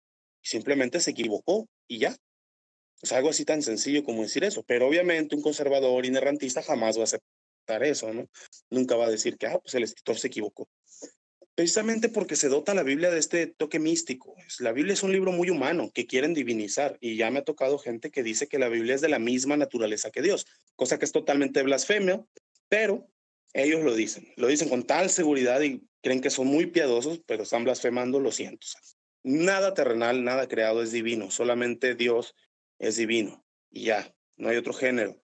Simplemente 0.42 1.00
se 1.00 1.12
equivocó 1.12 1.68
y 1.86 1.98
ya. 1.98 2.16
Es 3.02 3.12
algo 3.12 3.30
así 3.30 3.44
tan 3.44 3.62
sencillo 3.62 4.04
como 4.04 4.22
decir 4.22 4.44
eso, 4.44 4.62
pero 4.64 4.86
obviamente 4.86 5.36
un 5.36 5.42
conservador 5.42 6.04
inerrantista 6.04 6.62
jamás 6.62 6.98
va 6.98 7.04
a 7.04 7.06
eso, 7.78 8.12
¿no? 8.12 8.28
Nunca 8.70 8.96
va 8.96 9.06
a 9.06 9.10
decir 9.10 9.36
que, 9.36 9.46
ah, 9.46 9.58
pues 9.58 9.74
el 9.74 9.84
escritor 9.84 10.18
se 10.18 10.26
equivocó. 10.26 10.68
Precisamente 11.54 12.08
porque 12.08 12.36
se 12.36 12.48
dota 12.48 12.74
la 12.74 12.82
Biblia 12.82 13.10
de 13.10 13.18
este 13.18 13.46
toque 13.46 13.78
místico. 13.78 14.34
La 14.60 14.72
Biblia 14.72 14.94
es 14.94 15.02
un 15.02 15.12
libro 15.12 15.32
muy 15.32 15.50
humano 15.50 15.90
que 15.92 16.06
quieren 16.06 16.32
divinizar 16.32 16.96
y 17.00 17.16
ya 17.16 17.30
me 17.30 17.40
ha 17.40 17.44
tocado 17.44 17.78
gente 17.78 18.10
que 18.10 18.22
dice 18.22 18.46
que 18.46 18.58
la 18.58 18.68
Biblia 18.68 18.94
es 18.94 19.00
de 19.00 19.08
la 19.08 19.18
misma 19.18 19.56
naturaleza 19.56 20.10
que 20.10 20.22
Dios, 20.22 20.46
cosa 20.76 20.98
que 20.98 21.04
es 21.04 21.12
totalmente 21.12 21.62
blasfemia, 21.62 22.24
pero 22.68 23.10
ellos 23.52 23.82
lo 23.82 23.94
dicen, 23.94 24.32
lo 24.36 24.46
dicen 24.46 24.68
con 24.68 24.84
tal 24.84 25.10
seguridad 25.10 25.60
y 25.60 25.82
creen 26.02 26.20
que 26.20 26.30
son 26.30 26.46
muy 26.46 26.66
piadosos, 26.66 27.20
pero 27.26 27.42
están 27.42 27.64
blasfemando 27.64 28.20
los 28.20 28.36
cientos. 28.36 28.76
Nada 29.22 29.74
terrenal, 29.74 30.24
nada 30.24 30.48
creado 30.48 30.82
es 30.82 30.92
divino, 30.92 31.30
solamente 31.30 31.94
Dios 31.94 32.34
es 32.78 32.96
divino 32.96 33.44
y 33.70 33.84
ya, 33.84 34.14
no 34.36 34.48
hay 34.48 34.56
otro 34.56 34.72
género. 34.72 35.20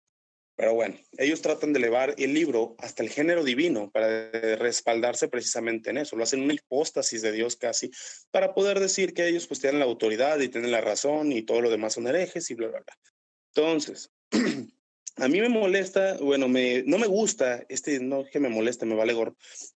Pero 0.56 0.72
bueno, 0.72 0.96
ellos 1.18 1.42
tratan 1.42 1.74
de 1.74 1.78
elevar 1.78 2.14
el 2.16 2.32
libro 2.32 2.76
hasta 2.78 3.02
el 3.02 3.10
género 3.10 3.44
divino 3.44 3.90
para 3.90 4.30
respaldarse 4.56 5.28
precisamente 5.28 5.90
en 5.90 5.98
eso. 5.98 6.16
Lo 6.16 6.24
hacen 6.24 6.40
una 6.40 6.54
hipóstasis 6.54 7.20
de 7.20 7.32
Dios 7.32 7.56
casi 7.56 7.90
para 8.30 8.54
poder 8.54 8.80
decir 8.80 9.12
que 9.12 9.28
ellos 9.28 9.46
pues 9.46 9.60
tienen 9.60 9.80
la 9.80 9.84
autoridad 9.84 10.40
y 10.40 10.48
tienen 10.48 10.72
la 10.72 10.80
razón 10.80 11.30
y 11.32 11.42
todo 11.42 11.60
lo 11.60 11.70
demás 11.70 11.92
son 11.92 12.06
herejes 12.06 12.50
y 12.50 12.54
bla, 12.54 12.68
bla, 12.68 12.80
bla. 12.80 12.98
Entonces, 13.54 14.10
a 15.16 15.28
mí 15.28 15.40
me 15.40 15.48
molesta, 15.48 16.18
bueno, 16.18 16.46
me, 16.48 16.82
no 16.82 16.98
me 16.98 17.06
gusta, 17.06 17.64
este, 17.68 18.00
no 18.00 18.24
que 18.24 18.38
me 18.38 18.50
moleste, 18.50 18.84
me 18.84 18.94
vale 18.94 19.14
gorro, 19.14 19.34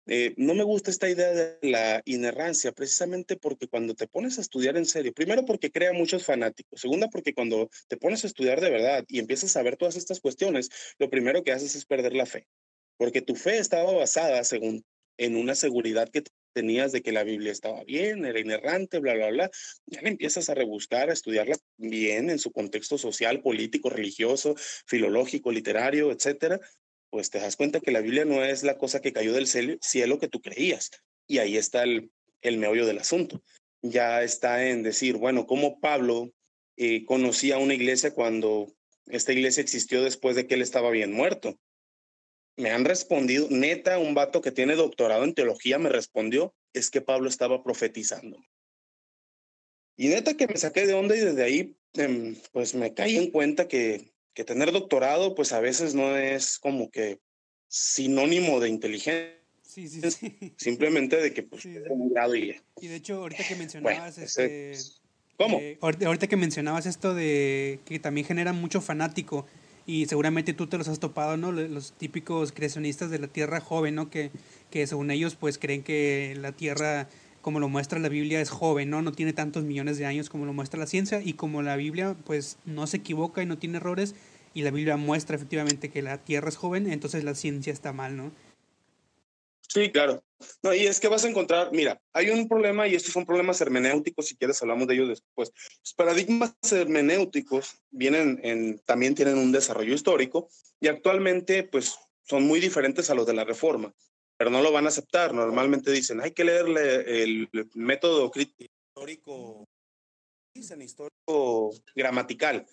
eh, 0.08 0.34
no 0.38 0.56
me 0.56 0.64
gusta 0.64 0.90
esta 0.90 1.10
idea 1.10 1.30
de 1.32 1.58
la 1.62 2.02
inerrancia, 2.06 2.72
precisamente 2.72 3.38
porque 3.38 3.68
cuando 3.68 3.94
te 3.94 4.08
pones 4.08 4.38
a 4.38 4.42
estudiar 4.42 4.78
en 4.78 4.86
serio, 4.86 5.14
primero 5.14 5.46
porque 5.46 5.72
crea 5.72 5.94
muchos 5.94 6.26
fanáticos, 6.26 6.82
segunda 6.82 7.08
porque 7.10 7.36
cuando 7.36 7.70
te 7.88 7.98
pones 7.98 8.24
a 8.24 8.28
estudiar 8.28 8.62
de 8.62 8.72
verdad 8.72 9.06
y 9.08 9.20
empiezas 9.20 9.56
a 9.56 9.64
ver 9.64 9.78
todas 9.78 9.96
estas 9.96 10.20
cuestiones, 10.20 10.70
lo 10.98 11.10
primero 11.10 11.44
que 11.44 11.52
haces 11.52 11.76
es 11.76 11.86
perder 11.86 12.14
la 12.14 12.26
fe, 12.26 12.48
porque 12.98 13.22
tu 13.22 13.36
fe 13.36 13.60
estaba 13.60 13.92
basada 13.94 14.44
según 14.44 14.84
en 15.18 15.36
una 15.36 15.56
seguridad 15.56 16.10
que 16.10 16.24
tenías 16.54 16.92
de 16.92 17.02
que 17.02 17.12
la 17.12 17.24
Biblia 17.24 17.52
estaba 17.52 17.84
bien, 17.84 18.26
era 18.26 18.40
inerrante, 18.40 19.00
bla, 19.00 19.14
bla, 19.14 19.30
bla, 19.30 19.52
ya 19.86 20.02
le 20.02 20.10
empiezas 20.10 20.50
a 20.50 20.56
rebuscar, 20.56 21.10
a 21.10 21.14
estudiarla 21.14 21.58
bien 21.78 22.30
en 22.30 22.40
su 22.40 22.52
contexto 22.52 22.98
social, 22.98 23.42
político, 23.42 23.90
religioso, 23.90 24.56
filológico, 24.86 25.52
literario, 25.52 26.12
etcétera, 26.12 26.60
pues 27.10 27.30
te 27.30 27.40
das 27.40 27.56
cuenta 27.56 27.80
que 27.80 27.92
la 27.92 28.02
Biblia 28.02 28.26
no 28.26 28.44
es 28.44 28.64
la 28.64 28.78
cosa 28.78 29.02
que 29.02 29.14
cayó 29.14 29.34
del 29.34 29.48
cielo 29.48 30.20
que 30.20 30.28
tú 30.28 30.42
creías. 30.42 30.92
Y 31.28 31.40
ahí 31.40 31.58
está 31.58 31.84
el, 31.84 32.12
el 32.42 32.58
meollo 32.58 32.86
del 32.86 33.00
asunto. 33.00 33.44
Ya 33.82 34.24
está 34.24 34.68
en 34.68 34.84
decir, 34.84 35.18
bueno, 35.18 35.46
¿cómo 35.46 35.80
Pablo 35.80 36.32
eh, 36.76 37.06
conocía 37.06 37.58
una 37.58 37.74
iglesia 37.74 38.14
cuando 38.14 38.74
esta 39.06 39.34
iglesia 39.34 39.62
existió 39.62 40.04
después 40.04 40.36
de 40.36 40.48
que 40.48 40.56
él 40.56 40.62
estaba 40.62 40.90
bien 40.92 41.12
muerto? 41.12 41.58
Me 42.58 42.72
han 42.72 42.86
respondido, 42.86 43.48
neta, 43.50 44.00
un 44.00 44.14
vato 44.16 44.42
que 44.42 44.52
tiene 44.52 44.76
doctorado 44.76 45.24
en 45.24 45.34
teología 45.34 45.78
me 45.78 45.90
respondió, 45.90 46.54
es 46.74 46.90
que 46.90 47.02
Pablo 47.02 47.30
estaba 47.30 47.64
profetizando. 47.64 48.44
Y 49.96 50.10
neta 50.10 50.36
que 50.36 50.48
me 50.48 50.58
saqué 50.58 50.86
de 50.86 50.94
onda 50.94 51.16
y 51.16 51.20
desde 51.20 51.44
ahí, 51.44 51.78
em, 51.94 52.36
pues 52.52 52.76
me 52.76 52.94
caí 52.94 53.18
en 53.18 53.32
cuenta 53.32 53.68
que, 53.68 54.12
que 54.34 54.44
tener 54.44 54.72
doctorado, 54.72 55.36
pues 55.36 55.54
a 55.54 55.60
veces 55.60 55.96
no 55.96 56.16
es 56.18 56.60
como 56.60 56.92
que 56.92 57.20
sinónimo 57.68 58.60
de 58.60 58.70
inteligencia. 58.70 59.36
Sí, 59.62 59.88
sí, 59.88 60.02
sí. 60.10 60.54
Simplemente 60.58 61.18
de 61.18 61.34
que 61.34 61.44
pues 61.44 61.66
un 61.66 62.10
grado 62.10 62.36
y 62.36 62.56
Y 62.82 62.88
de 62.88 62.96
hecho, 62.96 63.16
ahorita 63.18 63.48
que 63.48 63.56
mencionabas 63.56 64.18
este, 64.18 64.76
¿Cómo? 65.38 65.60
Eh, 65.60 65.78
ahorita 65.82 66.28
que 66.28 66.36
mencionabas 66.36 66.88
esto 66.88 67.14
de 67.14 67.80
que 67.86 68.00
también 68.00 68.26
genera 68.26 68.54
mucho 68.54 68.82
fanático 68.82 69.46
y 69.88 70.06
seguramente 70.06 70.54
tú 70.54 70.68
te 70.68 70.78
los 70.78 70.90
has 70.90 71.00
topado, 71.00 71.38
¿no? 71.38 71.54
Los 71.54 71.94
típicos 71.94 72.52
creacionistas 72.52 73.10
de 73.10 73.20
la 73.20 73.28
Tierra 73.28 73.62
joven, 73.62 73.96
¿no? 73.96 74.10
Que, 74.10 74.32
que 74.70 74.86
según 74.86 75.10
ellos 75.10 75.36
pues 75.36 75.58
creen 75.58 75.82
que 75.82 76.38
la 76.40 76.52
Tierra, 76.52 77.08
como 77.42 77.62
lo 77.62 77.70
muestra 77.70 77.98
la 77.98 78.10
Biblia, 78.10 78.42
es 78.42 78.50
joven, 78.50 78.90
¿no? 78.90 79.02
No 79.02 79.14
tiene 79.14 79.32
tantos 79.32 79.64
millones 79.64 79.98
de 79.98 80.06
años 80.06 80.30
como 80.30 80.46
lo 80.46 80.52
muestra 80.52 80.78
la 80.78 80.88
ciencia 80.88 81.22
y 81.22 81.34
como 81.34 81.62
la 81.62 81.78
Biblia 81.78 82.18
pues 82.26 82.58
no 82.66 82.86
se 82.86 82.98
equivoca 82.98 83.42
y 83.42 83.46
no 83.46 83.58
tiene 83.58 83.78
errores 83.78 84.14
y 84.54 84.64
la 84.64 84.72
Biblia 84.72 84.98
muestra 84.98 85.38
efectivamente 85.38 85.90
que 85.90 86.02
la 86.02 86.18
Tierra 86.18 86.50
es 86.50 86.58
joven, 86.58 86.92
entonces 86.92 87.24
la 87.24 87.34
ciencia 87.34 87.72
está 87.72 87.94
mal, 87.94 88.18
¿no? 88.18 88.32
Sí, 89.68 89.92
claro. 89.92 90.24
No, 90.64 90.74
y 90.74 90.86
es 90.86 91.00
que 91.00 91.08
vas 91.08 91.26
a 91.26 91.30
encontrar, 91.30 91.72
mira, 91.72 92.00
hay 92.14 92.30
un 92.30 92.48
problema 92.48 92.88
y 92.88 92.96
estos 92.96 93.12
son 93.12 93.26
problemas 93.26 93.60
hermenéuticos, 93.60 94.28
si 94.28 94.38
quieres 94.38 94.62
hablamos 94.62 94.88
de 94.88 94.94
ellos 94.94 95.10
después. 95.10 95.52
Los 95.84 95.94
paradigmas 95.94 96.56
hermenéuticos 96.72 97.82
vienen 97.90 98.40
en, 98.44 98.80
también 98.80 99.16
tienen 99.16 99.38
un 99.38 99.52
desarrollo 99.52 99.94
histórico 99.94 100.50
y 100.80 100.88
actualmente 100.88 101.64
pues 101.64 101.98
son 102.24 102.44
muy 102.44 102.60
diferentes 102.60 103.10
a 103.10 103.16
los 103.16 103.26
de 103.26 103.34
la 103.34 103.46
reforma, 103.46 103.94
pero 104.38 104.50
no 104.50 104.62
lo 104.62 104.72
van 104.72 104.86
a 104.86 104.90
aceptar. 104.90 105.34
Normalmente 105.34 105.92
dicen, 105.92 106.22
hay 106.22 106.32
que 106.32 106.44
leerle 106.44 107.24
el 107.24 107.50
método 107.74 108.30
crítico 108.30 108.72
histórico, 108.90 109.66
dicen 110.54 110.82
histórico 110.82 111.72
gramatical. 111.96 112.66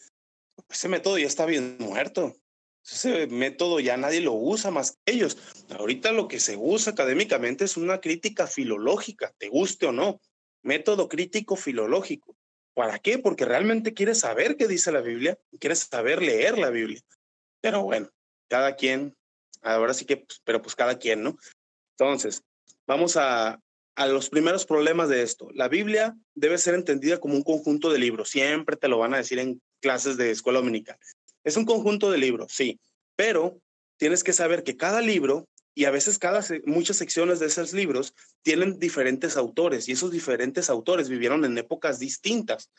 Ese 0.69 0.89
método 0.89 1.19
ya 1.19 1.27
está 1.27 1.47
bien 1.47 1.77
muerto. 1.79 2.37
Ese 2.85 3.27
método 3.29 3.81
ya 3.81 3.97
nadie 3.97 4.21
lo 4.21 4.35
usa 4.35 4.71
más 4.71 4.99
que 5.05 5.15
ellos. 5.15 5.39
Ahorita 5.71 6.13
lo 6.13 6.29
que 6.29 6.39
se 6.39 6.57
usa 6.57 6.93
académicamente 6.93 7.65
es 7.65 7.77
una 7.77 8.01
crítica 8.01 8.47
filológica, 8.47 9.33
te 9.39 9.49
guste 9.49 9.87
o 9.87 9.93
no. 9.93 10.21
Método 10.63 11.09
crítico 11.09 11.57
filológico. 11.57 12.37
¿Para 12.75 12.99
qué? 12.99 13.19
Porque 13.19 13.45
realmente 13.45 13.95
quieres 13.95 14.21
saber 14.21 14.57
qué 14.57 14.67
dice 14.67 14.93
la 14.93 15.01
Biblia, 15.01 15.39
quieres 15.59 15.81
saber 15.81 16.21
leer 16.21 16.59
la 16.59 16.71
Biblia. 16.71 17.01
Pero 17.61 17.83
bueno, 17.85 18.11
cada 18.49 18.77
quien, 18.77 19.17
ahora 19.63 19.95
sí 19.95 20.05
que, 20.05 20.19
pues, 20.19 20.41
pero 20.45 20.61
pues 20.61 20.75
cada 20.75 20.99
quien, 20.99 21.23
¿no? 21.23 21.39
Entonces, 21.97 22.43
vamos 22.87 23.17
a, 23.17 23.61
a 23.95 24.07
los 24.07 24.29
primeros 24.29 24.67
problemas 24.67 25.09
de 25.09 25.23
esto. 25.23 25.49
La 25.55 25.69
Biblia 25.69 26.17
debe 26.35 26.59
ser 26.59 26.75
entendida 26.75 27.19
como 27.19 27.35
un 27.35 27.43
conjunto 27.43 27.91
de 27.91 27.99
libros. 27.99 28.29
Siempre 28.29 28.77
te 28.77 28.89
lo 28.89 28.99
van 28.99 29.15
a 29.15 29.19
decir 29.19 29.39
en 29.39 29.63
clases 29.81 30.17
de 30.17 30.31
escuela 30.31 30.59
dominical. 30.59 30.99
Es 31.45 31.57
un 31.57 31.65
conjunto 31.65 32.11
de 32.11 32.19
libros, 32.19 32.53
sí, 32.53 32.81
pero 33.17 33.61
tienes 33.97 34.25
que 34.25 34.33
saber 34.33 34.65
que 34.65 34.77
cada 34.77 35.01
libro 35.01 35.47
y 35.75 35.85
a 35.85 35.91
veces 35.91 36.19
cada 36.19 36.45
muchas 36.67 36.97
secciones 36.97 37.41
de 37.41 37.47
esos 37.47 37.73
libros 37.73 38.15
tienen 38.43 38.79
diferentes 38.79 39.37
autores 39.37 39.89
y 39.89 39.93
esos 39.93 40.11
diferentes 40.11 40.71
autores 40.71 41.09
vivieron 41.09 41.45
en 41.45 41.59
épocas 41.59 41.99
distintas 41.99 42.71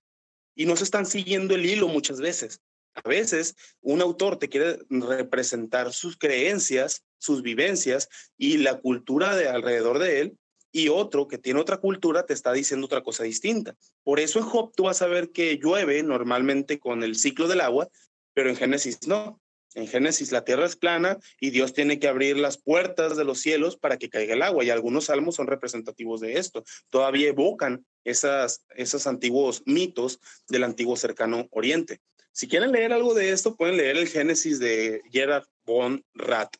y 0.55 0.66
no 0.66 0.76
se 0.76 0.86
están 0.86 1.05
siguiendo 1.05 1.55
el 1.55 1.66
hilo 1.66 1.88
muchas 1.88 2.20
veces. 2.20 2.61
A 2.95 3.07
veces 3.07 3.55
un 3.82 4.01
autor 4.01 4.39
te 4.39 4.47
quiere 4.47 4.80
representar 4.89 5.91
sus 5.93 6.18
creencias, 6.18 7.03
sus 7.18 7.41
vivencias 7.41 8.07
y 8.38 8.57
la 8.57 8.80
cultura 8.80 9.36
de 9.36 9.49
alrededor 9.49 9.99
de 9.99 10.22
él, 10.22 10.38
y 10.72 10.89
otro 10.89 11.30
que 11.30 11.38
tiene 11.38 11.61
otra 11.61 11.78
cultura 11.78 12.26
te 12.26 12.34
está 12.34 12.51
diciendo 12.51 12.86
otra 12.86 13.01
cosa 13.01 13.24
distinta. 13.24 13.76
Por 14.03 14.20
eso 14.20 14.39
en 14.39 14.45
Job 14.45 14.74
tú 14.76 14.84
vas 14.84 15.01
a 15.01 15.07
ver 15.07 15.32
que 15.32 15.57
llueve 15.57 16.03
normalmente 16.03 16.80
con 16.80 17.01
el 17.01 17.16
ciclo 17.16 17.47
del 17.47 17.61
agua, 17.61 17.88
pero 18.36 18.49
en 18.49 18.55
Génesis 18.55 19.07
no. 19.07 19.41
En 19.73 19.88
Génesis 19.88 20.31
la 20.31 20.45
tierra 20.45 20.65
es 20.65 20.75
plana 20.75 21.17
y 21.39 21.49
Dios 21.49 21.73
tiene 21.73 21.99
que 21.99 22.07
abrir 22.07 22.38
las 22.38 22.57
puertas 22.57 23.17
de 23.17 23.25
los 23.25 23.39
cielos 23.39 23.75
para 23.75 23.97
que 23.97 24.09
caiga 24.09 24.36
el 24.36 24.41
agua. 24.41 24.63
Y 24.63 24.69
algunos 24.69 25.05
salmos 25.05 25.36
son 25.36 25.47
representativos 25.47 26.21
de 26.21 26.38
esto. 26.38 26.63
Todavía 26.89 27.29
evocan 27.29 27.86
esas, 28.03 28.63
esos 28.75 29.07
antiguos 29.07 29.63
mitos 29.65 30.19
del 30.47 30.63
antiguo 30.63 30.95
cercano 30.95 31.47
oriente. 31.51 31.99
Si 32.31 32.47
quieren 32.47 32.71
leer 32.71 32.93
algo 32.93 33.13
de 33.13 33.31
esto, 33.31 33.55
pueden 33.55 33.77
leer 33.77 33.97
el 33.97 34.07
Génesis 34.07 34.59
de 34.59 35.01
Gerard 35.11 35.45
von 35.65 36.05
Rath. 36.13 36.55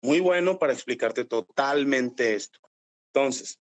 Muy 0.00 0.18
bueno 0.18 0.58
para 0.58 0.72
explicarte 0.72 1.24
totalmente 1.24 2.34
esto. 2.34 2.58
Entonces, 3.12 3.60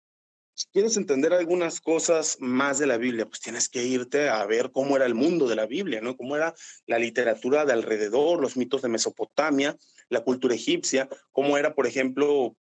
si 0.55 0.69
quieres 0.73 0.97
entender 0.97 1.33
algunas 1.33 1.81
cosas 1.81 2.37
más 2.39 2.79
de 2.79 2.87
la 2.87 2.97
Biblia, 2.97 3.27
pues 3.27 3.41
tienes 3.41 3.69
que 3.69 3.85
irte 3.85 4.29
a 4.29 4.45
ver 4.47 4.71
cómo 4.71 4.97
era 4.97 5.05
el 5.05 5.15
mundo 5.15 5.49
de 5.49 5.57
la 5.57 5.67
Biblia, 5.67 6.01
¿no? 6.01 6.17
Cómo 6.17 6.37
era 6.37 6.55
la 6.87 6.99
literatura 6.99 7.65
de 7.65 7.73
alrededor, 7.73 8.41
los 8.41 8.57
mitos 8.57 8.81
de 8.83 8.89
Mesopotamia, 8.89 9.77
la 10.09 10.23
cultura 10.23 10.55
egipcia, 10.55 11.09
cómo 11.33 11.59
era, 11.59 11.75
por 11.75 11.89
ejemplo, 11.89 12.57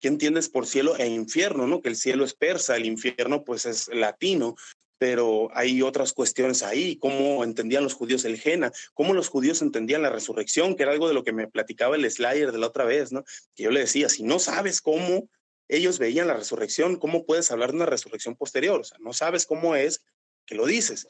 ¿qué 0.00 0.08
entiendes 0.08 0.48
por 0.48 0.66
cielo 0.66 0.96
e 0.96 1.08
infierno, 1.08 1.66
no? 1.66 1.82
Que 1.82 1.88
el 1.88 1.96
cielo 1.96 2.24
es 2.24 2.34
persa, 2.34 2.76
el 2.76 2.86
infierno 2.86 3.42
pues 3.42 3.66
es 3.66 3.88
latino, 3.88 4.54
pero 4.98 5.48
hay 5.52 5.82
otras 5.82 6.12
cuestiones 6.12 6.62
ahí, 6.62 6.96
cómo 6.96 7.42
entendían 7.42 7.82
los 7.82 7.94
judíos 7.94 8.24
el 8.24 8.38
Jena, 8.38 8.70
cómo 8.94 9.14
los 9.14 9.28
judíos 9.28 9.60
entendían 9.60 10.02
la 10.02 10.10
resurrección, 10.10 10.76
que 10.76 10.84
era 10.84 10.92
algo 10.92 11.08
de 11.08 11.14
lo 11.14 11.24
que 11.24 11.32
me 11.32 11.48
platicaba 11.48 11.96
el 11.96 12.08
Slayer 12.08 12.52
de 12.52 12.58
la 12.58 12.68
otra 12.68 12.84
vez, 12.84 13.10
¿no? 13.10 13.24
Que 13.56 13.64
yo 13.64 13.72
le 13.72 13.80
decía, 13.80 14.08
si 14.08 14.22
no 14.22 14.38
sabes 14.38 14.80
cómo 14.80 15.28
ellos 15.76 15.98
veían 15.98 16.26
la 16.26 16.34
resurrección, 16.34 16.96
¿cómo 16.96 17.24
puedes 17.24 17.50
hablar 17.50 17.70
de 17.70 17.76
una 17.76 17.86
resurrección 17.86 18.36
posterior? 18.36 18.80
O 18.80 18.84
sea, 18.84 18.98
no 19.00 19.12
sabes 19.12 19.46
cómo 19.46 19.74
es 19.74 20.04
que 20.46 20.54
lo 20.54 20.66
dices. 20.66 21.08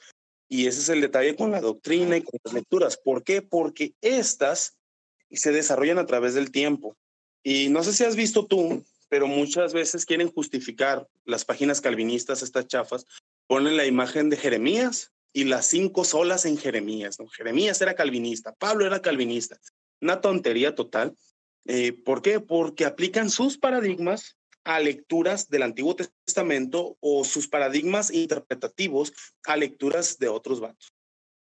Y 0.49 0.67
ese 0.67 0.81
es 0.81 0.89
el 0.89 1.01
detalle 1.01 1.35
con 1.35 1.51
la 1.51 1.61
doctrina 1.61 2.17
y 2.17 2.23
con 2.23 2.39
las 2.45 2.55
lecturas. 2.55 2.97
¿Por 2.97 3.25
qué? 3.25 3.43
Porque 3.43 3.95
estas 4.01 4.79
se 5.31 5.51
desarrollan 5.51 5.99
a 5.99 6.07
través 6.07 6.35
del 6.35 6.51
tiempo. 6.51 6.97
Y 7.43 7.71
no 7.71 7.83
sé 7.83 7.93
si 7.93 8.05
has 8.05 8.15
visto 8.15 8.47
tú, 8.47 8.85
pero 9.09 9.27
muchas 9.27 9.73
veces 9.73 10.07
quieren 10.07 10.31
justificar 10.31 11.09
las 11.25 11.45
páginas 11.45 11.81
calvinistas, 11.81 12.43
estas 12.43 12.69
chafas, 12.69 13.05
ponen 13.49 13.77
la 13.77 13.87
imagen 13.87 14.31
de 14.31 14.37
Jeremías 14.37 15.11
y 15.33 15.45
las 15.45 15.67
cinco 15.67 16.05
solas 16.05 16.45
en 16.45 16.57
Jeremías. 16.57 17.19
¿no? 17.19 17.27
Jeremías 17.27 17.81
era 17.81 17.95
calvinista, 17.95 18.55
Pablo 18.55 18.87
era 18.87 19.03
calvinista. 19.03 19.59
Una 20.01 20.21
tontería 20.21 20.75
total. 20.75 21.17
Eh, 21.65 21.93
¿Por 21.93 22.23
qué? 22.23 22.41
Porque 22.41 22.85
aplican 22.85 23.31
sus 23.31 23.59
paradigmas 23.59 24.37
a 24.65 24.81
lecturas 24.81 25.49
del 25.49 25.63
Antiguo 25.63 25.97
Testamento 25.97 26.97
o 27.01 27.25
sus 27.25 27.49
paradigmas 27.49 28.13
interpretativos 28.13 29.13
a 29.45 29.57
lecturas 29.57 30.19
de 30.19 30.29
otros 30.29 30.61
vatos. 30.61 30.93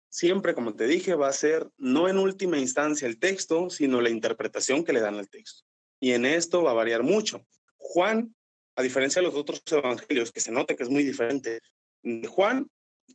Siempre, 0.09 0.55
como 0.55 0.75
te 0.75 0.87
dije, 0.87 1.15
va 1.15 1.29
a 1.29 1.33
ser 1.33 1.71
no 1.79 2.09
en 2.09 2.19
última 2.19 2.59
instancia 2.59 3.09
el 3.09 3.19
texto, 3.19 3.71
sino 3.71 4.01
la 4.01 4.11
interpretación 4.11 4.85
que 4.85 4.93
le 4.93 5.01
dan 5.01 5.15
al 5.15 5.29
texto. 5.29 5.65
Y 6.01 6.13
en 6.13 6.27
esto 6.27 6.63
va 6.63 6.73
a 6.73 6.75
variar 6.75 7.03
mucho. 7.03 7.47
Juan, 7.79 8.35
a 8.77 8.83
diferencia 8.83 9.21
de 9.23 9.29
los 9.29 9.37
otros 9.37 9.63
evangelios, 9.71 10.31
que 10.31 10.41
se 10.41 10.53
nota 10.53 10.75
que 10.75 10.83
es 10.83 10.91
muy 10.91 11.03
diferente, 11.03 11.61
Juan, 12.29 12.69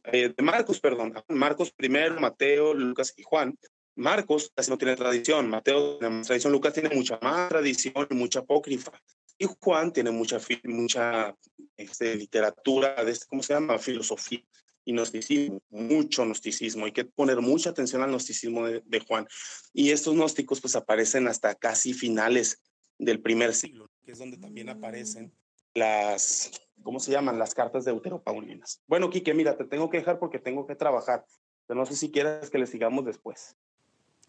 eh, 0.05 0.33
de 0.35 0.43
Marcos, 0.43 0.79
perdón, 0.79 1.13
Marcos 1.27 1.71
primero, 1.71 2.19
Mateo, 2.19 2.73
Lucas 2.73 3.13
y 3.17 3.23
Juan. 3.23 3.57
Marcos 3.95 4.51
casi 4.55 4.69
no 4.69 4.77
tiene 4.77 4.95
tradición, 4.95 5.49
Mateo 5.49 5.97
tiene 5.97 6.15
más 6.15 6.27
tradición, 6.27 6.53
Lucas 6.53 6.73
tiene 6.73 6.89
mucha 6.89 7.19
más 7.21 7.49
tradición 7.49 8.07
y 8.09 8.13
mucha 8.13 8.39
apócrifa. 8.39 8.91
Y 9.37 9.45
Juan 9.45 9.93
tiene 9.93 10.11
mucha, 10.11 10.39
mucha 10.63 11.35
este, 11.77 12.15
literatura, 12.15 13.03
de, 13.03 13.11
este, 13.11 13.25
¿cómo 13.27 13.43
se 13.43 13.53
llama? 13.53 13.77
Filosofía 13.77 14.43
y 14.87 14.93
gnosticismo, 14.93 15.61
mucho 15.69 16.23
gnosticismo. 16.23 16.85
Hay 16.85 16.93
que 16.93 17.03
poner 17.03 17.41
mucha 17.41 17.71
atención 17.71 18.01
al 18.01 18.09
gnosticismo 18.09 18.65
de, 18.65 18.99
Juan. 19.05 19.27
Y 19.73 19.91
estos 19.91 20.15
gnósticos 20.15 20.61
pues 20.61 20.77
aparecen 20.77 21.27
hasta 21.27 21.55
casi 21.55 21.93
finales 21.93 22.61
del 22.97 23.21
primer 23.21 23.53
siglo, 23.53 23.91
que 24.05 24.13
es 24.13 24.17
donde 24.17 24.37
también 24.37 24.69
aparecen 24.69 25.33
las, 25.73 26.51
¿cómo 26.81 27.01
se 27.01 27.11
llaman? 27.11 27.37
Las 27.37 27.53
cartas 27.53 27.83
de 27.83 27.93
Paulinas. 28.23 28.81
Bueno, 28.87 29.09
Quique, 29.09 29.33
mira, 29.33 29.57
te 29.57 29.65
tengo 29.65 29.89
que 29.89 29.97
dejar 29.97 30.19
porque 30.19 30.39
tengo 30.39 30.65
que 30.65 30.75
trabajar, 30.75 31.25
pero 31.67 31.79
no 31.79 31.85
sé 31.85 31.97
si 31.97 32.09
quieres 32.09 32.49
que 32.49 32.57
le 32.57 32.65
sigamos 32.65 33.05
después. 33.05 33.57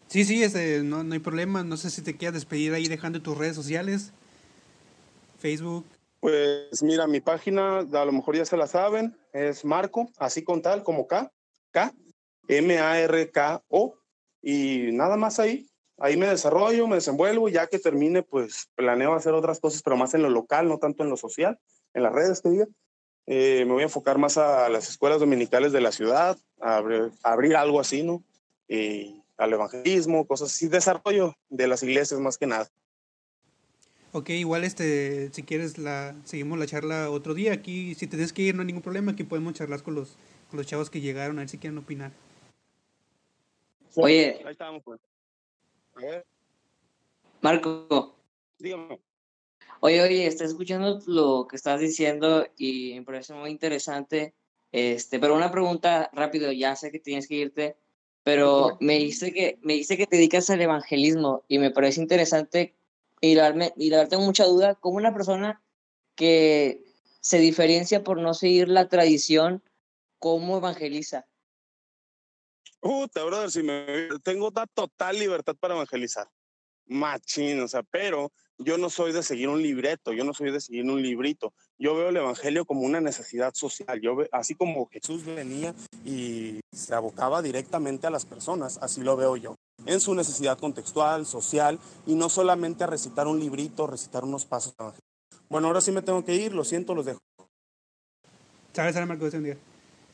Sí, 0.08 0.24
sí, 0.24 0.42
este, 0.42 0.82
no, 0.82 1.04
no 1.04 1.14
hay 1.14 1.20
problema. 1.20 1.62
No 1.62 1.76
sé 1.76 1.90
si 1.90 2.02
te 2.02 2.16
quieras 2.16 2.34
despedir 2.34 2.72
ahí 2.72 2.88
dejando 2.88 3.22
tus 3.22 3.38
redes 3.38 3.54
sociales. 3.54 4.12
Facebook? 5.38 5.86
Pues 6.20 6.82
mira, 6.82 7.06
mi 7.06 7.20
página, 7.20 7.78
a 7.78 8.04
lo 8.04 8.12
mejor 8.12 8.36
ya 8.36 8.44
se 8.44 8.56
la 8.56 8.66
saben, 8.66 9.16
es 9.32 9.64
Marco, 9.64 10.10
así 10.18 10.42
con 10.42 10.62
tal, 10.62 10.82
como 10.82 11.06
K, 11.06 11.30
K, 11.70 11.94
M-A-R-K-O, 12.48 13.94
y 14.42 14.90
nada 14.92 15.16
más 15.16 15.38
ahí. 15.38 15.66
Ahí 16.00 16.16
me 16.16 16.28
desarrollo, 16.28 16.86
me 16.86 16.96
desenvuelvo, 16.96 17.48
ya 17.48 17.66
que 17.66 17.78
termine, 17.78 18.22
pues 18.22 18.68
planeo 18.76 19.14
hacer 19.14 19.32
otras 19.32 19.58
cosas, 19.58 19.82
pero 19.82 19.96
más 19.96 20.14
en 20.14 20.22
lo 20.22 20.30
local, 20.30 20.68
no 20.68 20.78
tanto 20.78 21.02
en 21.02 21.10
lo 21.10 21.16
social, 21.16 21.58
en 21.92 22.02
las 22.04 22.12
redes, 22.12 22.40
te 22.42 22.50
diga. 22.50 22.66
Eh, 23.26 23.64
me 23.66 23.72
voy 23.72 23.82
a 23.82 23.86
enfocar 23.86 24.16
más 24.16 24.38
a 24.38 24.68
las 24.68 24.88
escuelas 24.88 25.20
dominicales 25.20 25.72
de 25.72 25.80
la 25.80 25.92
ciudad, 25.92 26.38
a 26.60 26.82
abrir, 27.22 27.56
algo 27.56 27.80
así, 27.80 28.02
¿no? 28.02 28.22
Y 28.68 29.22
al 29.36 29.52
evangelismo, 29.52 30.26
cosas 30.26 30.50
así, 30.50 30.68
desarrollo 30.68 31.34
de 31.48 31.66
las 31.66 31.82
iglesias 31.82 32.20
más 32.20 32.38
que 32.38 32.46
nada. 32.46 32.68
Ok, 34.12 34.30
igual 34.30 34.64
este, 34.64 35.30
si 35.32 35.42
quieres 35.42 35.76
la, 35.76 36.16
seguimos 36.24 36.58
la 36.58 36.66
charla 36.66 37.10
otro 37.10 37.34
día. 37.34 37.52
Aquí, 37.52 37.94
si 37.94 38.06
tienes 38.06 38.32
que 38.32 38.42
ir, 38.42 38.54
no 38.54 38.62
hay 38.62 38.66
ningún 38.66 38.82
problema. 38.82 39.12
Aquí 39.12 39.24
podemos 39.24 39.52
charlar 39.54 39.82
con 39.82 39.94
los, 39.94 40.16
con 40.50 40.56
los 40.56 40.66
chavos 40.66 40.88
que 40.88 41.00
llegaron, 41.00 41.38
a 41.38 41.42
ver 41.42 41.48
si 41.48 41.58
quieren 41.58 41.78
opinar. 41.78 42.12
Oye. 43.96 44.40
Ahí 44.44 44.52
estamos, 44.52 44.82
pues. 44.82 45.00
Marco. 47.42 48.14
Dígame. 48.58 48.98
Oye, 49.80 50.02
oye, 50.02 50.26
estoy 50.26 50.46
escuchando 50.46 51.00
lo 51.06 51.46
que 51.48 51.56
estás 51.56 51.80
diciendo 51.80 52.46
y 52.56 52.94
me 52.94 53.02
parece 53.02 53.34
muy 53.34 53.50
interesante. 53.50 54.34
Este, 54.72 55.18
pero 55.18 55.36
una 55.36 55.50
pregunta 55.50 56.10
rápido, 56.12 56.50
ya 56.50 56.76
sé 56.76 56.90
que 56.90 56.98
tienes 56.98 57.28
que 57.28 57.36
irte, 57.36 57.76
pero 58.22 58.76
me 58.80 58.98
dice 58.98 59.32
que 59.32 59.58
me 59.62 59.74
dice 59.74 59.96
que 59.96 60.06
te 60.06 60.16
dedicas 60.16 60.50
al 60.50 60.60
evangelismo 60.60 61.44
y 61.48 61.58
me 61.58 61.70
parece 61.70 62.00
interesante 62.00 62.74
y 63.20 63.34
la, 63.34 63.72
y 63.76 63.90
la 63.90 63.98
verdad 63.98 64.10
tengo 64.10 64.24
mucha 64.24 64.44
duda, 64.44 64.74
como 64.74 64.96
una 64.96 65.12
persona 65.12 65.62
que 66.14 66.84
se 67.20 67.38
diferencia 67.38 68.02
por 68.02 68.20
no 68.20 68.34
seguir 68.34 68.68
la 68.68 68.88
tradición, 68.88 69.62
¿cómo 70.18 70.58
evangeliza? 70.58 71.26
Puta, 72.80 73.24
brother, 73.24 73.50
si 73.50 73.62
me 73.62 74.08
tengo 74.22 74.52
total 74.52 75.18
libertad 75.18 75.56
para 75.58 75.74
evangelizar. 75.74 76.28
Machín, 76.86 77.60
o 77.60 77.68
sea, 77.68 77.82
pero 77.82 78.32
yo 78.56 78.78
no 78.78 78.88
soy 78.88 79.12
de 79.12 79.22
seguir 79.22 79.48
un 79.48 79.62
libreto, 79.62 80.12
yo 80.12 80.24
no 80.24 80.32
soy 80.32 80.50
de 80.50 80.60
seguir 80.60 80.84
un 80.84 81.02
librito. 81.02 81.52
Yo 81.78 81.94
veo 81.94 82.08
el 82.08 82.16
evangelio 82.16 82.64
como 82.64 82.82
una 82.82 83.00
necesidad 83.00 83.54
social. 83.54 84.00
Yo 84.00 84.16
así 84.32 84.54
como 84.54 84.88
Jesús 84.88 85.24
venía 85.24 85.74
y 86.04 86.60
se 86.72 86.94
abocaba 86.94 87.40
directamente 87.40 88.06
a 88.06 88.10
las 88.10 88.24
personas, 88.26 88.78
así 88.82 89.02
lo 89.02 89.16
veo 89.16 89.36
yo 89.36 89.54
en 89.86 90.00
su 90.00 90.14
necesidad 90.14 90.58
contextual, 90.58 91.24
social, 91.24 91.78
y 92.06 92.14
no 92.14 92.28
solamente 92.28 92.84
a 92.84 92.88
recitar 92.88 93.26
un 93.26 93.38
librito, 93.38 93.86
recitar 93.86 94.24
unos 94.24 94.44
pasos. 94.44 94.74
Bueno, 95.48 95.68
ahora 95.68 95.80
sí 95.80 95.92
me 95.92 96.02
tengo 96.02 96.24
que 96.24 96.34
ir, 96.34 96.52
lo 96.52 96.64
siento, 96.64 96.94
los 96.94 97.06
dejo. 97.06 97.20
Chávez, 98.72 98.94
Marco, 99.06 99.30
día. 99.30 99.56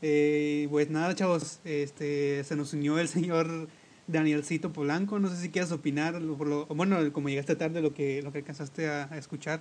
Eh, 0.01 0.69
pues 0.71 0.91
nada, 0.91 1.15
chavos, 1.15 1.61
este, 1.65 2.45
se 2.45 2.57
nos 2.57 2.73
unió 2.73 2.99
el 2.99 3.09
señor 3.09 3.69
Danielcito 4.07 4.73
Polanco. 4.73 5.19
No 5.19 5.29
sé 5.29 5.37
si 5.37 5.51
quieres 5.51 5.73
opinar, 5.73 6.21
por 6.39 6.47
lo, 6.47 6.67
bueno, 6.67 7.13
como 7.13 7.29
llegaste 7.29 7.57
tarde, 7.57 7.81
lo 7.81 7.95
que, 7.95 8.23
lo 8.23 8.31
que 8.31 8.39
alcanzaste 8.39 8.89
a, 8.89 9.05
escuchar. 9.17 9.61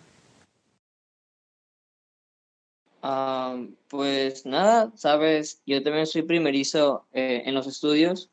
Ah, 3.06 3.58
pues 3.90 4.46
nada, 4.46 4.92
sabes, 4.96 5.62
yo 5.66 5.84
también 5.84 6.08
soy 6.08 6.22
primerizo 6.22 7.06
eh, 7.12 7.44
en 7.46 7.54
los 7.54 7.68
estudios 7.68 8.32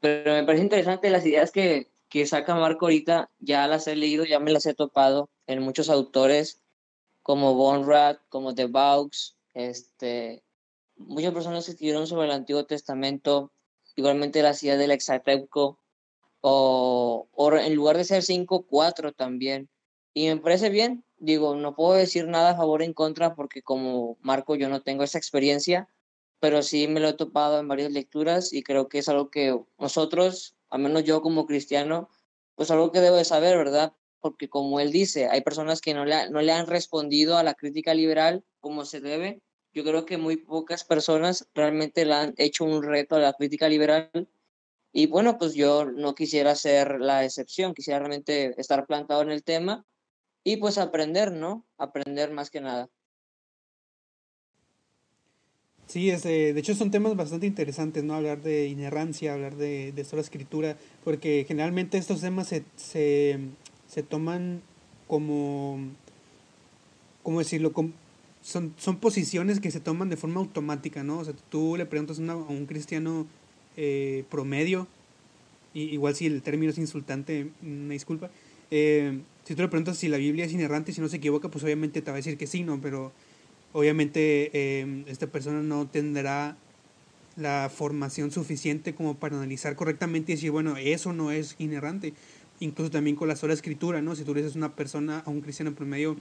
pero 0.00 0.34
me 0.34 0.44
parece 0.44 0.64
interesante 0.64 1.10
las 1.10 1.24
ideas 1.26 1.50
que, 1.50 1.90
que 2.08 2.26
saca 2.26 2.54
Marco 2.54 2.86
ahorita, 2.86 3.30
ya 3.40 3.66
las 3.66 3.86
he 3.86 3.96
leído, 3.96 4.24
ya 4.24 4.38
me 4.38 4.52
las 4.52 4.66
he 4.66 4.74
topado 4.74 5.28
en 5.46 5.62
muchos 5.62 5.88
autores 5.90 6.62
como 7.22 7.54
Bonrat, 7.54 8.20
como 8.28 8.54
The 8.54 8.66
Vaux, 8.66 9.36
este, 9.54 10.44
muchas 10.96 11.32
personas 11.32 11.68
escribieron 11.68 12.06
sobre 12.06 12.26
el 12.26 12.32
Antiguo 12.32 12.64
Testamento, 12.66 13.50
igualmente 13.96 14.42
la 14.42 14.54
ciudad 14.54 14.78
del 14.78 14.92
Exartepco, 14.92 15.80
o, 16.40 17.26
o 17.32 17.56
en 17.56 17.74
lugar 17.74 17.96
de 17.96 18.04
ser 18.04 18.22
5, 18.22 18.66
4 18.68 19.12
también. 19.12 19.68
Y 20.14 20.28
me 20.28 20.36
parece 20.36 20.70
bien, 20.70 21.04
digo, 21.18 21.54
no 21.56 21.74
puedo 21.74 21.94
decir 21.94 22.26
nada 22.28 22.50
a 22.50 22.56
favor 22.56 22.80
o 22.82 22.84
en 22.84 22.92
contra 22.92 23.34
porque 23.34 23.62
como 23.62 24.18
Marco 24.20 24.54
yo 24.54 24.68
no 24.68 24.82
tengo 24.82 25.02
esa 25.02 25.18
experiencia, 25.18 25.88
pero 26.40 26.62
sí 26.62 26.88
me 26.88 27.00
lo 27.00 27.08
he 27.08 27.12
topado 27.14 27.58
en 27.58 27.68
varias 27.68 27.92
lecturas 27.92 28.52
y 28.52 28.62
creo 28.62 28.88
que 28.88 28.98
es 28.98 29.08
algo 29.08 29.30
que 29.30 29.58
nosotros, 29.78 30.56
al 30.70 30.80
menos 30.80 31.04
yo 31.04 31.22
como 31.22 31.46
cristiano, 31.46 32.08
pues 32.54 32.70
algo 32.70 32.92
que 32.92 33.00
debo 33.00 33.16
de 33.16 33.24
saber, 33.24 33.56
¿verdad? 33.56 33.94
Porque 34.20 34.48
como 34.48 34.80
él 34.80 34.92
dice, 34.92 35.28
hay 35.28 35.40
personas 35.42 35.80
que 35.80 35.94
no 35.94 36.04
le, 36.04 36.30
no 36.30 36.40
le 36.42 36.52
han 36.52 36.66
respondido 36.66 37.38
a 37.38 37.42
la 37.42 37.54
crítica 37.54 37.94
liberal 37.94 38.44
como 38.60 38.84
se 38.84 39.00
debe. 39.00 39.42
Yo 39.72 39.84
creo 39.84 40.06
que 40.06 40.16
muy 40.16 40.36
pocas 40.36 40.84
personas 40.84 41.48
realmente 41.54 42.04
le 42.04 42.14
han 42.14 42.34
hecho 42.38 42.64
un 42.64 42.82
reto 42.82 43.16
a 43.16 43.20
la 43.20 43.32
crítica 43.34 43.68
liberal. 43.68 44.10
Y 44.92 45.06
bueno, 45.06 45.38
pues 45.38 45.54
yo 45.54 45.84
no 45.84 46.14
quisiera 46.14 46.54
ser 46.54 47.00
la 47.00 47.24
excepción, 47.24 47.74
quisiera 47.74 47.98
realmente 47.98 48.58
estar 48.58 48.86
plantado 48.86 49.22
en 49.22 49.30
el 49.30 49.44
tema 49.44 49.84
y 50.46 50.58
pues 50.58 50.78
aprender, 50.78 51.32
¿no? 51.32 51.64
Aprender 51.76 52.30
más 52.30 52.50
que 52.50 52.60
nada. 52.60 52.88
Sí, 55.88 56.08
este, 56.08 56.54
de 56.54 56.60
hecho 56.60 56.76
son 56.76 56.92
temas 56.92 57.16
bastante 57.16 57.48
interesantes, 57.48 58.04
¿no? 58.04 58.14
Hablar 58.14 58.42
de 58.42 58.68
inerrancia, 58.68 59.34
hablar 59.34 59.56
de, 59.56 59.90
de 59.90 60.04
sola 60.04 60.22
escritura, 60.22 60.76
porque 61.02 61.44
generalmente 61.48 61.98
estos 61.98 62.20
temas 62.20 62.46
se, 62.46 62.62
se, 62.76 63.40
se 63.88 64.04
toman 64.04 64.62
como, 65.08 65.80
¿cómo 67.24 67.40
decirlo? 67.40 67.72
son, 68.40 68.72
son 68.78 68.96
posiciones 68.98 69.58
que 69.58 69.72
se 69.72 69.80
toman 69.80 70.10
de 70.10 70.16
forma 70.16 70.38
automática, 70.38 71.02
¿no? 71.02 71.18
O 71.18 71.24
sea, 71.24 71.34
tú 71.50 71.76
le 71.76 71.86
preguntas 71.86 72.20
a, 72.20 72.36
un 72.36 72.66
cristiano 72.66 73.26
eh, 73.76 74.22
promedio, 74.30 74.86
y, 75.74 75.86
igual 75.86 76.14
si 76.14 76.26
el 76.26 76.40
término 76.42 76.70
es 76.70 76.78
insultante, 76.78 77.50
me 77.62 77.94
disculpa, 77.94 78.30
eh, 78.70 79.22
si 79.46 79.54
tú 79.54 79.62
le 79.62 79.68
preguntas 79.68 79.96
si 79.96 80.08
la 80.08 80.16
Biblia 80.16 80.44
es 80.44 80.52
inerrante, 80.52 80.92
si 80.92 81.00
no 81.00 81.08
se 81.08 81.18
equivoca, 81.18 81.48
pues 81.48 81.62
obviamente 81.62 82.02
te 82.02 82.10
va 82.10 82.16
a 82.16 82.18
decir 82.18 82.36
que 82.36 82.48
sí, 82.48 82.64
¿no? 82.64 82.80
Pero 82.80 83.12
obviamente 83.72 84.80
em, 84.80 85.04
esta 85.06 85.28
persona 85.28 85.62
no 85.62 85.86
tendrá 85.86 86.56
la 87.36 87.70
formación 87.72 88.32
suficiente 88.32 88.94
como 88.96 89.14
para 89.14 89.36
analizar 89.36 89.76
correctamente 89.76 90.32
y 90.32 90.34
decir, 90.34 90.50
bueno, 90.50 90.76
eso 90.76 91.12
no 91.12 91.30
es 91.30 91.54
inerrante. 91.58 92.12
Incluso 92.58 92.90
también 92.90 93.14
con 93.14 93.28
la 93.28 93.36
sola 93.36 93.54
escritura, 93.54 94.02
¿no? 94.02 94.16
Si 94.16 94.24
tú 94.24 94.34
le 94.34 94.42
dices 94.42 94.56
a 94.56 94.58
una 94.58 94.74
persona, 94.74 95.22
a 95.24 95.30
un 95.30 95.40
cristiano 95.42 95.72
promedio, 95.74 96.16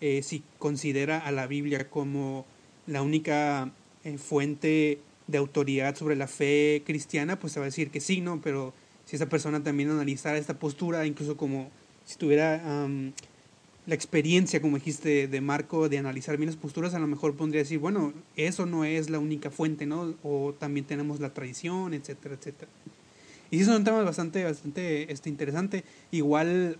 eh, 0.00 0.22
si 0.22 0.44
considera 0.60 1.18
a 1.18 1.32
la 1.32 1.48
Biblia 1.48 1.90
como 1.90 2.46
la 2.86 3.02
única 3.02 3.72
eh, 4.04 4.16
fuente 4.16 5.00
de 5.26 5.38
autoridad 5.38 5.96
sobre 5.96 6.14
la 6.14 6.28
fe 6.28 6.84
cristiana, 6.86 7.36
pues 7.36 7.52
se 7.52 7.58
va 7.58 7.64
a 7.64 7.68
decir 7.68 7.90
que 7.90 8.00
sí, 8.00 8.20
¿no? 8.20 8.40
Pero 8.40 8.72
si 9.06 9.16
esa 9.16 9.28
persona 9.28 9.60
también 9.60 9.90
analizara 9.90 10.38
esta 10.38 10.58
postura, 10.60 11.04
incluso 11.04 11.36
como 11.36 11.70
si 12.10 12.18
tuviera 12.18 12.60
la 13.86 13.94
experiencia, 13.94 14.60
como 14.60 14.78
dijiste, 14.78 15.28
de 15.28 15.40
Marco, 15.40 15.88
de 15.88 15.98
analizar 15.98 16.36
bien 16.36 16.48
las 16.48 16.56
posturas, 16.56 16.92
a 16.94 16.98
lo 16.98 17.06
mejor 17.06 17.36
pondría 17.36 17.62
decir, 17.62 17.78
bueno, 17.78 18.12
eso 18.34 18.66
no 18.66 18.84
es 18.84 19.10
la 19.10 19.20
única 19.20 19.50
fuente, 19.50 19.86
¿no? 19.86 20.14
O 20.24 20.52
también 20.58 20.86
tenemos 20.86 21.20
la 21.20 21.32
tradición, 21.32 21.94
etcétera, 21.94 22.34
etcétera. 22.34 22.68
Y 23.52 23.58
sí, 23.58 23.64
son 23.64 23.84
temas 23.84 24.04
bastante, 24.04 24.42
bastante 24.42 25.12
este, 25.12 25.28
interesante. 25.28 25.84
Igual, 26.10 26.78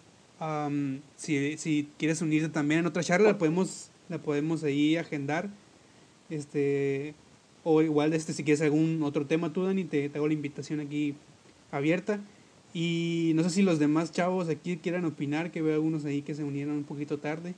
si, 1.17 1.57
si 1.59 1.89
quieres 1.97 2.23
unirte 2.23 2.49
también 2.49 2.81
en 2.81 2.87
otra 2.87 3.05
charla, 3.05 3.29
la 3.29 3.39
podemos, 3.39 3.91
la 4.09 4.19
podemos 4.19 4.65
ahí 4.65 4.97
agendar. 4.97 5.49
Este, 6.29 7.15
o 7.63 7.83
igual, 7.83 8.15
este, 8.15 8.33
si 8.33 8.43
quieres 8.43 8.63
algún 8.63 9.01
otro 9.05 9.27
tema 9.27 9.53
tú, 9.53 9.63
Dani, 9.63 9.85
te, 9.85 10.09
te 10.09 10.19
hago 10.19 10.27
la 10.27 10.35
invitación 10.35 10.81
aquí 10.81 11.15
abierta. 11.71 12.19
Y 12.73 13.33
no 13.35 13.43
sé 13.43 13.51
si 13.51 13.63
los 13.63 13.79
demás 13.79 14.13
chavos 14.13 14.49
aquí 14.49 14.77
quieran 14.77 15.05
opinar, 15.05 15.51
que 15.51 15.63
veo 15.63 15.75
algunos 15.75 16.05
ahí 16.05 16.23
que 16.23 16.35
se 16.35 16.45
unieron 16.45 16.77
un 16.77 16.85
poquito 16.85 17.19
tarde. 17.19 17.55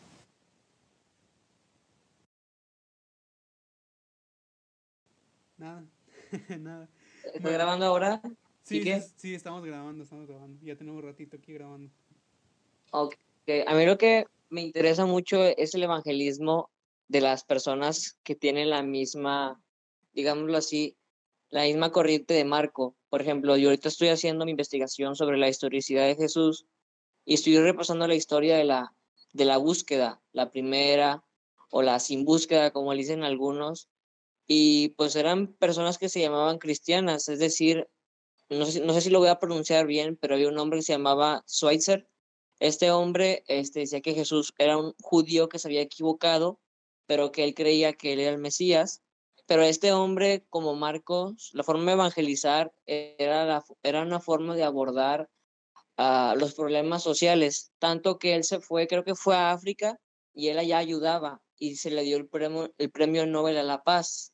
Nada, 5.59 5.85
nada. 6.59 6.89
¿Está 7.35 7.51
grabando 7.51 7.87
ahora? 7.87 8.21
Sí, 8.63 8.83
sí, 9.17 9.35
estamos 9.35 9.65
grabando, 9.65 10.05
estamos 10.05 10.27
grabando. 10.27 10.59
Ya 10.65 10.77
tenemos 10.77 11.03
un 11.03 11.09
ratito 11.09 11.37
aquí 11.37 11.53
grabando. 11.53 11.91
Ok, 12.91 13.15
a 13.67 13.75
mí 13.75 13.87
lo 13.87 13.99
que 13.99 14.27
me 14.51 14.63
interesa 14.63 15.07
mucho 15.07 15.43
es 15.45 15.75
el 15.75 15.83
evangelismo 15.83 16.71
de 17.09 17.21
las 17.21 17.45
personas 17.45 18.19
que 18.23 18.35
tienen 18.35 18.71
la 18.71 18.83
misma, 18.83 19.61
digámoslo 20.15 20.57
así, 20.57 20.97
la 21.51 21.63
misma 21.63 21.93
corriente 21.93 22.35
de 22.35 22.45
Marco. 22.45 22.95
Por 23.13 23.21
ejemplo, 23.21 23.59
yo 23.59 23.69
ahorita 23.69 23.89
estoy 23.89 24.09
haciendo 24.09 24.47
mi 24.47 24.53
investigación 24.53 25.17
sobre 25.17 25.37
la 25.37 25.51
historicidad 25.51 26.07
de 26.07 26.17
Jesús 26.17 26.65
y 27.27 27.35
estoy 27.35 27.59
repasando 27.59 28.09
la 28.09 28.15
historia 28.15 28.57
de 28.57 28.65
la, 28.65 28.95
de 29.35 29.45
la 29.45 29.59
búsqueda, 29.59 30.23
la 30.33 30.51
primera 30.51 31.23
o 31.69 31.83
la 31.83 32.01
sin 32.01 32.25
búsqueda, 32.25 32.71
como 32.71 32.95
le 32.95 33.01
dicen 33.01 33.23
algunos, 33.23 33.91
y 34.47 34.95
pues 34.97 35.15
eran 35.15 35.49
personas 35.49 35.99
que 35.99 36.09
se 36.09 36.23
llamaban 36.23 36.57
cristianas, 36.57 37.29
es 37.29 37.39
decir, 37.39 37.87
no 38.49 38.65
sé, 38.65 38.81
no 38.81 38.95
sé 38.95 39.03
si 39.03 39.11
lo 39.11 39.19
voy 39.19 39.29
a 39.29 39.39
pronunciar 39.39 39.87
bien, 39.87 40.17
pero 40.17 40.37
había 40.37 40.49
un 40.49 40.57
hombre 40.57 40.79
que 40.79 40.85
se 40.85 40.95
llamaba 40.95 41.45
Schweitzer. 41.47 42.09
Este 42.61 42.93
hombre 42.93 43.45
este, 43.47 43.81
decía 43.81 44.01
que 44.01 44.15
Jesús 44.15 44.55
era 44.57 44.79
un 44.79 44.95
judío 45.03 45.51
que 45.51 45.59
se 45.59 45.69
había 45.69 45.83
equivocado, 45.83 46.61
pero 47.05 47.31
que 47.31 47.45
él 47.45 47.53
creía 47.53 47.93
que 47.93 48.15
él 48.15 48.21
era 48.21 48.31
el 48.31 48.39
Mesías 48.39 49.01
pero 49.53 49.64
este 49.64 49.92
hombre, 49.92 50.46
como 50.48 50.74
Marcos, 50.74 51.50
la 51.53 51.62
forma 51.62 51.84
de 51.84 51.92
evangelizar 51.92 52.72
era, 52.86 53.62
era 53.82 54.00
una 54.00 54.18
forma 54.18 54.57
de 54.57 54.64
abordar 54.64 55.28
uh, 55.98 56.34
los 56.38 56.55
problemas 56.55 57.03
sociales, 57.03 57.70
tanto 57.78 58.18
que 58.18 58.34
él 58.34 58.44
se 58.44 58.61
fue, 58.61 58.86
creo 58.86 59.05
que 59.05 59.14
fue 59.14 59.36
a 59.36 59.50
África 59.50 60.00
y 60.32 60.48
él 60.48 60.59
allá 60.59 60.78
ayudaba 60.78 61.42
y 61.59 61.76
se 61.76 61.90
le 61.90 62.03
dio 62.03 62.16
el 62.16 62.28
premio, 62.28 62.72
el 62.78 62.90
premio 62.90 63.26
Nobel 63.26 63.59
a 63.59 63.62
la 63.62 63.82
Paz. 63.82 64.32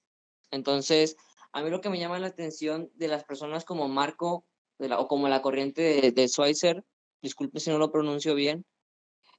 Entonces, 0.52 1.16
a 1.50 1.64
mí 1.64 1.70
lo 1.70 1.80
que 1.80 1.90
me 1.90 1.98
llama 1.98 2.20
la 2.20 2.28
atención 2.28 2.88
de 2.94 3.08
las 3.08 3.24
personas 3.24 3.64
como 3.64 3.88
Marco 3.88 4.46
o 4.78 5.08
como 5.08 5.28
la 5.28 5.42
corriente 5.42 5.82
de, 5.82 6.12
de 6.12 6.28
Schweitzer, 6.28 6.84
disculpe 7.22 7.58
si 7.58 7.70
no 7.70 7.78
lo 7.78 7.90
pronuncio 7.90 8.36
bien, 8.36 8.64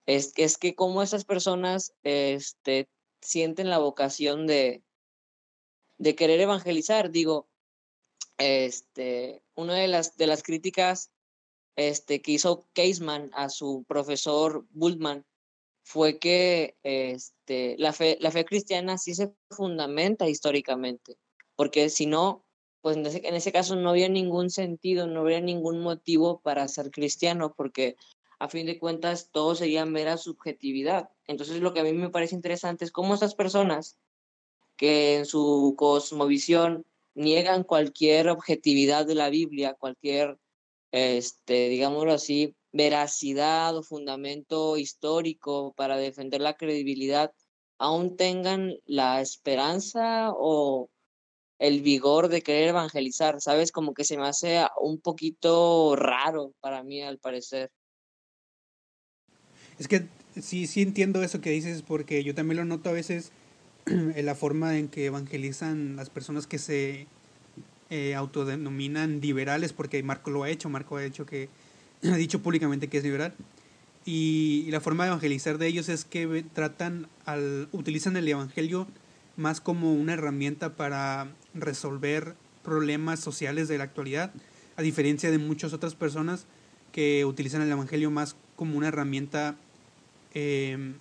es, 0.05 0.34
es 0.36 0.57
que 0.57 0.75
como 0.75 1.01
esas 1.01 1.23
personas 1.23 1.93
este, 2.03 2.89
sienten 3.21 3.69
la 3.69 3.77
vocación 3.77 4.45
de, 4.45 4.84
de 6.00 6.16
querer 6.16 6.39
evangelizar. 6.39 7.12
Digo, 7.12 7.47
este, 8.39 9.43
una 9.56 9.76
de 9.76 9.88
las, 9.88 10.18
de 10.18 10.26
las 10.26 10.41
críticas 10.41 11.12
este, 11.76 12.22
que 12.22 12.32
hizo 12.32 12.68
Caseman 12.74 13.30
a 13.34 13.50
su 13.50 13.86
profesor 13.88 14.66
Bultmann 14.72 15.26
fue 15.84 16.20
que 16.20 16.78
este, 16.84 17.76
la, 17.78 17.93
fe, 17.93 18.18
la 18.20 18.32
fe 18.32 18.45
cristiana 18.45 18.97
sí 18.97 19.14
se 19.14 19.34
fundamenta 19.50 20.28
históricamente, 20.28 21.18
porque 21.56 21.89
si 21.89 22.06
no, 22.06 22.45
pues 22.82 22.95
en 22.95 23.06
ese, 23.06 23.28
en 23.28 23.36
ese 23.36 23.52
caso 23.52 23.76
no 23.76 23.89
había 23.89 24.10
ningún 24.10 24.50
sentido, 24.50 25.08
no 25.08 25.22
habría 25.22 25.41
ningún 25.41 25.82
motivo 25.82 26.41
para 26.41 26.68
ser 26.68 26.91
cristiano, 26.91 27.54
porque 27.56 27.97
a 28.39 28.47
fin 28.47 28.66
de 28.68 28.80
cuentas 28.80 29.32
todo 29.32 29.56
sería 29.56 29.86
mera 29.86 30.18
subjetividad. 30.18 31.10
Entonces 31.28 31.60
lo 31.60 31.74
que 31.74 31.82
a 31.82 31.84
mí 31.84 31.93
me 31.93 32.10
parece 32.10 32.36
interesante 32.36 32.86
es 32.86 32.91
cómo 32.91 33.16
esas 33.16 33.36
personas 33.36 33.97
que 34.80 35.17
en 35.17 35.25
su 35.25 35.75
cosmovisión 35.77 36.86
niegan 37.13 37.65
cualquier 37.65 38.30
objetividad 38.30 39.05
de 39.05 39.13
la 39.13 39.30
Biblia, 39.30 39.73
cualquier, 39.73 40.38
este, 40.93 41.67
digámoslo 41.67 42.13
así, 42.13 42.55
veracidad 42.71 43.75
o 43.75 43.84
fundamento 43.84 44.77
histórico 44.77 45.73
para 45.75 45.97
defender 45.97 46.39
la 46.39 46.55
credibilidad, 46.55 47.34
aún 47.77 48.15
tengan 48.15 48.77
la 48.86 49.19
esperanza 49.19 50.32
o 50.32 50.89
el 51.59 51.82
vigor 51.82 52.30
de 52.30 52.41
querer 52.41 52.69
evangelizar, 52.69 53.41
¿sabes? 53.41 53.73
Como 53.73 53.93
que 53.93 54.05
se 54.05 54.17
me 54.17 54.27
hace 54.27 54.65
un 54.82 55.01
poquito 55.01 55.97
raro 55.97 56.53
para 56.61 56.84
mí, 56.84 57.01
al 57.01 57.17
parecer. 57.17 57.69
Es 59.77 59.89
que 59.89 60.07
sí, 60.41 60.67
sí 60.67 60.84
entiendo 60.84 61.21
eso 61.21 61.41
que 61.41 61.49
dices, 61.49 61.82
porque 61.82 62.23
yo 62.23 62.34
también 62.34 62.59
lo 62.59 62.63
noto 62.65 62.89
a 62.89 62.93
veces 62.93 63.34
la 64.24 64.36
forma 64.36 64.78
en 64.78 64.88
que 64.88 65.06
evangelizan 65.06 65.96
las 65.96 66.10
personas 66.10 66.48
que 66.48 66.58
se 66.58 67.08
eh, 67.90 68.16
autodenominan 68.16 69.22
liberales, 69.22 69.74
porque 69.74 70.02
Marco 70.04 70.32
lo 70.32 70.44
ha 70.44 70.50
hecho, 70.50 70.70
Marco 70.70 70.98
ha 70.98 71.04
hecho 71.04 71.26
que 71.26 71.50
ha 72.04 72.16
dicho 72.16 72.42
públicamente 72.42 72.88
que 72.88 72.98
es 72.98 73.04
liberal. 73.04 73.34
Y, 74.06 74.68
la 74.72 74.80
forma 74.80 75.04
de 75.04 75.10
evangelizar 75.10 75.58
de 75.58 75.68
ellos 75.68 75.90
es 75.90 76.06
que 76.06 76.46
tratan 76.54 77.08
al 77.26 77.68
utilizan 77.72 78.16
el 78.18 78.28
evangelio 78.28 78.88
más 79.36 79.62
como 79.62 79.94
una 79.94 80.14
herramienta 80.14 80.76
para 80.76 81.32
resolver 81.54 82.36
problemas 82.64 83.20
sociales 83.20 83.68
de 83.68 83.78
la 83.78 83.86
actualidad, 83.86 84.32
a 84.78 84.82
diferencia 84.82 85.32
de 85.32 85.38
muchas 85.38 85.74
otras 85.74 85.96
personas 85.96 86.46
que 86.92 87.26
utilizan 87.26 87.62
el 87.62 87.72
evangelio 87.72 88.10
más 88.10 88.36
como 88.56 88.78
una 88.78 88.88
herramienta 88.88 89.56
eh, 90.34 90.94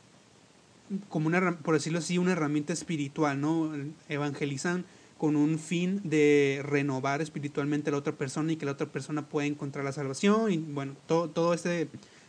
como 1.08 1.26
una, 1.26 1.58
por 1.58 1.74
decirlo 1.74 1.98
así, 1.98 2.18
una 2.18 2.32
herramienta 2.32 2.72
espiritual, 2.72 3.40
¿no? 3.40 3.72
Evangelizan 4.08 4.84
con 5.18 5.36
un 5.36 5.58
fin 5.58 6.00
de 6.04 6.60
renovar 6.64 7.20
espiritualmente 7.20 7.90
a 7.90 7.92
la 7.92 7.98
otra 7.98 8.14
persona 8.14 8.52
y 8.52 8.56
que 8.56 8.66
la 8.66 8.72
otra 8.72 8.86
persona 8.86 9.28
pueda 9.28 9.46
encontrar 9.46 9.84
la 9.84 9.92
salvación 9.92 10.52
y 10.52 10.58
bueno, 10.58 10.94
todo, 11.06 11.28
todo 11.28 11.54
este, 11.54 11.88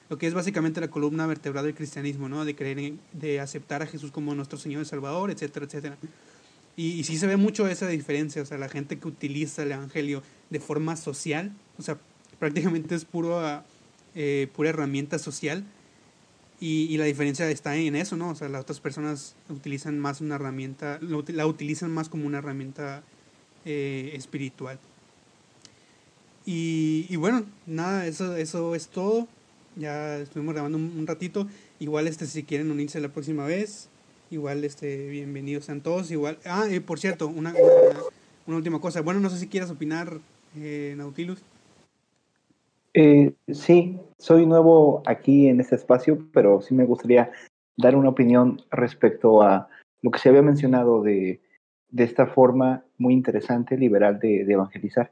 lo 0.09 0.17
que 0.17 0.25
es 0.25 0.33
básicamente 0.33 0.81
la 0.81 0.89
columna 0.89 1.27
vertebral 1.27 1.65
del 1.65 1.75
cristianismo, 1.75 2.29
¿no? 2.29 2.45
De 2.45 2.55
creer, 2.55 2.93
de 3.13 3.39
aceptar 3.39 3.83
a 3.83 3.87
Jesús 3.87 4.11
como 4.11 4.33
nuestro 4.33 4.57
Señor 4.57 4.81
y 4.81 4.85
Salvador, 4.85 5.29
etcétera, 5.29 5.65
etcétera. 5.65 5.97
Y, 6.75 6.91
y 6.93 7.03
sí 7.03 7.17
se 7.17 7.27
ve 7.27 7.37
mucho 7.37 7.67
esa 7.67 7.87
diferencia, 7.87 8.41
o 8.41 8.45
sea, 8.45 8.57
la 8.57 8.69
gente 8.69 8.97
que 8.97 9.07
utiliza 9.07 9.63
el 9.63 9.71
Evangelio 9.71 10.23
de 10.49 10.59
forma 10.59 10.95
social, 10.95 11.53
o 11.77 11.83
sea, 11.83 11.99
prácticamente 12.39 12.95
es 12.95 13.05
puro, 13.05 13.41
eh, 14.15 14.47
pura 14.55 14.69
herramienta 14.69 15.19
social. 15.19 15.63
Y, 16.61 16.87
y, 16.93 16.97
la 16.97 17.05
diferencia 17.05 17.49
está 17.49 17.75
en 17.77 17.95
eso, 17.95 18.17
¿no? 18.17 18.31
O 18.31 18.35
sea, 18.35 18.49
las 18.49 18.61
otras 18.61 18.81
personas 18.81 19.35
utilizan 19.47 19.97
más 19.97 20.19
una 20.19 20.35
herramienta, 20.35 20.99
la 21.01 21.47
utilizan 21.47 21.89
más 21.89 22.09
como 22.09 22.27
una 22.27 22.39
herramienta 22.39 23.01
eh, 23.65 24.11
espiritual. 24.15 24.79
Y, 26.45 27.15
bueno, 27.17 27.45
nada, 27.67 28.07
eso, 28.07 28.35
eso 28.35 28.73
es 28.73 28.87
todo. 28.87 29.27
Ya 29.75 30.17
estuvimos 30.17 30.53
grabando 30.53 30.77
un, 30.77 31.05
ratito. 31.05 31.47
Igual 31.79 32.07
este 32.07 32.25
si 32.25 32.43
quieren 32.43 32.71
unirse 32.71 32.99
la 32.99 33.09
próxima 33.09 33.45
vez, 33.45 33.89
igual 34.31 34.63
este 34.63 35.07
bienvenidos 35.09 35.65
sean 35.65 35.81
todos. 35.81 36.09
Igual, 36.09 36.39
ah, 36.45 36.65
eh, 36.67 36.81
por 36.81 36.99
cierto, 36.99 37.27
una, 37.27 37.51
una, 37.53 37.99
una, 38.47 38.57
última 38.57 38.81
cosa. 38.81 39.01
Bueno, 39.01 39.19
no 39.19 39.29
sé 39.29 39.37
si 39.37 39.47
quieras 39.47 39.69
opinar, 39.69 40.19
eh, 40.55 40.95
Nautilus. 40.97 41.39
Eh, 42.93 43.33
sí, 43.49 43.99
soy 44.17 44.45
nuevo 44.45 45.03
aquí 45.05 45.47
en 45.47 45.59
este 45.59 45.75
espacio, 45.75 46.27
pero 46.33 46.61
sí 46.61 46.73
me 46.73 46.85
gustaría 46.85 47.31
dar 47.77 47.95
una 47.95 48.09
opinión 48.09 48.61
respecto 48.71 49.41
a 49.41 49.69
lo 50.01 50.11
que 50.11 50.19
se 50.19 50.29
había 50.29 50.41
mencionado 50.41 51.01
de, 51.03 51.41
esta 51.95 52.27
forma 52.27 52.83
muy 52.97 53.13
interesante, 53.13 53.77
liberal 53.77 54.19
de, 54.19 54.41
evangelizar. 54.41 55.11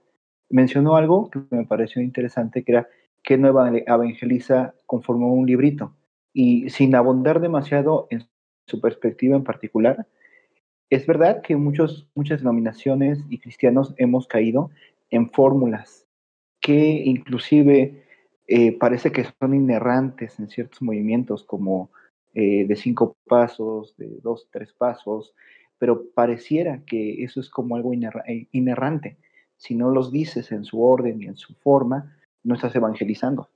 Mencionó 0.49 0.95
algo 0.95 1.29
que 1.29 1.39
me 1.49 1.65
pareció 1.65 2.01
interesante, 2.01 2.63
que 2.63 2.71
era 2.71 2.87
que 3.23 3.37
no 3.37 3.49
evangeliza 3.49 4.73
conforme 4.85 5.25
un 5.25 5.45
librito. 5.45 5.93
Y 6.33 6.69
sin 6.69 6.95
abundar 6.95 7.41
demasiado 7.41 8.07
en 8.09 8.23
su 8.67 8.79
perspectiva 8.79 9.35
en 9.35 9.43
particular, 9.43 10.07
es 10.89 11.05
verdad 11.05 11.41
que 11.41 11.55
muchos, 11.55 12.07
muchas 12.15 12.39
denominaciones 12.39 13.19
y 13.29 13.39
cristianos 13.39 13.93
hemos 13.97 14.27
caído 14.27 14.69
en 15.09 15.29
fórmulas 15.31 16.06
que 16.59 17.03
inclusive 17.05 18.03
eh, 18.47 18.77
parece 18.77 19.11
que 19.11 19.25
son 19.39 19.53
inerrantes 19.53 20.39
en 20.39 20.47
ciertos 20.47 20.81
movimientos, 20.81 21.43
como 21.43 21.91
eh, 22.33 22.65
de 22.65 22.75
cinco 22.75 23.17
pasos, 23.25 23.95
de 23.97 24.19
dos, 24.21 24.47
tres 24.51 24.71
pasos, 24.73 25.35
pero 25.77 26.09
pareciera 26.13 26.83
que 26.85 27.23
eso 27.23 27.39
es 27.39 27.49
como 27.49 27.75
algo 27.75 27.91
eh, 27.93 28.47
inerrante. 28.51 29.17
Si 29.57 29.75
no 29.75 29.91
los 29.91 30.11
dices 30.11 30.51
en 30.51 30.63
su 30.63 30.81
orden 30.81 31.21
y 31.21 31.25
en 31.25 31.35
su 31.35 31.53
forma, 31.55 32.15
no 32.43 32.55
estás 32.55 32.75
evangelizando. 32.75 33.49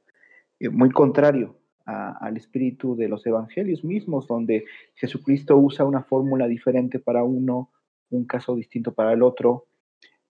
muy 0.71 0.91
contrario 0.91 1.55
a, 1.85 2.17
al 2.25 2.37
espíritu 2.37 2.95
de 2.95 3.07
los 3.07 3.25
evangelios 3.25 3.83
mismos, 3.83 4.27
donde 4.27 4.65
Jesucristo 4.95 5.57
usa 5.57 5.85
una 5.85 6.03
fórmula 6.03 6.47
diferente 6.47 6.99
para 6.99 7.23
uno, 7.23 7.71
un 8.09 8.25
caso 8.25 8.55
distinto 8.55 8.93
para 8.93 9.13
el 9.13 9.23
otro, 9.23 9.67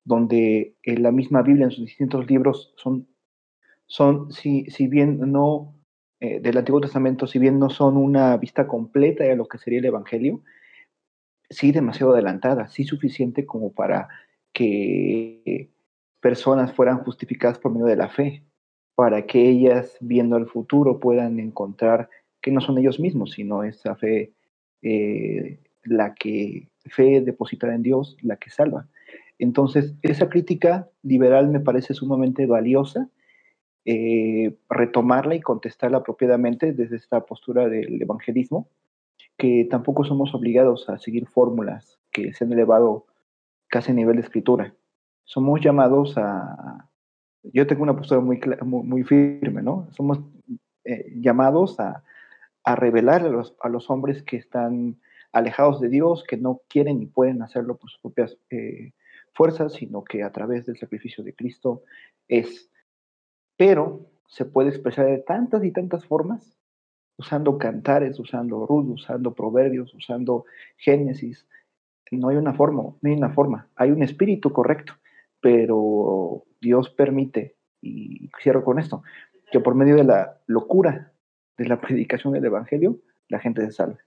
donde 0.04 0.76
en 0.84 0.98
eh, 0.98 1.00
la 1.00 1.12
misma 1.12 1.42
Biblia 1.42 1.66
en 1.66 1.72
sus 1.72 1.86
distintos 1.86 2.30
libros 2.30 2.74
son, 2.78 3.08
son 3.86 4.32
si, 4.32 4.66
si 4.66 4.88
bien 4.88 5.20
no, 5.32 5.76
eh, 6.20 6.40
del 6.40 6.58
Antiguo 6.58 6.82
Testamento, 6.82 7.28
si 7.28 7.40
bien 7.40 7.60
no 7.60 7.70
son 7.70 7.98
una 7.98 8.36
vista 8.38 8.68
completa 8.68 9.24
de 9.24 9.36
lo 9.36 9.48
que 9.48 9.58
sería 9.58 9.80
el 9.80 9.86
Evangelio, 9.86 10.42
sí 11.50 11.72
demasiado 11.72 12.14
adelantada, 12.14 12.68
sí 12.68 12.84
suficiente 12.84 13.46
como 13.46 13.74
para 13.74 14.08
que 14.54 15.70
personas 16.20 16.74
fueran 16.74 17.00
justificadas 17.00 17.60
por 17.60 17.72
medio 17.72 17.88
de 17.88 17.96
la 17.96 18.10
fe, 18.10 18.44
para 18.96 19.26
que 19.26 19.50
ellas, 19.50 19.98
viendo 20.00 20.38
el 20.38 20.48
futuro, 20.48 21.00
puedan 21.00 21.40
encontrar 21.40 22.10
que 22.42 22.52
no 22.52 22.62
son 22.62 22.78
ellos 22.78 23.00
mismos, 23.00 23.32
sino 23.32 23.64
esa 23.64 23.96
fe, 23.96 24.34
eh, 24.82 25.60
la 25.84 26.14
que 26.14 26.70
fe 26.86 27.22
depositada 27.22 27.76
en 27.76 27.84
Dios, 27.84 28.18
la 28.22 28.38
que 28.38 28.50
salva. 28.50 28.88
Entonces, 29.42 29.96
esa 30.04 30.30
crítica 30.30 30.88
liberal 31.02 31.50
me 31.50 31.60
parece 31.60 31.96
sumamente 31.96 32.46
valiosa, 32.46 33.10
eh, 33.86 34.56
retomarla 34.70 35.34
y 35.34 35.42
contestarla 35.42 35.98
apropiadamente 35.98 36.74
desde 36.74 36.98
esta 36.98 37.26
postura 37.26 37.68
del 37.68 38.00
evangelismo, 38.00 38.70
que 39.40 39.68
tampoco 39.68 40.04
somos 40.04 40.36
obligados 40.36 40.88
a 40.90 41.00
seguir 41.00 41.28
fórmulas 41.28 42.00
que 42.12 42.34
se 42.34 42.44
han 42.44 42.54
elevado 42.54 43.08
casi 43.68 43.90
a 43.90 43.96
nivel 43.96 44.18
de 44.18 44.22
escritura. 44.22 44.76
Somos 45.24 45.60
llamados 45.60 46.20
a... 46.20 46.88
Yo 47.42 47.66
tengo 47.66 47.82
una 47.82 47.98
postura 47.98 48.22
muy, 48.22 48.40
muy, 48.64 49.04
firme, 49.04 49.64
¿no? 49.64 49.88
Somos 49.90 50.20
eh, 50.86 51.12
llamados 51.16 51.80
a, 51.80 52.04
a 52.64 52.76
revelar 52.76 53.24
a 53.24 53.30
los, 53.30 53.56
a 53.60 53.70
los, 53.70 53.90
hombres 53.90 54.22
que 54.22 54.38
están 54.38 55.00
alejados 55.32 55.82
de 55.82 55.90
Dios, 55.90 56.24
que 56.26 56.38
no 56.38 56.62
quieren 56.68 57.00
ni 57.00 57.08
pueden 57.08 57.42
hacerlo 57.42 57.78
por 57.78 57.90
sus 57.90 58.02
propias 58.02 58.38
eh, 58.52 58.92
fuerza, 59.34 59.70
sino 59.70 60.04
que 60.04 60.24
a 60.24 60.32
través 60.32 60.66
del 60.66 60.78
sacrificio 60.78 61.24
de 61.24 61.34
Cristo 61.34 61.84
es. 62.28 62.70
Pero 63.58 64.12
se 64.28 64.46
puede 64.46 64.70
expresar 64.70 65.06
de 65.06 65.20
tantas 65.20 65.64
y 65.64 65.72
tantas 65.72 66.06
formas, 66.06 66.58
usando 67.18 67.58
cantares, 67.58 68.20
usando 68.20 68.66
Ruth, 68.66 68.90
usando 68.90 69.34
proverbios, 69.34 69.94
usando 69.94 70.46
Génesis. 70.78 71.48
No 72.12 72.30
hay 72.30 72.38
una 72.38 72.54
forma, 72.54 72.84
no 72.84 73.00
hay 73.04 73.14
una 73.14 73.30
forma, 73.30 73.70
hay 73.76 73.92
un 73.92 74.04
espíritu 74.04 74.52
correcto, 74.52 74.94
pero 75.40 76.44
Dios 76.60 76.90
permite, 76.90 77.56
y 77.82 78.30
cierro 78.42 78.64
con 78.64 78.80
esto, 78.80 79.04
que 79.52 79.60
por 79.60 79.76
medio 79.76 79.96
de 79.96 80.04
la 80.04 80.42
locura 80.48 81.14
de 81.58 81.68
la 81.68 81.80
predicación 81.82 82.34
del 82.34 82.46
Evangelio, 82.46 83.00
la 83.28 83.40
gente 83.40 83.66
se 83.66 83.72
salve. 83.72 84.00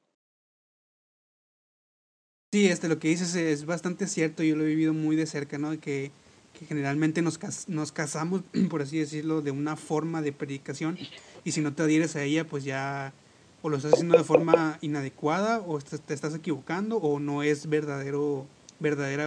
Sí, 2.55 2.69
este, 2.69 2.87
lo 2.87 3.01
que 3.01 3.09
dices 3.09 3.35
es 3.35 3.67
bastante 3.67 4.07
cierto, 4.07 4.45
yo 4.45 4.55
lo 4.55 4.63
he 4.63 4.69
vivido 4.69 4.95
muy 4.95 5.17
de 5.17 5.27
cerca, 5.27 5.59
¿no? 5.59 5.73
Que, 5.81 6.13
que 6.57 6.67
generalmente 6.67 7.21
nos, 7.21 7.41
nos 7.67 7.91
casamos, 7.91 8.43
por 8.71 8.81
así 8.81 8.97
decirlo, 8.97 9.43
de 9.43 9.51
una 9.51 9.75
forma 9.75 10.23
de 10.23 10.31
predicación 10.31 10.97
y 11.43 11.51
si 11.51 11.61
no 11.63 11.75
te 11.75 11.83
adhieres 11.83 12.15
a 12.15 12.23
ella, 12.23 12.47
pues 12.47 12.63
ya 12.63 13.13
o 13.61 13.71
lo 13.71 13.77
estás 13.77 13.95
haciendo 13.95 14.17
de 14.17 14.23
forma 14.23 14.79
inadecuada 14.83 15.65
o 15.67 15.81
te 15.81 16.15
estás 16.15 16.33
equivocando 16.33 16.99
o 16.99 17.19
no 17.19 17.43
es 17.43 17.69
verdadero 17.69 18.47
verdadera 18.79 19.25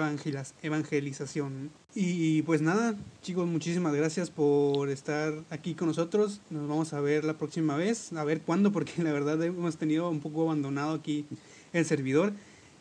evangelización. 0.62 1.70
Y 1.94 2.44
pues 2.44 2.62
nada, 2.62 2.96
chicos, 3.24 3.46
muchísimas 3.46 3.94
gracias 3.94 4.30
por 4.30 4.88
estar 4.88 5.34
aquí 5.50 5.74
con 5.76 5.90
nosotros. 5.90 6.40
Nos 6.50 6.70
vamos 6.70 6.94
a 6.94 7.02
ver 7.02 7.26
la 7.26 7.38
próxima 7.38 7.76
vez, 7.76 8.14
a 8.14 8.24
ver 8.24 8.40
cuándo, 8.40 8.72
porque 8.72 8.94
la 9.04 9.12
verdad 9.12 9.44
hemos 9.44 9.76
tenido 9.76 10.10
un 10.10 10.22
poco 10.22 10.44
abandonado 10.44 10.94
aquí 10.94 11.26
el 11.74 11.86
servidor. 11.86 12.32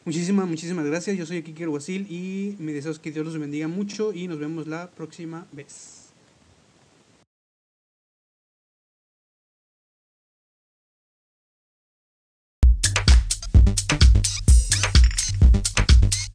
Muchísimas, 0.06 0.46
muchísimas 0.46 0.86
gracias. 0.86 1.18
Yo 1.18 1.26
soy 1.26 1.42
Kike 1.42 1.66
Guasil 1.66 2.06
y 2.08 2.54
me 2.60 2.72
deseo 2.72 2.94
que 3.02 3.10
Dios 3.10 3.26
los 3.26 3.36
bendiga 3.40 3.66
mucho 3.66 4.12
y 4.12 4.28
nos 4.28 4.38
vemos 4.38 4.68
la 4.68 4.88
próxima 4.88 5.48
vez. 5.50 5.95